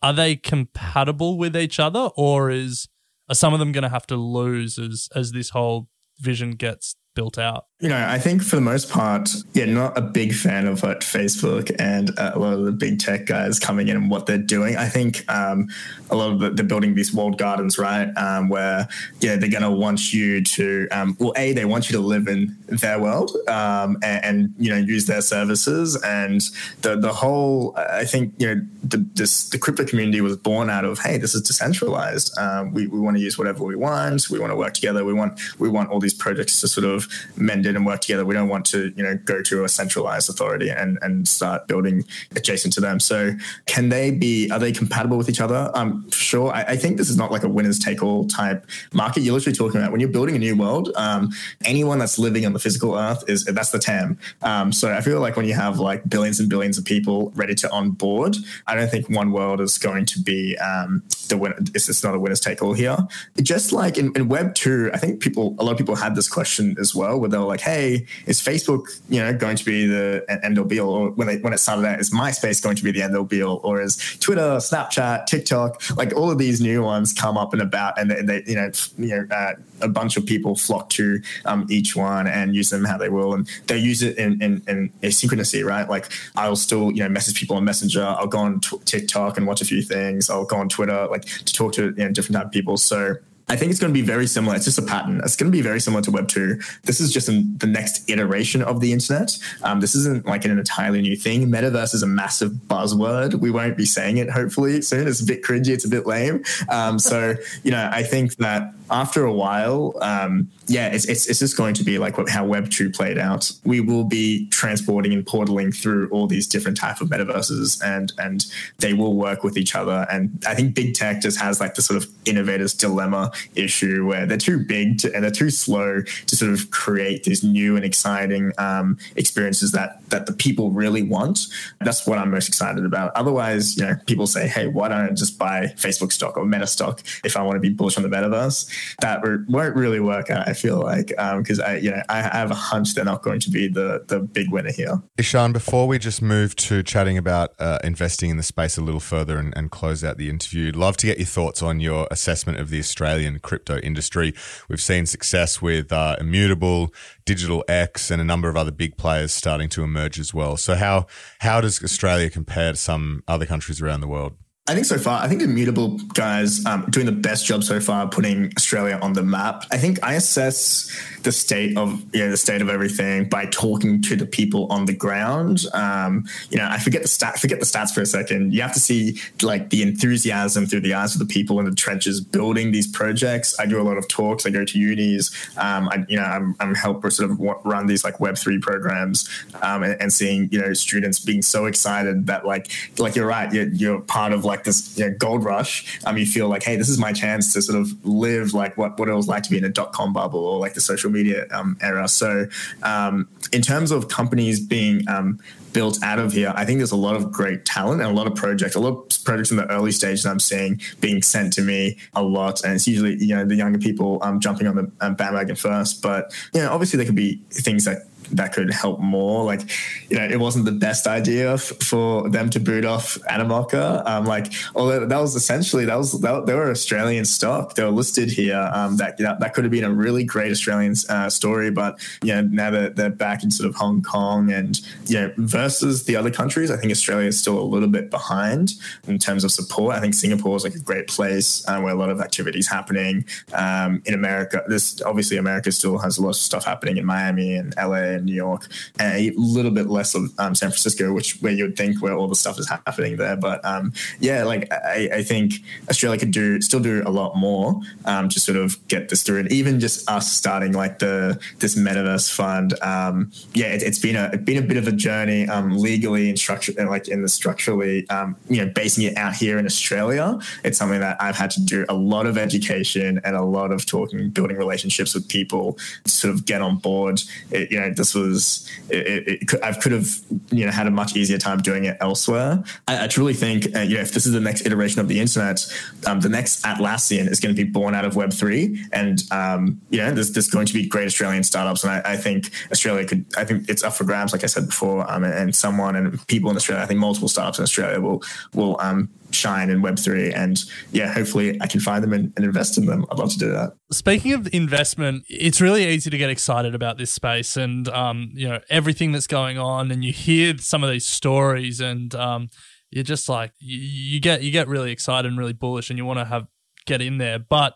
are 0.00 0.12
they 0.12 0.36
compatible 0.36 1.36
with 1.36 1.56
each 1.56 1.80
other 1.80 2.10
or 2.16 2.52
is 2.52 2.86
are 3.28 3.34
some 3.34 3.52
of 3.52 3.58
them 3.58 3.72
going 3.72 3.82
to 3.82 3.88
have 3.88 4.06
to 4.06 4.16
lose 4.16 4.78
as 4.78 5.08
as 5.12 5.32
this 5.32 5.50
whole 5.50 5.88
vision 6.20 6.52
gets 6.52 6.94
built 7.16 7.38
out? 7.38 7.66
You 7.80 7.88
know, 7.90 8.06
I 8.08 8.18
think 8.18 8.42
for 8.42 8.56
the 8.56 8.62
most 8.62 8.88
part, 8.88 9.28
yeah, 9.52 9.66
not 9.66 9.98
a 9.98 10.00
big 10.00 10.32
fan 10.32 10.66
of 10.66 10.82
what 10.82 11.00
Facebook 11.00 11.74
and 11.78 12.16
uh, 12.18 12.32
a 12.34 12.38
lot 12.38 12.54
of 12.54 12.64
the 12.64 12.72
big 12.72 13.00
tech 13.00 13.26
guys 13.26 13.58
coming 13.58 13.88
in 13.88 13.96
and 13.96 14.08
what 14.08 14.24
they're 14.24 14.38
doing. 14.38 14.76
I 14.76 14.88
think 14.88 15.30
um, 15.30 15.68
a 16.08 16.16
lot 16.16 16.32
of 16.32 16.38
the, 16.38 16.50
they're 16.50 16.64
building 16.64 16.94
these 16.94 17.12
walled 17.12 17.36
gardens, 17.36 17.78
right? 17.78 18.08
Um, 18.16 18.48
where 18.48 18.88
yeah, 19.20 19.36
they're 19.36 19.50
going 19.50 19.62
to 19.62 19.70
want 19.70 20.12
you 20.14 20.42
to, 20.42 20.88
um, 20.90 21.16
well, 21.20 21.34
a 21.36 21.52
they 21.52 21.66
want 21.66 21.90
you 21.90 21.96
to 21.96 22.02
live 22.02 22.28
in 22.28 22.56
their 22.68 22.98
world 22.98 23.36
um, 23.48 23.98
and, 24.02 24.24
and, 24.24 24.54
you 24.58 24.70
know 24.70 24.76
use 24.76 25.06
their 25.06 25.20
services, 25.20 26.00
and 26.02 26.40
the 26.82 26.96
the 26.96 27.12
whole. 27.12 27.74
I 27.76 28.04
think 28.04 28.34
you 28.38 28.54
know 28.54 28.66
the, 28.84 28.98
this 29.14 29.48
the 29.50 29.58
crypto 29.58 29.84
community 29.84 30.20
was 30.20 30.36
born 30.36 30.70
out 30.70 30.84
of 30.84 30.98
hey, 30.98 31.18
this 31.18 31.34
is 31.34 31.42
decentralized. 31.42 32.36
Um, 32.38 32.72
we 32.72 32.86
we 32.86 33.00
want 33.00 33.16
to 33.16 33.22
use 33.22 33.36
whatever 33.36 33.64
we 33.64 33.76
want. 33.76 34.30
We 34.30 34.38
want 34.38 34.52
to 34.52 34.56
work 34.56 34.74
together. 34.74 35.04
We 35.04 35.12
want 35.12 35.40
we 35.58 35.68
want 35.68 35.90
all 35.90 36.00
these 36.00 36.14
projects 36.14 36.60
to 36.60 36.68
sort 36.68 36.86
of 36.86 37.05
mend 37.36 37.66
in 37.66 37.76
and 37.76 37.86
work 37.86 38.00
together. 38.00 38.24
We 38.24 38.34
don't 38.34 38.48
want 38.48 38.64
to, 38.66 38.92
you 38.96 39.02
know, 39.02 39.16
go 39.16 39.42
to 39.42 39.64
a 39.64 39.68
centralized 39.68 40.30
authority 40.30 40.70
and, 40.70 40.98
and 41.02 41.26
start 41.26 41.66
building 41.68 42.04
adjacent 42.34 42.74
to 42.74 42.80
them. 42.80 43.00
So 43.00 43.32
can 43.66 43.88
they 43.88 44.10
be, 44.10 44.50
are 44.50 44.58
they 44.58 44.72
compatible 44.72 45.16
with 45.16 45.28
each 45.28 45.40
other? 45.40 45.70
Um, 45.74 46.08
sure. 46.10 46.52
I, 46.52 46.62
I 46.62 46.76
think 46.76 46.96
this 46.96 47.08
is 47.08 47.16
not 47.16 47.30
like 47.30 47.42
a 47.42 47.48
winners 47.48 47.78
take 47.78 48.02
all 48.02 48.26
type 48.26 48.66
market. 48.92 49.20
You're 49.20 49.34
literally 49.34 49.56
talking 49.56 49.80
about 49.80 49.92
when 49.92 50.00
you're 50.00 50.10
building 50.10 50.36
a 50.36 50.38
new 50.38 50.56
world, 50.56 50.90
um, 50.96 51.32
anyone 51.64 51.98
that's 51.98 52.18
living 52.18 52.46
on 52.46 52.52
the 52.52 52.58
physical 52.58 52.96
earth 52.96 53.24
is, 53.28 53.44
that's 53.44 53.70
the 53.70 53.78
TAM. 53.78 54.18
Um, 54.42 54.72
so 54.72 54.92
I 54.92 55.00
feel 55.00 55.20
like 55.20 55.36
when 55.36 55.46
you 55.46 55.54
have 55.54 55.78
like 55.78 56.08
billions 56.08 56.40
and 56.40 56.48
billions 56.48 56.78
of 56.78 56.84
people 56.84 57.32
ready 57.34 57.54
to 57.56 57.70
onboard, 57.70 58.36
I 58.66 58.74
don't 58.74 58.90
think 58.90 59.08
one 59.08 59.32
world 59.32 59.60
is 59.60 59.78
going 59.78 60.06
to 60.06 60.20
be 60.20 60.56
um, 60.58 61.02
the 61.28 61.36
winner. 61.36 61.56
It's, 61.74 61.88
it's 61.88 62.02
not 62.02 62.14
a 62.14 62.18
winners 62.18 62.40
take 62.40 62.62
all 62.62 62.72
here. 62.72 62.96
Just 63.42 63.72
like 63.72 63.98
in, 63.98 64.12
in 64.16 64.28
Web 64.28 64.54
2, 64.54 64.90
I 64.92 64.98
think 64.98 65.20
people, 65.20 65.54
a 65.58 65.64
lot 65.64 65.72
of 65.72 65.78
people 65.78 65.96
had 65.96 66.14
this 66.14 66.28
question 66.28 66.76
as 66.78 66.94
well, 66.96 67.20
where 67.20 67.28
they 67.28 67.38
were 67.38 67.44
like, 67.44 67.60
hey, 67.60 68.06
is 68.26 68.40
Facebook, 68.40 69.00
you 69.08 69.20
know, 69.20 69.32
going 69.32 69.56
to 69.56 69.64
be 69.64 69.86
the 69.86 70.24
end 70.42 70.58
all 70.58 70.64
be 70.64 70.80
all? 70.80 70.94
Or 70.94 71.10
when 71.10 71.26
they, 71.26 71.38
when 71.38 71.52
it 71.52 71.58
started 71.58 71.86
out, 71.86 72.00
is 72.00 72.10
MySpace 72.10 72.62
going 72.62 72.76
to 72.76 72.84
be 72.84 72.90
the 72.90 73.02
end 73.02 73.16
all 73.16 73.24
be 73.24 73.42
all? 73.42 73.60
Or 73.62 73.80
is 73.80 73.96
Twitter, 74.20 74.56
Snapchat, 74.56 75.26
TikTok, 75.26 75.96
like 75.96 76.14
all 76.14 76.30
of 76.30 76.38
these 76.38 76.60
new 76.60 76.82
ones 76.82 77.12
come 77.12 77.36
up 77.36 77.52
and 77.52 77.62
about, 77.62 77.98
and 77.98 78.10
they, 78.10 78.22
they 78.22 78.42
you 78.46 78.54
know, 78.56 78.70
you 78.98 79.08
know, 79.08 79.26
uh, 79.30 79.52
a 79.80 79.88
bunch 79.88 80.16
of 80.16 80.24
people 80.24 80.56
flock 80.56 80.88
to 80.90 81.20
um, 81.44 81.66
each 81.70 81.94
one 81.94 82.26
and 82.26 82.54
use 82.54 82.70
them 82.70 82.84
how 82.84 82.96
they 82.96 83.08
will, 83.08 83.34
and 83.34 83.48
they 83.66 83.78
use 83.78 84.02
it 84.02 84.16
in, 84.16 84.40
in, 84.42 84.62
in 84.66 84.90
asynchronousy, 85.02 85.64
right? 85.64 85.88
Like 85.88 86.10
I'll 86.34 86.56
still, 86.56 86.92
you 86.92 87.02
know, 87.02 87.08
message 87.08 87.38
people 87.38 87.56
on 87.56 87.64
Messenger. 87.64 88.04
I'll 88.04 88.26
go 88.26 88.38
on 88.38 88.60
t- 88.60 88.78
TikTok 88.84 89.36
and 89.36 89.46
watch 89.46 89.60
a 89.60 89.64
few 89.64 89.82
things. 89.82 90.30
I'll 90.30 90.44
go 90.44 90.56
on 90.56 90.68
Twitter, 90.68 91.06
like 91.10 91.24
to 91.24 91.52
talk 91.52 91.72
to 91.74 91.86
you 91.86 92.04
know, 92.04 92.10
different 92.10 92.36
type 92.36 92.46
of 92.46 92.52
people. 92.52 92.76
So 92.76 93.16
I 93.48 93.54
think 93.54 93.70
it's 93.70 93.78
going 93.78 93.92
to 93.92 93.98
be 93.98 94.04
very 94.04 94.26
similar. 94.26 94.56
It's 94.56 94.64
just 94.64 94.78
a 94.78 94.82
pattern. 94.82 95.20
It's 95.22 95.36
going 95.36 95.50
to 95.50 95.56
be 95.56 95.62
very 95.62 95.80
similar 95.80 96.02
to 96.02 96.10
Web 96.10 96.26
2. 96.26 96.58
This 96.82 97.00
is 97.00 97.12
just 97.12 97.28
in 97.28 97.56
the 97.58 97.68
next 97.68 98.08
iteration 98.10 98.60
of 98.60 98.80
the 98.80 98.92
internet. 98.92 99.38
Um, 99.62 99.78
this 99.80 99.94
isn't 99.94 100.26
like 100.26 100.44
an 100.44 100.58
entirely 100.58 101.00
new 101.00 101.14
thing. 101.14 101.46
Metaverse 101.48 101.94
is 101.94 102.02
a 102.02 102.08
massive 102.08 102.52
buzzword. 102.66 103.36
We 103.36 103.52
won't 103.52 103.76
be 103.76 103.86
saying 103.86 104.16
it 104.16 104.30
hopefully 104.30 104.82
soon. 104.82 105.06
It's 105.06 105.20
a 105.20 105.26
bit 105.26 105.44
cringy. 105.44 105.68
It's 105.68 105.84
a 105.84 105.88
bit 105.88 106.06
lame. 106.06 106.42
Um, 106.68 106.98
so, 106.98 107.36
you 107.62 107.70
know, 107.70 107.88
I 107.92 108.02
think 108.02 108.36
that 108.36 108.74
after 108.90 109.24
a 109.24 109.32
while, 109.32 109.94
um, 110.00 110.50
yeah, 110.68 110.88
it's, 110.88 111.04
it's, 111.06 111.26
it's 111.28 111.38
just 111.38 111.56
going 111.56 111.74
to 111.74 111.84
be 111.84 111.98
like 111.98 112.18
what, 112.18 112.28
how 112.28 112.44
Web 112.44 112.70
2 112.70 112.90
played 112.90 113.18
out. 113.18 113.50
We 113.64 113.80
will 113.80 114.04
be 114.04 114.48
transporting 114.48 115.12
and 115.12 115.24
portaling 115.24 115.74
through 115.74 116.08
all 116.10 116.26
these 116.26 116.46
different 116.46 116.76
type 116.76 117.00
of 117.00 117.08
metaverses 117.08 117.82
and, 117.84 118.12
and 118.18 118.46
they 118.78 118.92
will 118.92 119.16
work 119.16 119.44
with 119.44 119.56
each 119.56 119.74
other. 119.74 120.06
And 120.10 120.42
I 120.46 120.54
think 120.54 120.74
big 120.74 120.94
tech 120.94 121.20
just 121.20 121.38
has 121.38 121.60
like 121.60 121.74
the 121.74 121.82
sort 121.82 122.02
of 122.02 122.10
innovator's 122.26 122.74
dilemma 122.74 123.30
issue 123.54 124.06
where 124.06 124.26
they're 124.26 124.38
too 124.38 124.58
big 124.58 124.98
to, 124.98 125.14
and 125.14 125.22
they're 125.22 125.30
too 125.30 125.50
slow 125.50 126.02
to 126.02 126.36
sort 126.36 126.52
of 126.52 126.70
create 126.70 127.24
these 127.24 127.42
new 127.42 127.76
and 127.76 127.84
exciting 127.84 128.52
um, 128.58 128.98
experiences 129.16 129.72
that 129.72 130.00
that 130.10 130.26
the 130.26 130.32
people 130.32 130.70
really 130.70 131.02
want. 131.02 131.40
That's 131.80 132.06
what 132.06 132.18
I'm 132.18 132.30
most 132.30 132.48
excited 132.48 132.84
about. 132.84 133.12
Otherwise, 133.16 133.76
you 133.76 133.84
know, 133.84 133.96
people 134.06 134.26
say, 134.26 134.46
"Hey, 134.46 134.66
why 134.68 134.88
don't 134.88 135.00
I 135.00 135.10
just 135.10 135.38
buy 135.38 135.66
Facebook 135.76 136.12
stock 136.12 136.36
or 136.36 136.44
Meta 136.44 136.66
stock 136.66 137.02
if 137.24 137.36
I 137.36 137.42
want 137.42 137.56
to 137.56 137.60
be 137.60 137.70
bullish 137.70 137.96
on 137.96 138.02
the 138.02 138.08
metaverse?" 138.08 138.96
That 139.00 139.22
won't 139.48 139.76
really 139.76 140.00
work. 140.00 140.30
I 140.30 140.52
feel 140.56 140.80
like 140.80 141.08
because 141.08 141.60
um, 141.60 141.66
I, 141.66 141.76
you 141.76 141.90
know, 141.90 142.02
I 142.08 142.22
have 142.22 142.50
a 142.50 142.54
hunch 142.54 142.94
they're 142.94 143.04
not 143.04 143.22
going 143.22 143.40
to 143.40 143.50
be 143.50 143.68
the 143.68 144.04
the 144.08 144.20
big 144.20 144.50
winner 144.50 144.72
here. 144.72 145.02
Ishan, 145.18 145.52
before 145.52 145.86
we 145.86 145.98
just 145.98 146.22
move 146.22 146.56
to 146.56 146.82
chatting 146.82 147.18
about 147.18 147.54
uh, 147.58 147.78
investing 147.84 148.30
in 148.30 148.36
the 148.36 148.42
space 148.42 148.76
a 148.76 148.82
little 148.82 149.00
further 149.00 149.38
and, 149.38 149.56
and 149.56 149.70
close 149.70 150.02
out 150.02 150.18
the 150.18 150.28
interview, 150.28 150.72
love 150.72 150.96
to 150.98 151.06
get 151.06 151.18
your 151.18 151.26
thoughts 151.26 151.62
on 151.62 151.80
your 151.80 152.08
assessment 152.10 152.58
of 152.58 152.70
the 152.70 152.78
Australian 152.78 153.38
crypto 153.38 153.78
industry. 153.78 154.34
We've 154.68 154.80
seen 154.80 155.06
success 155.06 155.62
with 155.62 155.92
uh, 155.92 156.16
Immutable, 156.20 156.92
DigitalX, 157.24 158.10
and 158.10 158.20
a 158.20 158.24
number 158.24 158.48
of 158.48 158.56
other 158.56 158.70
big 158.70 158.96
players 158.96 159.32
starting 159.32 159.68
to 159.70 159.82
emerge 159.82 160.18
as 160.18 160.32
well. 160.32 160.56
So 160.56 160.74
how 160.74 161.06
how 161.40 161.60
does 161.60 161.82
Australia 161.82 162.30
compare 162.30 162.72
to 162.72 162.78
some 162.78 163.22
other 163.28 163.46
countries 163.46 163.80
around 163.80 164.00
the 164.00 164.08
world? 164.08 164.34
I 164.68 164.74
think 164.74 164.86
so 164.86 164.98
far, 164.98 165.22
I 165.22 165.28
think 165.28 165.42
Immutable 165.42 165.98
guys 166.14 166.66
um, 166.66 166.86
doing 166.90 167.06
the 167.06 167.12
best 167.12 167.46
job 167.46 167.62
so 167.62 167.78
far, 167.78 168.08
putting 168.08 168.52
Australia 168.56 168.98
on 169.00 169.12
the 169.12 169.22
map. 169.22 169.64
I 169.70 169.78
think 169.78 170.02
I 170.02 170.14
assess 170.14 170.90
the 171.26 171.32
state 171.32 171.76
of 171.76 172.02
you 172.14 172.24
know 172.24 172.30
the 172.30 172.36
state 172.36 172.62
of 172.62 172.68
everything 172.68 173.28
by 173.28 173.46
talking 173.46 174.00
to 174.00 174.16
the 174.16 174.24
people 174.24 174.66
on 174.72 174.86
the 174.86 174.94
ground. 174.94 175.64
Um, 175.74 176.24
you 176.50 176.56
know, 176.56 176.66
I 176.70 176.78
forget 176.78 177.02
the 177.02 177.08
stat, 177.08 177.38
forget 177.38 177.58
the 177.58 177.66
stats 177.66 177.90
for 177.92 178.00
a 178.00 178.06
second. 178.06 178.54
You 178.54 178.62
have 178.62 178.72
to 178.74 178.80
see 178.80 179.20
like 179.42 179.70
the 179.70 179.82
enthusiasm 179.82 180.66
through 180.66 180.80
the 180.80 180.94
eyes 180.94 181.14
of 181.14 181.18
the 181.18 181.26
people 181.26 181.58
in 181.58 181.66
the 181.66 181.74
trenches 181.74 182.20
building 182.20 182.72
these 182.72 182.86
projects. 182.86 183.58
I 183.60 183.66
do 183.66 183.80
a 183.80 183.84
lot 183.84 183.98
of 183.98 184.08
talks. 184.08 184.46
I 184.46 184.50
go 184.50 184.64
to 184.64 184.78
unis. 184.78 185.30
Um, 185.56 185.88
I, 185.88 186.04
you 186.08 186.16
know, 186.16 186.24
I'm, 186.24 186.54
I'm 186.60 186.74
help 186.74 187.10
sort 187.10 187.30
of 187.30 187.38
run 187.64 187.86
these 187.86 188.04
like 188.04 188.20
Web 188.20 188.38
three 188.38 188.58
programs 188.58 189.28
um, 189.62 189.82
and, 189.82 190.00
and, 190.00 190.12
seeing 190.12 190.48
you 190.50 190.60
know 190.60 190.72
students 190.72 191.18
being 191.18 191.42
so 191.42 191.66
excited 191.66 192.26
that 192.28 192.46
like 192.46 192.70
like 192.98 193.16
you're 193.16 193.26
right, 193.26 193.52
you're, 193.52 193.68
you're 193.68 194.00
part 194.00 194.32
of 194.32 194.44
like 194.44 194.55
this 194.64 194.96
you 194.98 195.06
know, 195.06 195.16
gold 195.18 195.44
rush. 195.44 195.98
Um, 196.04 196.18
you 196.18 196.26
feel 196.26 196.48
like 196.48 196.62
hey, 196.62 196.76
this 196.76 196.88
is 196.88 196.98
my 196.98 197.12
chance 197.12 197.52
to 197.54 197.62
sort 197.62 197.80
of 197.80 198.04
live 198.04 198.54
like 198.54 198.76
what 198.76 198.98
what 198.98 199.08
it 199.08 199.14
was 199.14 199.28
like 199.28 199.42
to 199.44 199.50
be 199.50 199.58
in 199.58 199.64
a 199.64 199.68
dot 199.68 199.92
com 199.92 200.12
bubble 200.12 200.44
or 200.44 200.58
like 200.58 200.74
the 200.74 200.80
social 200.80 201.10
media 201.10 201.46
um, 201.50 201.76
era. 201.80 202.08
So, 202.08 202.46
um, 202.82 203.28
in 203.52 203.62
terms 203.62 203.90
of 203.90 204.08
companies 204.08 204.60
being 204.60 205.08
um, 205.08 205.40
built 205.72 206.02
out 206.02 206.18
of 206.18 206.32
here, 206.32 206.52
I 206.56 206.64
think 206.64 206.78
there's 206.78 206.92
a 206.92 206.96
lot 206.96 207.16
of 207.16 207.30
great 207.30 207.64
talent 207.64 208.00
and 208.00 208.10
a 208.10 208.14
lot 208.14 208.26
of 208.26 208.34
projects, 208.34 208.74
a 208.74 208.80
lot 208.80 209.12
of 209.12 209.24
projects 209.24 209.50
in 209.50 209.58
the 209.58 209.70
early 209.70 209.92
stage 209.92 210.22
that 210.22 210.30
I'm 210.30 210.40
seeing 210.40 210.80
being 211.00 211.22
sent 211.22 211.52
to 211.54 211.62
me 211.62 211.98
a 212.14 212.22
lot. 212.22 212.64
And 212.64 212.74
it's 212.74 212.88
usually, 212.88 213.22
you 213.22 213.34
know, 213.34 213.44
the 213.44 213.56
younger 213.56 213.78
people 213.78 214.18
um, 214.22 214.40
jumping 214.40 214.66
on 214.66 214.76
the 214.76 214.90
um, 215.00 215.14
bandwagon 215.14 215.54
first. 215.54 216.02
But, 216.02 216.34
you 216.54 216.62
know, 216.62 216.72
obviously 216.72 216.96
there 216.96 217.06
could 217.06 217.14
be 217.14 217.42
things 217.50 217.84
that 217.84 217.98
that 218.32 218.52
could 218.52 218.72
help 218.72 219.00
more. 219.00 219.44
Like, 219.44 219.62
you 220.10 220.18
know, 220.18 220.24
it 220.24 220.40
wasn't 220.40 220.64
the 220.64 220.72
best 220.72 221.06
idea 221.06 221.54
f- 221.54 221.72
for 221.80 222.28
them 222.28 222.50
to 222.50 222.60
boot 222.60 222.84
off 222.84 223.18
Animoca. 223.30 224.06
Um, 224.06 224.24
like, 224.24 224.52
although 224.74 225.06
that 225.06 225.18
was 225.18 225.34
essentially 225.34 225.84
that 225.84 225.96
was 225.96 226.20
that, 226.20 226.46
they 226.46 226.54
were 226.54 226.70
Australian 226.70 227.24
stock. 227.24 227.74
They 227.74 227.84
were 227.84 227.90
listed 227.90 228.30
here. 228.30 228.70
Um, 228.72 228.96
that, 228.96 229.18
that 229.18 229.40
that 229.40 229.54
could 229.54 229.64
have 229.64 229.70
been 229.70 229.84
a 229.84 229.92
really 229.92 230.24
great 230.24 230.50
Australian 230.50 230.94
uh, 231.08 231.30
story, 231.30 231.70
but 231.70 231.98
you 232.22 232.34
know, 232.34 232.42
now 232.42 232.70
that 232.70 232.96
they're 232.96 233.10
back 233.10 233.42
in 233.42 233.50
sort 233.50 233.68
of 233.68 233.76
Hong 233.76 234.02
Kong 234.02 234.50
and 234.50 234.80
you 235.06 235.14
know, 235.20 235.32
versus 235.36 236.04
the 236.04 236.16
other 236.16 236.30
countries, 236.30 236.70
I 236.70 236.76
think 236.76 236.90
Australia 236.90 237.28
is 237.28 237.38
still 237.38 237.58
a 237.58 237.64
little 237.64 237.88
bit 237.88 238.10
behind 238.10 238.72
in 239.06 239.18
terms 239.18 239.44
of 239.44 239.52
support. 239.52 239.94
I 239.94 240.00
think 240.00 240.14
Singapore 240.14 240.56
is 240.56 240.64
like 240.64 240.74
a 240.74 240.80
great 240.80 241.08
place 241.08 241.66
uh, 241.68 241.80
where 241.80 241.92
a 241.92 241.98
lot 241.98 242.10
of 242.10 242.20
activities 242.20 242.68
happening. 242.68 243.24
Um, 243.52 244.02
in 244.04 244.14
America, 244.14 244.62
this 244.68 245.00
obviously 245.02 245.36
America 245.36 245.72
still 245.72 245.98
has 245.98 246.18
a 246.18 246.22
lot 246.22 246.30
of 246.30 246.36
stuff 246.36 246.64
happening 246.64 246.96
in 246.96 247.04
Miami 247.04 247.54
and 247.54 247.74
LA 247.76 248.15
New 248.24 248.34
York, 248.34 248.66
and 248.98 249.16
a 249.16 249.32
little 249.36 249.70
bit 249.70 249.88
less 249.88 250.14
of 250.14 250.32
um, 250.38 250.54
San 250.54 250.70
Francisco, 250.70 251.12
which 251.12 251.38
where 251.40 251.52
you'd 251.52 251.76
think 251.76 252.02
where 252.02 252.14
all 252.14 252.28
the 252.28 252.36
stuff 252.36 252.58
is 252.58 252.68
happening 252.68 253.16
there. 253.16 253.36
But 253.36 253.64
um, 253.64 253.92
yeah, 254.20 254.44
like 254.44 254.70
I, 254.72 255.08
I, 255.14 255.22
think 255.22 255.54
Australia 255.90 256.18
could 256.18 256.30
do 256.30 256.60
still 256.60 256.80
do 256.80 257.02
a 257.04 257.10
lot 257.10 257.36
more 257.36 257.80
um, 258.04 258.28
to 258.28 258.40
sort 258.40 258.56
of 258.56 258.76
get 258.88 259.08
this 259.08 259.22
through, 259.22 259.40
and 259.40 259.52
even 259.52 259.80
just 259.80 260.08
us 260.10 260.32
starting 260.32 260.72
like 260.72 260.98
the 260.98 261.40
this 261.58 261.76
metaverse 261.76 262.32
fund. 262.32 262.80
Um, 262.82 263.30
yeah, 263.54 263.66
it, 263.66 263.82
has 263.82 263.98
been 263.98 264.16
a 264.16 264.36
been 264.36 264.62
a 264.62 264.66
bit 264.66 264.76
of 264.76 264.88
a 264.88 264.92
journey 264.92 265.48
um, 265.48 265.78
legally 265.78 266.28
and 266.28 266.38
structure 266.38 266.72
like 266.86 267.08
in 267.08 267.22
the 267.22 267.28
structurally 267.28 268.08
um, 268.10 268.36
you 268.48 268.64
know 268.64 268.70
basing 268.74 269.04
it 269.04 269.16
out 269.16 269.34
here 269.34 269.58
in 269.58 269.66
Australia. 269.66 270.38
It's 270.64 270.78
something 270.78 271.00
that 271.00 271.16
I've 271.20 271.36
had 271.36 271.50
to 271.52 271.62
do 271.62 271.84
a 271.88 271.94
lot 271.94 272.26
of 272.26 272.38
education 272.38 273.20
and 273.24 273.36
a 273.36 273.42
lot 273.42 273.72
of 273.72 273.86
talking, 273.86 274.30
building 274.30 274.56
relationships 274.56 275.14
with 275.14 275.28
people 275.28 275.78
to 276.04 276.10
sort 276.10 276.34
of 276.34 276.44
get 276.44 276.62
on 276.62 276.76
board. 276.76 277.22
It, 277.50 277.70
you 277.70 277.80
know, 277.80 277.92
this 278.06 278.14
was 278.14 278.70
it, 278.88 279.28
it 279.28 279.48
could, 279.48 279.62
I 279.62 279.72
could 279.72 279.92
have 279.92 280.08
you 280.50 280.64
know 280.64 280.70
had 280.70 280.86
a 280.86 280.90
much 280.90 281.16
easier 281.16 281.38
time 281.38 281.58
doing 281.58 281.84
it 281.84 281.96
elsewhere. 282.00 282.62
I, 282.86 283.04
I 283.04 283.06
truly 283.08 283.34
think 283.34 283.74
uh, 283.74 283.80
you 283.80 283.96
know 283.96 284.02
if 284.02 284.12
this 284.12 284.26
is 284.26 284.32
the 284.32 284.40
next 284.40 284.66
iteration 284.66 285.00
of 285.00 285.08
the 285.08 285.18
internet. 285.18 285.60
Um, 286.06 286.20
the 286.20 286.28
next 286.28 286.62
Atlassian 286.64 287.28
is 287.28 287.40
going 287.40 287.54
to 287.54 287.64
be 287.64 287.68
born 287.68 287.94
out 287.94 288.04
of 288.04 288.14
Web 288.16 288.32
three, 288.32 288.84
and 288.92 289.22
um, 289.30 289.80
you 289.90 289.98
know, 289.98 290.12
there's, 290.12 290.32
there's 290.32 290.48
going 290.48 290.66
to 290.66 290.74
be 290.74 290.86
great 290.86 291.06
Australian 291.06 291.42
startups, 291.42 291.82
and 291.82 291.92
I, 291.92 292.12
I, 292.12 292.16
think 292.16 292.50
Australia 292.70 293.06
could. 293.06 293.24
I 293.36 293.44
think 293.44 293.68
it's 293.68 293.82
up 293.82 293.94
for 293.94 294.04
grabs, 294.04 294.32
like 294.32 294.44
I 294.44 294.46
said 294.46 294.66
before, 294.66 295.10
um, 295.10 295.24
and, 295.24 295.34
and, 295.34 295.56
someone 295.56 295.96
and 295.96 296.26
people 296.28 296.50
in 296.50 296.56
Australia. 296.56 296.82
I 296.82 296.86
think 296.86 297.00
multiple 297.00 297.28
startups 297.28 297.58
in 297.58 297.62
Australia 297.64 298.00
will 298.00 298.22
will 298.54 298.76
um, 298.80 299.08
shine 299.30 299.70
in 299.70 299.82
Web3. 299.82 300.34
And 300.34 300.58
yeah, 300.92 301.12
hopefully 301.12 301.58
I 301.60 301.66
can 301.66 301.80
find 301.80 302.02
them 302.02 302.12
and, 302.12 302.32
and, 302.36 302.44
invest 302.44 302.78
in 302.78 302.86
them. 302.86 303.04
I'd 303.10 303.18
love 303.18 303.30
to 303.32 303.38
do 303.38 303.50
that. 303.52 303.74
Speaking 303.90 304.32
of 304.32 304.48
investment, 304.52 305.24
it's 305.28 305.60
really 305.60 305.86
easy 305.86 306.10
to 306.10 306.18
get 306.18 306.30
excited 306.30 306.74
about 306.74 306.98
this 306.98 307.12
space 307.12 307.56
and, 307.56 307.88
um, 307.88 308.30
you 308.34 308.48
know, 308.48 308.60
everything 308.70 309.12
that's 309.12 309.26
going 309.26 309.58
on. 309.58 309.90
And 309.90 310.04
you 310.04 310.12
hear 310.12 310.56
some 310.58 310.82
of 310.82 310.90
these 310.90 311.06
stories 311.06 311.80
and 311.80 312.14
um, 312.14 312.48
you're 312.90 313.04
just 313.04 313.28
like, 313.28 313.52
you, 313.58 313.78
you 313.78 314.20
get, 314.20 314.42
you 314.42 314.50
get 314.50 314.68
really 314.68 314.92
excited 314.92 315.28
and 315.28 315.38
really 315.38 315.52
bullish 315.52 315.90
and 315.90 315.98
you 315.98 316.04
want 316.04 316.18
to 316.18 316.24
have, 316.24 316.46
get 316.86 317.00
in 317.00 317.18
there. 317.18 317.38
But 317.38 317.74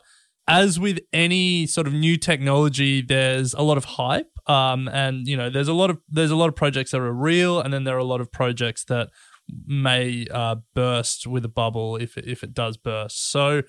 as 0.51 0.81
with 0.81 0.99
any 1.13 1.67
sort 1.67 1.87
of 1.87 1.93
new 1.93 2.17
technology, 2.17 3.01
there's 3.01 3.55
a 3.55 3.63
lot 3.63 3.77
of 3.77 3.85
hype. 3.85 4.27
Um, 4.49 4.89
and 4.89 5.27
you 5.29 5.37
know, 5.37 5.49
there's 5.49 5.69
a 5.69 5.73
lot 5.73 5.91
of 5.91 5.99
there's 6.09 6.33
a 6.33 6.37
lot 6.37 6.49
of 6.49 6.57
projects 6.57 6.91
that 6.91 7.01
are 7.01 7.13
real, 7.13 7.61
and 7.61 7.73
then 7.73 7.85
there 7.85 7.95
are 7.95 8.01
a 8.01 8.05
lot 8.05 8.21
of 8.21 8.33
projects 8.33 8.85
that 8.87 9.11
may 9.67 10.27
uh, 10.31 10.57
burst 10.75 11.27
with 11.27 11.45
a 11.45 11.49
bubble 11.49 11.97
if 11.97 12.17
it, 12.17 12.27
if 12.27 12.43
it 12.43 12.55
does 12.55 12.77
burst. 12.77 13.31
So, 13.31 13.63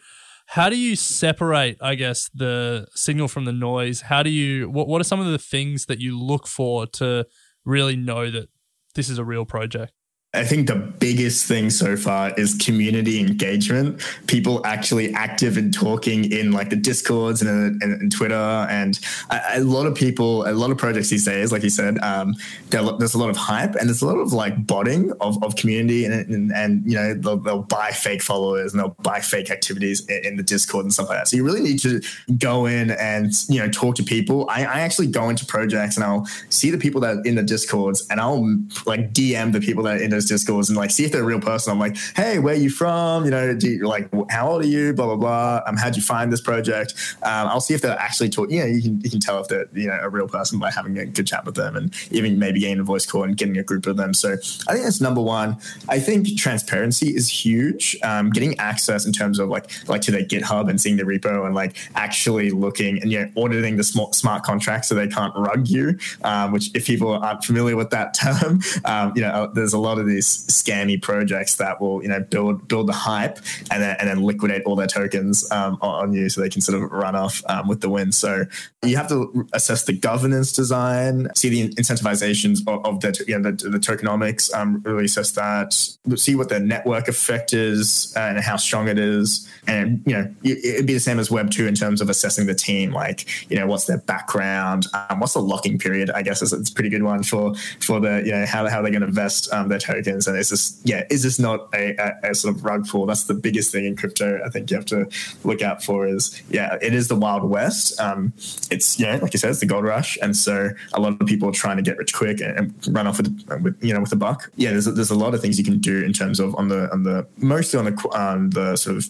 how 0.47 0.69
do 0.69 0.77
you 0.77 0.95
separate, 0.95 1.77
I 1.81 1.95
guess, 1.95 2.29
the 2.33 2.87
signal 2.93 3.27
from 3.27 3.45
the 3.45 3.53
noise? 3.53 4.01
How 4.01 4.23
do 4.23 4.29
you 4.29 4.69
what 4.69 4.87
what 4.87 4.99
are 4.99 5.05
some 5.05 5.19
of 5.19 5.27
the 5.27 5.37
things 5.37 5.85
that 5.85 5.99
you 5.99 6.19
look 6.19 6.47
for 6.47 6.85
to 6.87 7.25
really 7.63 7.95
know 7.95 8.29
that 8.29 8.49
this 8.95 9.09
is 9.09 9.17
a 9.17 9.23
real 9.23 9.45
project? 9.45 9.93
I 10.33 10.45
think 10.45 10.67
the 10.67 10.75
biggest 10.75 11.45
thing 11.45 11.69
so 11.69 11.97
far 11.97 12.33
is 12.37 12.55
community 12.55 13.19
engagement. 13.19 14.01
People 14.27 14.65
actually 14.65 15.13
active 15.13 15.57
and 15.57 15.73
talking 15.73 16.31
in 16.31 16.53
like 16.53 16.69
the 16.69 16.77
discords 16.77 17.41
and, 17.41 17.81
and, 17.83 18.01
and 18.01 18.09
Twitter, 18.13 18.33
and 18.33 18.97
a, 19.29 19.57
a, 19.57 19.59
lot 19.59 19.87
of 19.87 19.93
people, 19.93 20.49
a 20.49 20.53
lot 20.53 20.71
of 20.71 20.77
projects 20.77 21.09
these 21.09 21.25
days, 21.25 21.51
like 21.51 21.63
you 21.63 21.69
said, 21.69 21.97
um, 21.99 22.33
there's 22.69 23.13
a 23.13 23.17
lot 23.17 23.29
of 23.29 23.35
hype 23.35 23.75
and 23.75 23.89
there's 23.89 24.01
a 24.01 24.07
lot 24.07 24.19
of 24.19 24.31
like 24.31 24.65
botting 24.65 25.11
of, 25.19 25.43
of 25.43 25.57
community, 25.57 26.05
and, 26.05 26.13
and, 26.13 26.53
and 26.53 26.89
you 26.89 26.95
know 26.95 27.13
they'll, 27.13 27.37
they'll, 27.37 27.61
buy 27.63 27.91
fake 27.91 28.21
followers 28.21 28.73
and 28.73 28.81
they'll 28.81 28.95
buy 29.01 29.19
fake 29.19 29.51
activities 29.51 30.05
in, 30.07 30.25
in, 30.25 30.37
the 30.37 30.43
Discord 30.43 30.85
and 30.85 30.93
stuff 30.93 31.09
like 31.09 31.19
that. 31.19 31.27
So 31.27 31.37
you 31.37 31.43
really 31.43 31.61
need 31.61 31.79
to 31.79 32.01
go 32.37 32.65
in 32.65 32.91
and 32.91 33.33
you 33.49 33.59
know 33.59 33.69
talk 33.69 33.95
to 33.95 34.03
people. 34.03 34.49
I, 34.49 34.63
I 34.63 34.79
actually 34.79 35.07
go 35.07 35.29
into 35.29 35.45
projects 35.45 35.97
and 35.97 36.05
I'll 36.05 36.25
see 36.49 36.71
the 36.71 36.77
people 36.77 37.01
that 37.01 37.17
are 37.17 37.21
in 37.23 37.35
the 37.35 37.43
Discords, 37.43 38.07
and 38.09 38.21
I'll 38.21 38.43
like 38.85 39.11
DM 39.11 39.51
the 39.51 39.59
people 39.59 39.83
that 39.83 39.97
are 39.97 40.03
in 40.03 40.11
the 40.11 40.20
those 40.21 40.29
discords 40.29 40.69
and 40.69 40.77
like 40.77 40.91
see 40.91 41.05
if 41.05 41.11
they're 41.11 41.21
a 41.21 41.25
real 41.25 41.39
person. 41.39 41.71
I'm 41.71 41.79
like, 41.79 41.97
hey, 42.15 42.39
where 42.39 42.53
are 42.53 42.57
you 42.57 42.69
from? 42.69 43.25
You 43.25 43.31
know, 43.31 43.55
do 43.55 43.69
you, 43.69 43.87
like 43.87 44.09
how 44.29 44.51
old 44.51 44.63
are 44.63 44.67
you? 44.67 44.93
Blah 44.93 45.07
blah 45.07 45.15
blah. 45.15 45.61
Um, 45.65 45.77
how'd 45.77 45.95
you 45.95 46.01
find 46.01 46.31
this 46.31 46.41
project? 46.41 46.93
Um, 47.23 47.47
I'll 47.47 47.61
see 47.61 47.73
if 47.73 47.81
they're 47.81 47.97
actually 47.97 48.29
talking. 48.29 48.57
You 48.57 48.61
know, 48.61 48.67
you 48.67 48.81
can 48.81 49.01
you 49.01 49.09
can 49.09 49.19
tell 49.19 49.39
if 49.39 49.47
they're 49.47 49.67
you 49.73 49.87
know 49.87 49.99
a 50.01 50.09
real 50.09 50.27
person 50.27 50.59
by 50.59 50.71
having 50.71 50.97
a 50.97 51.05
good 51.05 51.27
chat 51.27 51.45
with 51.45 51.55
them 51.55 51.75
and 51.75 51.93
even 52.11 52.39
maybe 52.39 52.59
getting 52.59 52.79
a 52.79 52.83
voice 52.83 53.05
call 53.05 53.23
and 53.23 53.35
getting 53.35 53.57
a 53.57 53.63
group 53.63 53.85
of 53.87 53.97
them. 53.97 54.13
So 54.13 54.33
I 54.67 54.73
think 54.73 54.83
that's 54.83 55.01
number 55.01 55.21
one. 55.21 55.57
I 55.89 55.99
think 55.99 56.37
transparency 56.37 57.15
is 57.15 57.27
huge. 57.29 57.97
Um, 58.03 58.29
getting 58.29 58.57
access 58.59 59.05
in 59.05 59.13
terms 59.13 59.39
of 59.39 59.49
like 59.49 59.69
like 59.87 60.01
to 60.01 60.11
their 60.11 60.23
GitHub 60.23 60.69
and 60.69 60.79
seeing 60.79 60.97
the 60.97 61.03
repo 61.03 61.45
and 61.45 61.55
like 61.55 61.77
actually 61.95 62.51
looking 62.51 63.01
and 63.01 63.11
you 63.11 63.19
know 63.19 63.43
auditing 63.43 63.77
the 63.77 63.83
smart 63.83 64.15
smart 64.15 64.43
contracts 64.43 64.87
so 64.87 64.95
they 64.95 65.07
can't 65.07 65.33
rug 65.35 65.67
you. 65.67 65.97
Um, 66.23 66.51
which 66.51 66.69
if 66.75 66.85
people 66.85 67.13
aren't 67.13 67.43
familiar 67.43 67.75
with 67.75 67.89
that 67.91 68.13
term, 68.21 68.61
um, 68.85 69.13
you 69.15 69.21
know, 69.21 69.29
uh, 69.29 69.47
there's 69.47 69.73
a 69.73 69.79
lot 69.79 69.97
of 69.97 70.05
these 70.11 70.45
scammy 70.47 71.01
projects 71.01 71.55
that 71.55 71.81
will 71.81 72.01
you 72.03 72.09
know 72.09 72.19
build 72.19 72.67
build 72.67 72.87
the 72.87 72.93
hype 72.93 73.39
and 73.69 73.81
then 73.81 73.95
and 73.99 74.09
then 74.09 74.23
liquidate 74.23 74.63
all 74.65 74.75
their 74.75 74.87
tokens 74.87 75.49
um, 75.51 75.77
on 75.81 76.13
you 76.13 76.29
so 76.29 76.41
they 76.41 76.49
can 76.49 76.61
sort 76.61 76.81
of 76.81 76.91
run 76.91 77.15
off 77.15 77.41
um, 77.47 77.67
with 77.67 77.81
the 77.81 77.89
win. 77.89 78.11
So 78.11 78.45
you 78.83 78.97
have 78.97 79.07
to 79.09 79.47
assess 79.53 79.85
the 79.85 79.93
governance 79.93 80.51
design, 80.51 81.29
see 81.35 81.49
the 81.49 81.73
incentivizations 81.75 82.61
of, 82.67 82.85
of 82.85 82.99
the 83.01 83.23
you 83.27 83.37
know 83.37 83.51
the, 83.51 83.69
the 83.69 83.77
tokenomics, 83.77 84.53
um, 84.53 84.81
really 84.83 85.05
assess 85.05 85.31
that, 85.31 85.73
see 86.15 86.35
what 86.35 86.49
the 86.49 86.59
network 86.59 87.07
effect 87.07 87.53
is 87.53 88.13
and 88.15 88.39
how 88.39 88.55
strong 88.55 88.87
it 88.87 88.97
is, 88.97 89.47
and 89.67 90.01
you 90.05 90.13
know 90.13 90.33
it'd 90.43 90.85
be 90.85 90.93
the 90.93 90.99
same 90.99 91.19
as 91.19 91.29
Web 91.29 91.51
two 91.51 91.67
in 91.67 91.75
terms 91.75 92.01
of 92.01 92.09
assessing 92.09 92.47
the 92.47 92.55
team, 92.55 92.91
like 92.91 93.49
you 93.49 93.57
know 93.57 93.67
what's 93.67 93.85
their 93.85 93.99
background, 93.99 94.87
um, 94.93 95.19
what's 95.19 95.33
the 95.33 95.41
locking 95.41 95.77
period. 95.77 96.09
I 96.09 96.21
guess 96.21 96.41
is 96.41 96.53
it's 96.53 96.69
a 96.69 96.73
pretty 96.73 96.89
good 96.89 97.03
one 97.03 97.23
for 97.23 97.53
for 97.79 97.99
the 97.99 98.23
you 98.25 98.31
know 98.31 98.45
how 98.45 98.67
how 98.67 98.81
they're 98.81 98.91
going 98.91 99.01
to 99.01 99.11
vest 99.11 99.51
um, 99.53 99.69
their 99.69 99.79
tokens 99.79 100.00
tokens. 100.03 100.27
And 100.27 100.37
it's 100.37 100.49
just, 100.49 100.79
yeah, 100.83 101.03
is 101.09 101.23
this 101.23 101.39
not 101.39 101.69
a, 101.73 101.95
a, 101.97 102.31
a, 102.31 102.35
sort 102.35 102.55
of 102.55 102.63
rug 102.63 102.87
pull? 102.87 103.05
That's 103.05 103.25
the 103.25 103.33
biggest 103.33 103.71
thing 103.71 103.85
in 103.85 103.95
crypto 103.95 104.41
I 104.45 104.49
think 104.49 104.69
you 104.69 104.77
have 104.77 104.85
to 104.87 105.07
look 105.43 105.61
out 105.61 105.83
for 105.83 106.07
is, 106.07 106.41
yeah, 106.49 106.77
it 106.81 106.93
is 106.93 107.07
the 107.07 107.15
Wild 107.15 107.43
West. 107.43 107.99
Um, 107.99 108.33
it's, 108.69 108.99
yeah, 108.99 109.17
like 109.21 109.33
you 109.33 109.39
said, 109.39 109.51
it's 109.51 109.59
the 109.59 109.65
gold 109.65 109.83
rush. 109.83 110.17
And 110.21 110.35
so 110.35 110.69
a 110.93 110.99
lot 110.99 111.19
of 111.19 111.27
people 111.27 111.49
are 111.49 111.53
trying 111.53 111.77
to 111.77 111.83
get 111.83 111.97
rich 111.97 112.13
quick 112.13 112.41
and, 112.41 112.57
and 112.57 112.95
run 112.95 113.07
off 113.07 113.17
with, 113.17 113.61
with, 113.61 113.83
you 113.83 113.93
know, 113.93 114.01
with 114.01 114.11
a 114.11 114.17
buck. 114.17 114.51
Yeah, 114.55 114.71
there's, 114.71 114.85
there's 114.85 115.11
a 115.11 115.15
lot 115.15 115.33
of 115.33 115.41
things 115.41 115.57
you 115.57 115.65
can 115.65 115.79
do 115.79 116.03
in 116.03 116.13
terms 116.13 116.39
of 116.39 116.55
on 116.55 116.67
the, 116.67 116.91
on 116.91 117.03
the, 117.03 117.27
mostly 117.37 117.79
on 117.79 117.85
the, 117.85 118.09
on 118.13 118.49
the 118.51 118.75
sort 118.75 118.97
of 118.97 119.07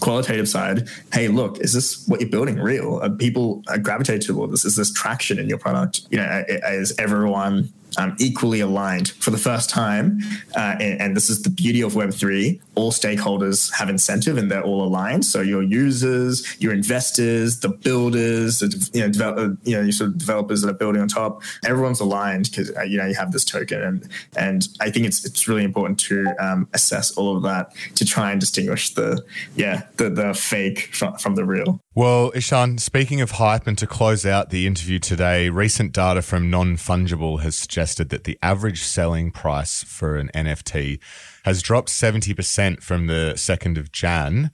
qualitative 0.00 0.48
side, 0.48 0.88
hey, 1.12 1.28
look, 1.28 1.58
is 1.58 1.72
this 1.72 2.06
what 2.06 2.20
you're 2.20 2.28
building 2.28 2.58
real? 2.58 3.00
Are 3.02 3.10
people 3.10 3.62
gravitate 3.82 4.22
toward 4.22 4.52
this? 4.52 4.64
Is 4.64 4.76
this 4.76 4.92
traction 4.92 5.38
in 5.38 5.48
your 5.48 5.58
product? 5.58 6.02
You 6.10 6.18
know, 6.18 6.44
is 6.48 6.94
everyone 6.98 7.72
um, 7.96 8.14
equally 8.18 8.60
aligned 8.60 9.10
for 9.10 9.30
the 9.30 9.38
first 9.38 9.70
time. 9.70 10.20
Uh, 10.54 10.76
and, 10.80 11.00
and, 11.00 11.16
this 11.16 11.30
is 11.30 11.42
the 11.42 11.50
beauty 11.50 11.80
of 11.80 11.94
Web3. 11.94 12.60
All 12.74 12.92
stakeholders 12.92 13.72
have 13.74 13.88
incentive 13.88 14.36
and 14.36 14.50
they're 14.50 14.62
all 14.62 14.84
aligned. 14.84 15.24
So 15.24 15.40
your 15.40 15.62
users, 15.62 16.60
your 16.60 16.72
investors, 16.72 17.60
the 17.60 17.70
builders, 17.70 18.60
the, 18.60 18.90
you 18.92 19.00
know, 19.00 19.08
develop, 19.08 19.38
uh, 19.38 19.54
you 19.64 19.76
know, 19.76 19.82
your 19.82 19.92
sort 19.92 20.10
of 20.10 20.18
developers 20.18 20.62
that 20.62 20.70
are 20.70 20.74
building 20.74 21.00
on 21.00 21.08
top, 21.08 21.42
everyone's 21.64 22.00
aligned 22.00 22.50
because, 22.50 22.70
uh, 22.76 22.82
you 22.82 22.98
know, 22.98 23.06
you 23.06 23.14
have 23.14 23.32
this 23.32 23.44
token. 23.44 23.82
And, 23.82 24.08
and 24.36 24.68
I 24.80 24.90
think 24.90 25.06
it's, 25.06 25.24
it's 25.24 25.48
really 25.48 25.64
important 25.64 25.98
to 26.00 26.34
um, 26.38 26.68
assess 26.74 27.10
all 27.12 27.36
of 27.36 27.42
that 27.44 27.72
to 27.96 28.04
try 28.04 28.30
and 28.30 28.40
distinguish 28.40 28.94
the, 28.94 29.24
yeah, 29.56 29.82
the, 29.96 30.10
the 30.10 30.34
fake 30.34 30.94
from, 30.94 31.16
from 31.16 31.34
the 31.34 31.44
real. 31.44 31.80
Well, 31.98 32.30
Ishan, 32.32 32.78
speaking 32.78 33.20
of 33.20 33.32
hype, 33.32 33.66
and 33.66 33.76
to 33.76 33.84
close 33.84 34.24
out 34.24 34.50
the 34.50 34.68
interview 34.68 35.00
today, 35.00 35.50
recent 35.50 35.90
data 35.90 36.22
from 36.22 36.48
Non 36.48 36.76
Fungible 36.76 37.40
has 37.40 37.56
suggested 37.56 38.10
that 38.10 38.22
the 38.22 38.38
average 38.40 38.84
selling 38.84 39.32
price 39.32 39.82
for 39.82 40.14
an 40.14 40.30
NFT 40.32 41.00
has 41.44 41.60
dropped 41.60 41.88
70% 41.88 42.84
from 42.84 43.08
the 43.08 43.32
2nd 43.34 43.78
of 43.78 43.90
Jan. 43.90 44.52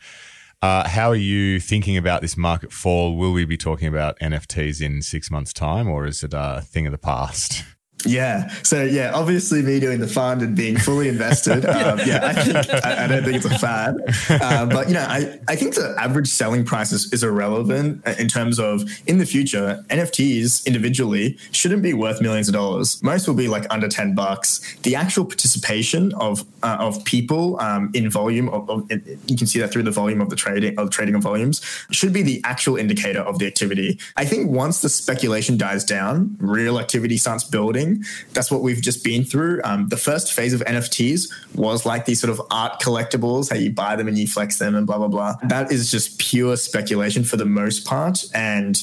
Uh, 0.63 0.89
how 0.89 1.11
are 1.11 1.15
you 1.15 1.61
thinking 1.61 1.99
about 1.99 2.23
this 2.23 2.35
market 2.35 2.73
fall? 2.73 3.15
Will 3.15 3.35
we 3.35 3.45
be 3.45 3.59
talking 3.59 3.89
about 3.89 4.19
NFTs 4.21 4.81
in 4.81 5.03
six 5.03 5.31
months' 5.31 5.53
time, 5.53 5.87
or 5.87 6.07
is 6.07 6.25
it 6.25 6.33
a 6.33 6.63
thing 6.65 6.87
of 6.87 6.93
the 6.93 6.99
past? 6.99 7.63
Yeah. 8.07 8.49
So 8.63 8.83
yeah, 8.83 9.13
obviously 9.15 9.63
me 9.63 9.81
doing 9.81 10.01
the 10.01 10.09
fund 10.09 10.43
and 10.43 10.57
being 10.57 10.77
fully 10.77 11.09
invested. 11.09 11.65
um, 11.67 11.99
yeah, 12.05 12.21
I, 12.23 12.33
think, 12.35 12.85
I, 12.85 13.05
I, 13.05 13.07
don't 13.07 13.25
think 13.25 13.37
it's 13.37 13.47
a 13.47 13.59
fad. 13.59 13.97
Uh, 14.29 14.67
but 14.67 14.89
you 14.89 14.95
know, 14.95 15.07
I, 15.09 15.39
I 15.49 15.57
think 15.57 15.75
the 15.75 15.95
average 15.99 16.29
selling 16.29 16.65
price 16.65 16.93
is, 16.93 17.13
is 17.13 17.23
irrelevant 17.23 18.07
in 18.19 18.29
terms 18.29 18.59
of 18.59 18.83
in 19.07 19.19
the 19.19 19.27
future, 19.27 19.85
NFTs 19.89 20.67
individually 20.67 21.39
shouldn't 21.53 21.83
be 21.83 21.95
worth 21.95 22.21
millions 22.21 22.49
of 22.49 22.55
dollars. 22.55 23.03
Most 23.03 23.27
will 23.27 23.35
be 23.35 23.49
like 23.49 23.67
under 23.71 23.89
10 23.89 24.15
bucks. 24.15 24.61
The 24.83 24.95
actual 24.97 25.25
participation 25.25 26.13
of 26.15 26.45
uh, 26.63 26.79
of 26.81 27.05
people 27.05 27.61
um, 27.61 27.91
in 27.95 28.11
volume 28.11 28.49
of, 28.49 28.69
of, 28.71 28.91
you 28.91 29.37
can 29.37 29.47
see 29.47 29.61
that 29.61 29.71
through 29.71 29.83
the 29.83 29.91
volume 29.91 30.21
of 30.21 30.31
the 30.31 30.37
trading 30.37 30.79
of 30.79 30.91
trading 30.91 31.15
of 31.15 31.23
volumes 31.23 31.61
should 31.91 32.13
be 32.13 32.23
the 32.23 32.41
actual 32.45 32.77
indicator 32.77 33.21
of 33.21 33.39
the 33.39 33.47
activity. 33.47 33.99
I 34.17 34.25
think 34.25 34.51
once 34.51 34.81
the 34.81 34.89
speculation 34.89 35.59
dies 35.59 35.85
down, 35.85 36.37
real 36.41 36.79
activity 36.79 37.19
starts 37.19 37.45
building 37.45 37.94
that's 38.33 38.51
what 38.51 38.63
we've 38.63 38.81
just 38.81 39.05
been 39.05 39.25
through. 39.25 39.61
Um, 39.65 39.89
the 39.89 39.97
first 39.97 40.33
phase 40.33 40.53
of 40.53 40.61
NFTs 40.61 41.33
was 41.55 41.85
like 41.85 42.07
these 42.07 42.21
sort 42.21 42.31
of 42.31 42.41
art 42.51 42.81
collectibles, 42.81 43.51
how 43.51 43.57
you 43.57 43.71
buy 43.71 43.97
them 43.97 44.09
and 44.09 44.19
you 44.19 44.27
flex 44.27 44.59
them 44.59 44.75
and 44.75 44.87
blah, 44.87 44.99
blah, 44.99 45.09
blah. 45.09 45.35
That 45.45 45.71
is 45.73 45.91
just 45.91 46.19
pure 46.19 46.57
speculation 46.57 47.25
for 47.25 47.37
the 47.37 47.45
most 47.45 47.85
part. 47.85 48.25
And 48.35 48.77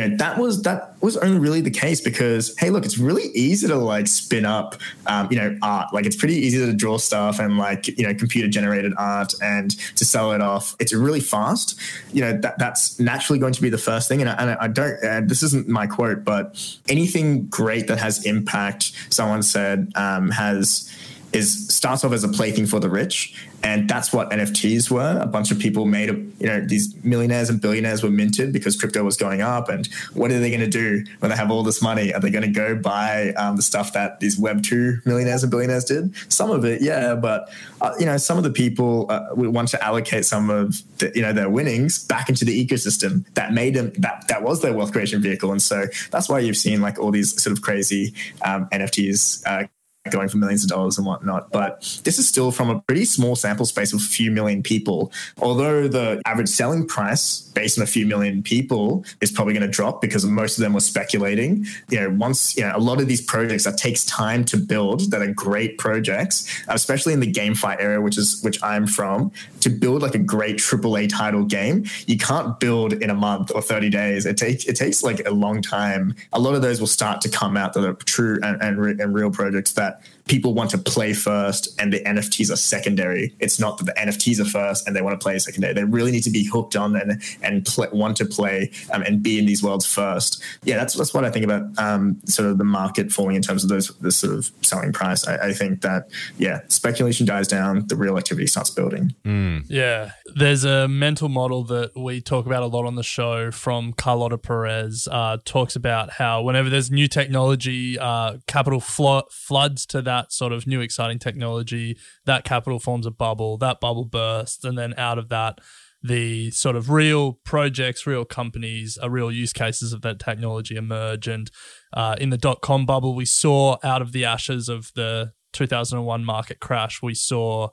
know 0.00 0.16
that 0.16 0.38
was 0.38 0.62
that 0.62 0.94
was 1.00 1.16
only 1.18 1.38
really 1.38 1.60
the 1.60 1.70
case 1.70 2.00
because 2.00 2.54
hey 2.58 2.70
look 2.70 2.84
it's 2.84 2.98
really 2.98 3.24
easy 3.34 3.66
to 3.68 3.76
like 3.76 4.06
spin 4.06 4.44
up 4.44 4.74
um, 5.06 5.28
you 5.30 5.36
know 5.36 5.56
art. 5.62 5.92
Like 5.92 6.06
it's 6.06 6.16
pretty 6.16 6.34
easy 6.36 6.58
to 6.58 6.72
draw 6.72 6.98
stuff 6.98 7.38
and 7.38 7.58
like 7.58 7.86
you 7.86 8.06
know 8.06 8.14
computer 8.14 8.48
generated 8.48 8.92
art 8.96 9.34
and 9.42 9.70
to 9.96 10.04
sell 10.04 10.32
it 10.32 10.40
off. 10.40 10.76
It's 10.78 10.92
really 10.92 11.20
fast. 11.20 11.78
You 12.12 12.22
know 12.22 12.32
that 12.38 12.58
that's 12.58 12.98
naturally 12.98 13.38
going 13.38 13.52
to 13.52 13.62
be 13.62 13.70
the 13.70 13.78
first 13.78 14.08
thing. 14.08 14.20
And 14.20 14.30
I, 14.30 14.34
and 14.34 14.50
I 14.60 14.68
don't 14.68 15.02
and 15.02 15.28
this 15.28 15.42
isn't 15.42 15.68
my 15.68 15.86
quote 15.86 16.24
but 16.24 16.78
anything 16.88 17.46
great 17.46 17.86
that 17.88 17.98
has 17.98 18.24
impact 18.24 18.92
someone 19.10 19.42
said 19.42 19.92
um, 19.94 20.30
has 20.30 20.90
is 21.34 21.68
starts 21.68 22.04
off 22.04 22.12
as 22.12 22.24
a 22.24 22.28
plaything 22.28 22.66
for 22.66 22.80
the 22.80 22.88
rich, 22.88 23.34
and 23.62 23.88
that's 23.88 24.12
what 24.12 24.30
NFTs 24.30 24.90
were. 24.90 25.18
A 25.20 25.26
bunch 25.26 25.50
of 25.50 25.58
people 25.58 25.86
made, 25.86 26.08
you 26.38 26.46
know, 26.46 26.60
these 26.60 26.94
millionaires 27.02 27.50
and 27.50 27.60
billionaires 27.60 28.02
were 28.02 28.10
minted 28.10 28.52
because 28.52 28.76
crypto 28.76 29.02
was 29.02 29.16
going 29.16 29.40
up. 29.40 29.68
And 29.68 29.86
what 30.12 30.30
are 30.30 30.38
they 30.38 30.50
going 30.50 30.60
to 30.60 30.68
do 30.68 31.04
when 31.20 31.30
they 31.30 31.36
have 31.36 31.50
all 31.50 31.62
this 31.62 31.82
money? 31.82 32.12
Are 32.12 32.20
they 32.20 32.30
going 32.30 32.44
to 32.44 32.50
go 32.50 32.76
buy 32.76 33.32
um, 33.32 33.56
the 33.56 33.62
stuff 33.62 33.92
that 33.94 34.20
these 34.20 34.38
Web 34.38 34.62
two 34.62 35.00
millionaires 35.04 35.42
and 35.42 35.50
billionaires 35.50 35.84
did? 35.84 36.14
Some 36.32 36.50
of 36.50 36.64
it, 36.64 36.82
yeah, 36.82 37.14
but 37.14 37.50
uh, 37.80 37.94
you 37.98 38.06
know, 38.06 38.16
some 38.16 38.38
of 38.38 38.44
the 38.44 38.50
people 38.50 39.06
uh, 39.10 39.28
want 39.34 39.68
to 39.68 39.82
allocate 39.82 40.24
some 40.24 40.50
of 40.50 40.82
the, 40.98 41.10
you 41.14 41.22
know 41.22 41.32
their 41.32 41.50
winnings 41.50 42.04
back 42.04 42.28
into 42.28 42.44
the 42.44 42.66
ecosystem 42.66 43.24
that 43.34 43.52
made 43.52 43.74
them 43.74 43.92
that 43.98 44.28
that 44.28 44.42
was 44.42 44.62
their 44.62 44.72
wealth 44.72 44.92
creation 44.92 45.20
vehicle. 45.20 45.50
And 45.50 45.62
so 45.62 45.86
that's 46.10 46.28
why 46.28 46.38
you've 46.38 46.56
seen 46.56 46.80
like 46.80 46.98
all 46.98 47.10
these 47.10 47.42
sort 47.42 47.56
of 47.56 47.62
crazy 47.62 48.14
um, 48.42 48.66
NFTs 48.66 49.42
uh, 49.46 49.66
going 50.10 50.28
for 50.28 50.36
millions 50.36 50.62
of 50.64 50.70
dollars 50.70 50.98
and 50.98 51.06
whatnot. 51.06 51.50
But 51.50 52.00
this 52.04 52.18
is 52.18 52.28
still 52.28 52.50
from 52.50 52.68
a 52.70 52.80
pretty 52.82 53.04
small 53.04 53.36
sample 53.36 53.64
space 53.64 53.92
of 53.92 54.00
a 54.00 54.02
few 54.02 54.30
million 54.30 54.62
people. 54.62 55.12
Although 55.38 55.88
the 55.88 56.20
average 56.26 56.48
selling 56.48 56.86
price 56.86 57.40
based 57.54 57.78
on 57.78 57.84
a 57.84 57.86
few 57.86 58.06
million 58.06 58.42
people 58.42 59.04
is 59.20 59.30
probably 59.30 59.54
going 59.54 59.66
to 59.66 59.72
drop 59.72 60.00
because 60.00 60.24
most 60.26 60.58
of 60.58 60.62
them 60.62 60.74
were 60.74 60.80
speculating. 60.80 61.66
You 61.88 62.00
know, 62.00 62.10
once, 62.10 62.56
you 62.56 62.64
know, 62.64 62.72
a 62.74 62.78
lot 62.78 63.00
of 63.00 63.08
these 63.08 63.22
projects 63.22 63.64
that 63.64 63.78
takes 63.78 64.04
time 64.04 64.44
to 64.46 64.56
build 64.56 65.10
that 65.10 65.22
are 65.22 65.32
great 65.32 65.78
projects, 65.78 66.62
especially 66.68 67.12
in 67.12 67.20
the 67.20 67.32
GameFi 67.32 67.80
area, 67.80 68.00
which 68.00 68.18
is 68.18 68.42
which 68.42 68.62
I'm 68.62 68.86
from, 68.86 69.32
to 69.60 69.70
build 69.70 70.02
like 70.02 70.14
a 70.14 70.18
great 70.18 70.58
AAA 70.58 71.08
title 71.08 71.44
game, 71.44 71.84
you 72.06 72.18
can't 72.18 72.60
build 72.60 72.92
in 72.92 73.08
a 73.08 73.14
month 73.14 73.50
or 73.54 73.62
30 73.62 73.88
days. 73.88 74.26
It 74.26 74.36
takes 74.36 74.64
it 74.66 74.76
takes 74.76 75.02
like 75.02 75.26
a 75.26 75.30
long 75.30 75.62
time. 75.62 76.14
A 76.32 76.38
lot 76.38 76.54
of 76.54 76.62
those 76.62 76.80
will 76.80 76.86
start 76.86 77.20
to 77.22 77.28
come 77.30 77.56
out 77.56 77.72
that 77.72 77.84
are 77.84 77.94
true 77.94 78.38
and, 78.42 78.60
and, 78.62 78.78
re- 78.78 78.96
and 78.98 79.14
real 79.14 79.30
projects 79.30 79.72
that 79.72 79.93
that 80.00 80.13
people 80.26 80.54
want 80.54 80.70
to 80.70 80.78
play 80.78 81.12
first 81.12 81.78
and 81.80 81.92
the 81.92 82.00
NFTs 82.00 82.50
are 82.50 82.56
secondary. 82.56 83.34
It's 83.40 83.60
not 83.60 83.78
that 83.78 83.84
the 83.84 83.92
NFTs 83.92 84.40
are 84.40 84.44
first 84.44 84.86
and 84.86 84.96
they 84.96 85.02
want 85.02 85.18
to 85.18 85.22
play 85.22 85.38
secondary. 85.38 85.74
They 85.74 85.84
really 85.84 86.10
need 86.10 86.22
to 86.24 86.30
be 86.30 86.44
hooked 86.44 86.76
on 86.76 86.96
and 86.96 87.22
and 87.42 87.64
play, 87.64 87.88
want 87.92 88.16
to 88.18 88.24
play 88.24 88.70
um, 88.92 89.02
and 89.02 89.22
be 89.22 89.38
in 89.38 89.46
these 89.46 89.62
worlds 89.62 89.86
first. 89.86 90.42
Yeah, 90.62 90.76
that's 90.76 90.94
that's 90.94 91.12
what 91.12 91.24
I 91.24 91.30
think 91.30 91.44
about 91.44 91.62
um, 91.78 92.20
sort 92.24 92.48
of 92.48 92.58
the 92.58 92.64
market 92.64 93.12
falling 93.12 93.36
in 93.36 93.42
terms 93.42 93.64
of 93.64 93.70
those 93.70 93.88
this 93.98 94.16
sort 94.16 94.34
of 94.34 94.50
selling 94.62 94.92
price. 94.92 95.26
I, 95.26 95.48
I, 95.48 95.52
think 95.52 95.82
that 95.82 96.08
yeah, 96.38 96.60
speculation 96.68 97.26
dies 97.26 97.48
down, 97.48 97.86
the 97.88 97.96
real 97.96 98.16
activity 98.16 98.46
starts 98.46 98.70
building. 98.70 99.14
Mm. 99.24 99.66
Yeah, 99.68 100.12
there's 100.34 100.64
a 100.64 100.88
mental 100.88 101.28
model 101.28 101.64
that 101.64 101.96
we 101.96 102.20
talk 102.20 102.46
about 102.46 102.62
a 102.62 102.66
lot 102.66 102.86
on 102.86 102.94
the 102.94 103.02
show 103.02 103.50
from 103.50 103.92
Carlota 103.92 104.38
Perez. 104.38 105.06
Uh, 105.10 105.38
talks 105.44 105.76
about 105.76 106.10
how 106.10 106.42
whenever 106.42 106.70
there's 106.70 106.90
new 106.90 107.08
technology, 107.08 107.98
uh, 107.98 108.38
capital 108.46 108.80
flo- 108.80 109.24
floods 109.30 109.84
to 109.86 110.02
that 110.02 110.13
that 110.14 110.32
sort 110.32 110.52
of 110.52 110.66
new 110.66 110.80
exciting 110.80 111.18
technology, 111.18 111.96
that 112.24 112.44
capital 112.44 112.78
forms 112.78 113.06
a 113.06 113.10
bubble, 113.10 113.58
that 113.58 113.80
bubble 113.80 114.04
bursts, 114.04 114.64
and 114.64 114.78
then 114.78 114.94
out 114.96 115.18
of 115.18 115.28
that, 115.28 115.58
the 116.02 116.50
sort 116.50 116.76
of 116.76 116.90
real 116.90 117.32
projects, 117.44 118.06
real 118.06 118.24
companies, 118.24 118.98
uh, 119.02 119.10
real 119.10 119.32
use 119.32 119.52
cases 119.52 119.92
of 119.92 120.02
that 120.02 120.20
technology 120.20 120.76
emerge. 120.76 121.26
And 121.26 121.50
uh, 121.94 122.14
in 122.20 122.30
the 122.30 122.38
dot 122.38 122.60
com 122.60 122.86
bubble, 122.86 123.14
we 123.14 123.24
saw 123.24 123.78
out 123.82 124.02
of 124.02 124.12
the 124.12 124.24
ashes 124.24 124.68
of 124.68 124.92
the 124.94 125.32
2001 125.52 126.24
market 126.24 126.60
crash, 126.60 127.00
we 127.02 127.14
saw 127.14 127.68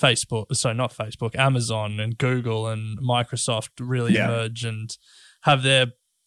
Facebook, 0.00 0.54
so 0.54 0.72
not 0.72 0.92
Facebook, 0.92 1.36
Amazon 1.36 2.00
and 2.00 2.18
Google 2.18 2.66
and 2.66 2.98
Microsoft 2.98 3.70
really 3.80 4.14
yeah. 4.14 4.26
emerge 4.26 4.64
and 4.64 4.96
have 5.42 5.62
their 5.62 5.86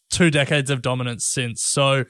two 0.09 0.29
decades 0.29 0.69
of 0.69 0.81
dominance 0.81 1.25
since. 1.25 1.63
So 1.63 2.05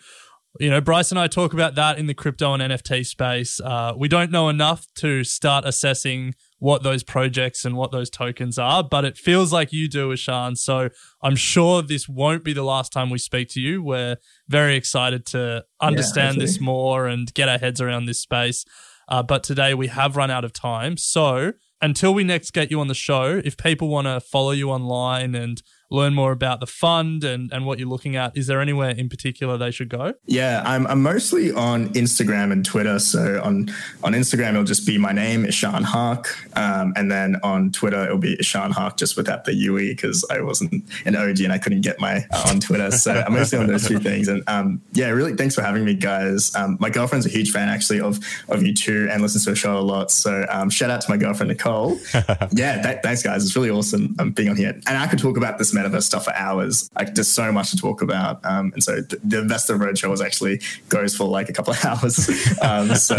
you 0.60 0.70
know, 0.70 0.82
Bryce 0.82 1.12
and 1.12 1.20
I 1.20 1.28
talk 1.28 1.54
about 1.54 1.76
that 1.76 1.98
in 1.98 2.08
the 2.08 2.14
crypto 2.14 2.54
and 2.54 2.62
NFT 2.62 3.06
space. 3.06 3.60
Uh, 3.62 3.94
we 3.96 4.08
don't 4.08 4.32
know 4.32 4.50
enough 4.50 4.86
to 4.96 5.24
start 5.24 5.66
assessing 5.66 6.36
what 6.60 6.84
those 6.84 7.04
projects 7.04 7.64
and 7.64 7.76
what 7.78 7.92
those 7.92 8.10
tokens 8.10 8.60
are, 8.60 8.84
but 8.84 9.06
it 9.06 9.18
feels 9.18 9.54
like 9.54 9.72
you 9.72 9.88
do, 9.88 10.12
Ishan. 10.12 10.58
So 10.58 10.90
I'm 11.24 11.36
sure 11.36 11.82
this 11.82 12.08
won't 12.08 12.44
be 12.44 12.54
the 12.54 12.64
last 12.64 12.92
time 12.92 13.10
we 13.10 13.18
speak 13.18 13.48
to 13.50 13.62
you. 13.62 13.82
We're 13.82 14.18
very 14.48 14.76
excited 14.76 15.26
to 15.28 15.66
understand 15.82 16.38
yeah, 16.38 16.44
this 16.44 16.60
more 16.60 17.08
and 17.08 17.34
get 17.34 17.48
our 17.48 17.58
heads 17.58 17.80
around 17.80 18.06
this 18.06 18.20
space. 18.20 18.66
Uh, 19.08 19.24
but 19.24 19.44
today 19.44 19.74
we 19.74 19.88
have 19.88 20.16
run 20.18 20.30
out 20.30 20.44
of 20.44 20.54
time. 20.54 20.98
So 20.98 21.54
until 21.82 22.14
we 22.14 22.24
next 22.24 22.52
get 22.52 22.70
you 22.70 22.80
on 22.80 22.88
the 22.88 22.94
show, 22.94 23.42
if 23.44 23.58
people 23.58 23.88
want 23.88 24.08
to 24.08 24.20
follow 24.20 24.52
you 24.52 24.70
online 24.70 25.34
and 25.34 25.62
learn 25.92 26.14
more 26.14 26.32
about 26.32 26.62
the 26.62 26.66
fund 26.66 27.24
and, 27.24 27.52
and 27.52 27.66
what 27.66 27.78
you're 27.78 27.88
looking 27.88 28.16
at, 28.16 28.36
is 28.36 28.48
there 28.48 28.62
anywhere 28.62 28.92
in 28.92 29.10
particular 29.10 29.58
they 29.58 29.72
should 29.72 29.90
go? 29.90 30.14
Yeah, 30.26 30.64
I'm, 30.66 30.88
I'm 30.88 31.04
mostly 31.04 31.52
on 31.52 31.90
Instagram 31.90 32.52
and 32.52 32.66
Twitter. 32.66 32.98
So 32.98 33.42
on, 33.44 33.70
on 34.04 34.14
Instagram, 34.14 34.52
it'll 34.52 34.64
just 34.64 34.88
be 34.88 34.98
my 34.98 35.12
name, 35.12 35.46
Ishan 35.46 35.84
Haque. 35.84 36.28
Um, 36.58 36.94
and 36.96 37.12
then 37.12 37.36
on 37.44 37.72
Twitter, 37.72 38.06
it'll 38.06 38.18
be 38.18 38.38
Ishan 38.40 38.72
Haque 38.72 38.98
just 38.98 39.18
without 39.18 39.44
the 39.44 39.54
UE 39.54 39.90
because 39.90 40.26
I 40.32 40.42
wasn't 40.42 40.86
an 41.06 41.16
OG 41.16 41.42
and 41.42 41.52
I 41.52 41.58
couldn't 41.58 41.82
get 41.82 42.00
my 42.00 42.26
uh, 42.32 42.48
on 42.48 42.62
Twitter. 42.62 42.90
So 42.92 43.12
I'm 43.12 43.34
mostly 43.34 43.60
on 43.60 43.68
those 43.68 43.88
two 43.88 44.00
things. 44.00 44.30
And 44.30 44.44
um, 44.48 44.82
yeah, 44.94 45.10
really, 45.10 45.36
thanks 45.36 45.56
for 45.56 45.62
having 45.62 45.84
me, 45.84 45.94
guys. 45.94 46.56
Um, 46.56 46.78
my 46.80 46.90
girlfriend's 46.90 47.26
a 47.26 47.30
huge 47.30 47.52
fan 47.52 47.68
actually 47.68 48.00
of, 48.00 48.20
of 48.48 48.64
you 48.64 48.74
two 48.74 49.10
and 49.12 49.22
listens 49.22 49.44
to 49.44 49.50
the 49.50 49.56
show 49.58 49.78
a 49.78 49.82
lot. 49.82 50.10
So 50.10 50.46
um, 50.50 50.70
shout 50.70 50.90
out 50.90 51.02
to 51.02 51.10
my 51.10 51.18
girlfriend, 51.18 51.50
Nicole. 51.50 52.00
yeah, 52.54 52.82
th- 52.82 53.00
thanks, 53.04 53.24
guys. 53.24 53.44
It's 53.44 53.56
really 53.56 53.70
awesome 53.70 54.16
um, 54.20 54.32
being 54.32 54.50
on 54.50 54.56
here. 54.56 54.80
And 54.88 54.98
I 54.98 55.08
could 55.08 55.20
talk 55.20 55.36
about 55.36 55.58
this 55.58 55.74
metaverse 55.82 56.04
stuff 56.04 56.26
for 56.26 56.36
hours. 56.36 56.90
Like 56.96 57.16
there's 57.16 57.28
so 57.28 57.52
much 57.52 57.72
to 57.72 57.78
talk 57.78 58.02
about. 58.02 58.44
Um, 58.46 58.72
and 58.74 58.84
so 58.84 59.02
the, 59.02 59.20
the 59.24 59.40
Investor 59.40 59.78
Roadshow 59.78 60.10
was 60.10 60.22
actually 60.22 60.62
goes 60.90 61.16
for 61.16 61.26
like 61.26 61.50
a 61.50 61.54
couple 61.54 61.74
of 61.74 61.86
hours. 61.86 62.30
Um, 62.62 62.96
so 62.96 63.16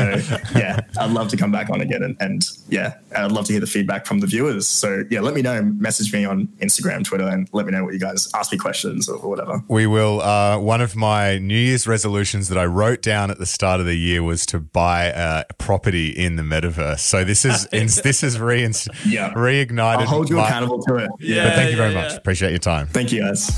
yeah, 0.54 0.80
I'd 0.98 1.10
love 1.10 1.28
to 1.28 1.36
come 1.36 1.52
back 1.52 1.70
on 1.70 1.80
again. 1.80 2.02
And, 2.02 2.16
and, 2.20 2.42
yeah, 2.68 2.94
I'd 3.14 3.32
love 3.32 3.46
to 3.46 3.52
hear 3.52 3.60
the 3.60 3.66
feedback 3.66 4.06
from 4.06 4.20
the 4.20 4.26
viewers. 4.26 4.66
So 4.66 5.04
yeah, 5.10 5.20
let 5.20 5.34
me 5.34 5.42
know, 5.42 5.62
message 5.62 6.12
me 6.12 6.24
on 6.24 6.46
Instagram, 6.60 7.04
Twitter, 7.04 7.26
and 7.26 7.48
let 7.52 7.66
me 7.66 7.72
know 7.72 7.84
what 7.84 7.92
you 7.92 8.00
guys 8.00 8.28
ask 8.34 8.50
me 8.52 8.58
questions 8.58 9.08
or, 9.08 9.18
whatever. 9.22 9.62
We 9.68 9.86
will. 9.86 10.20
Uh, 10.20 10.58
one 10.58 10.80
of 10.80 10.96
my 10.96 11.38
New 11.38 11.54
Year's 11.56 11.86
resolutions 11.86 12.48
that 12.48 12.58
I 12.58 12.64
wrote 12.64 13.02
down 13.02 13.30
at 13.30 13.38
the 13.38 13.46
start 13.46 13.80
of 13.80 13.86
the 13.86 13.94
year 13.94 14.22
was 14.22 14.44
to 14.46 14.58
buy 14.58 15.04
a 15.04 15.44
property 15.58 16.08
in 16.08 16.36
the 16.36 16.42
metaverse. 16.42 17.00
So 17.00 17.24
this 17.24 17.44
is 17.44 17.66
this 18.02 18.22
is 18.22 18.38
re- 18.38 18.62
yeah. 19.06 19.32
reignited. 19.32 19.98
I'll 19.98 20.06
hold 20.06 20.30
you 20.30 20.36
my, 20.36 20.46
accountable 20.46 20.82
to 20.82 20.96
it. 20.96 21.10
Yeah, 21.20 21.44
but 21.44 21.54
thank 21.54 21.70
you 21.70 21.76
very 21.76 21.92
yeah, 21.92 22.02
much. 22.02 22.16
Appreciate 22.16 22.51
your 22.52 22.58
time. 22.58 22.86
Thank 22.86 23.12
you, 23.12 23.20
guys. 23.20 23.48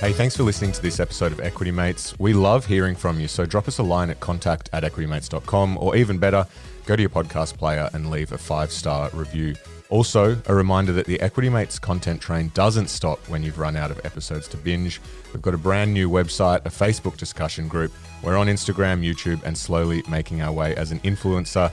Hey, 0.00 0.12
thanks 0.12 0.36
for 0.36 0.44
listening 0.44 0.70
to 0.72 0.80
this 0.80 1.00
episode 1.00 1.32
of 1.32 1.40
Equity 1.40 1.72
Mates. 1.72 2.16
We 2.20 2.32
love 2.32 2.64
hearing 2.64 2.94
from 2.94 3.18
you, 3.18 3.26
so 3.26 3.44
drop 3.44 3.66
us 3.66 3.78
a 3.78 3.82
line 3.82 4.10
at 4.10 4.20
contact 4.20 4.70
at 4.72 4.84
equitymates.com, 4.84 5.76
or 5.78 5.96
even 5.96 6.18
better, 6.18 6.46
go 6.86 6.94
to 6.94 7.02
your 7.02 7.10
podcast 7.10 7.58
player 7.58 7.90
and 7.92 8.08
leave 8.08 8.30
a 8.30 8.38
five 8.38 8.70
star 8.70 9.10
review. 9.12 9.56
Also, 9.90 10.36
a 10.46 10.54
reminder 10.54 10.92
that 10.92 11.06
the 11.06 11.20
Equity 11.20 11.48
Mates 11.48 11.78
content 11.78 12.20
train 12.20 12.52
doesn't 12.54 12.88
stop 12.88 13.18
when 13.28 13.42
you've 13.42 13.58
run 13.58 13.74
out 13.74 13.90
of 13.90 13.98
episodes 14.04 14.46
to 14.48 14.56
binge. 14.56 15.00
We've 15.32 15.42
got 15.42 15.54
a 15.54 15.58
brand 15.58 15.92
new 15.92 16.08
website, 16.08 16.64
a 16.66 16.70
Facebook 16.70 17.16
discussion 17.16 17.68
group. 17.68 17.90
We're 18.22 18.36
on 18.36 18.46
Instagram, 18.48 19.02
YouTube, 19.04 19.42
and 19.44 19.56
slowly 19.56 20.02
making 20.08 20.42
our 20.42 20.52
way 20.52 20.76
as 20.76 20.92
an 20.92 21.00
influencer 21.00 21.72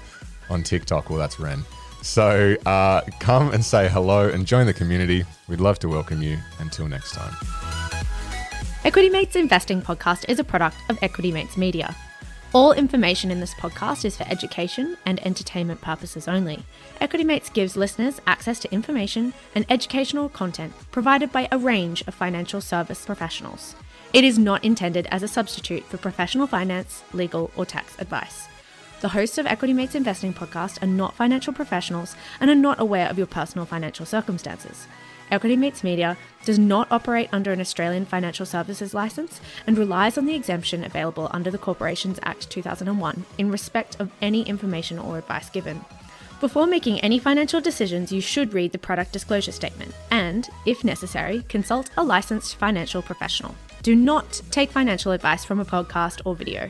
on 0.49 0.63
TikTok. 0.63 1.09
Well, 1.09 1.19
that's 1.19 1.39
Ren. 1.39 1.63
So 2.05 2.55
uh, 2.67 3.01
come 3.19 3.51
and 3.51 3.65
say 3.65 3.89
hello 3.89 4.29
and 4.29 4.45
join 4.45 4.67
the 4.67 4.73
community. 4.73 5.25
We'd 5.47 5.59
love 5.59 5.79
to 5.79 5.89
welcome 5.89 6.21
you. 6.21 6.37
Until 6.59 6.87
next 6.87 7.13
time. 7.13 7.33
Equity 8.85 9.09
Mates 9.09 9.35
Investing 9.35 9.81
Podcast 9.81 10.23
is 10.29 10.37
a 10.37 10.43
product 10.43 10.77
of 10.89 10.99
Equity 11.01 11.31
Mates 11.31 11.57
Media. 11.57 11.95
All 12.53 12.73
information 12.73 13.31
in 13.31 13.39
this 13.39 13.55
podcast 13.55 14.05
is 14.05 14.15
for 14.15 14.23
education 14.29 14.95
and 15.07 15.19
entertainment 15.25 15.81
purposes 15.81 16.27
only. 16.27 16.63
Equity 17.01 17.23
Mates 17.23 17.49
gives 17.49 17.75
listeners 17.75 18.21
access 18.27 18.59
to 18.59 18.71
information 18.71 19.33
and 19.55 19.65
educational 19.67 20.29
content 20.29 20.73
provided 20.91 21.31
by 21.31 21.47
a 21.51 21.57
range 21.57 22.03
of 22.05 22.13
financial 22.13 22.61
service 22.61 23.03
professionals. 23.03 23.75
It 24.13 24.23
is 24.23 24.37
not 24.37 24.63
intended 24.63 25.07
as 25.07 25.23
a 25.23 25.27
substitute 25.27 25.83
for 25.85 25.97
professional 25.97 26.45
finance, 26.45 27.03
legal, 27.13 27.49
or 27.57 27.65
tax 27.65 27.95
advice. 27.97 28.47
The 29.01 29.09
hosts 29.09 29.37
of 29.37 29.45
Equity 29.45 29.73
Mates 29.73 29.93
Investing 29.93 30.33
podcast 30.33 30.81
are 30.81 30.87
not 30.87 31.15
financial 31.15 31.53
professionals 31.53 32.15
and 32.39 32.49
are 32.49 32.55
not 32.55 32.79
aware 32.79 33.09
of 33.09 33.17
your 33.17 33.27
personal 33.27 33.65
financial 33.65 34.05
circumstances. 34.05 34.87
Equity 35.29 35.57
Mates 35.57 35.83
Media 35.83 36.17
does 36.45 36.57
not 36.57 36.91
operate 36.91 37.29
under 37.31 37.51
an 37.51 37.59
Australian 37.59 38.05
Financial 38.05 38.45
Services 38.45 38.93
Licence 38.93 39.41
and 39.67 39.77
relies 39.77 40.17
on 40.17 40.25
the 40.25 40.35
exemption 40.35 40.83
available 40.83 41.29
under 41.31 41.51
the 41.51 41.57
Corporations 41.57 42.19
Act 42.23 42.49
2001 42.49 43.25
in 43.37 43.51
respect 43.51 43.99
of 43.99 44.11
any 44.21 44.43
information 44.43 44.97
or 44.97 45.17
advice 45.17 45.49
given. 45.49 45.83
Before 46.39 46.67
making 46.67 46.99
any 46.99 47.19
financial 47.19 47.59
decisions, 47.59 48.11
you 48.11 48.21
should 48.21 48.53
read 48.53 48.71
the 48.71 48.77
product 48.77 49.11
disclosure 49.11 49.51
statement 49.51 49.93
and, 50.11 50.49
if 50.65 50.83
necessary, 50.83 51.43
consult 51.49 51.89
a 51.97 52.03
licensed 52.03 52.55
financial 52.55 53.01
professional. 53.01 53.55
Do 53.81 53.95
not 53.95 54.41
take 54.51 54.71
financial 54.71 55.11
advice 55.11 55.43
from 55.43 55.59
a 55.59 55.65
podcast 55.65 56.21
or 56.23 56.35
video. 56.35 56.69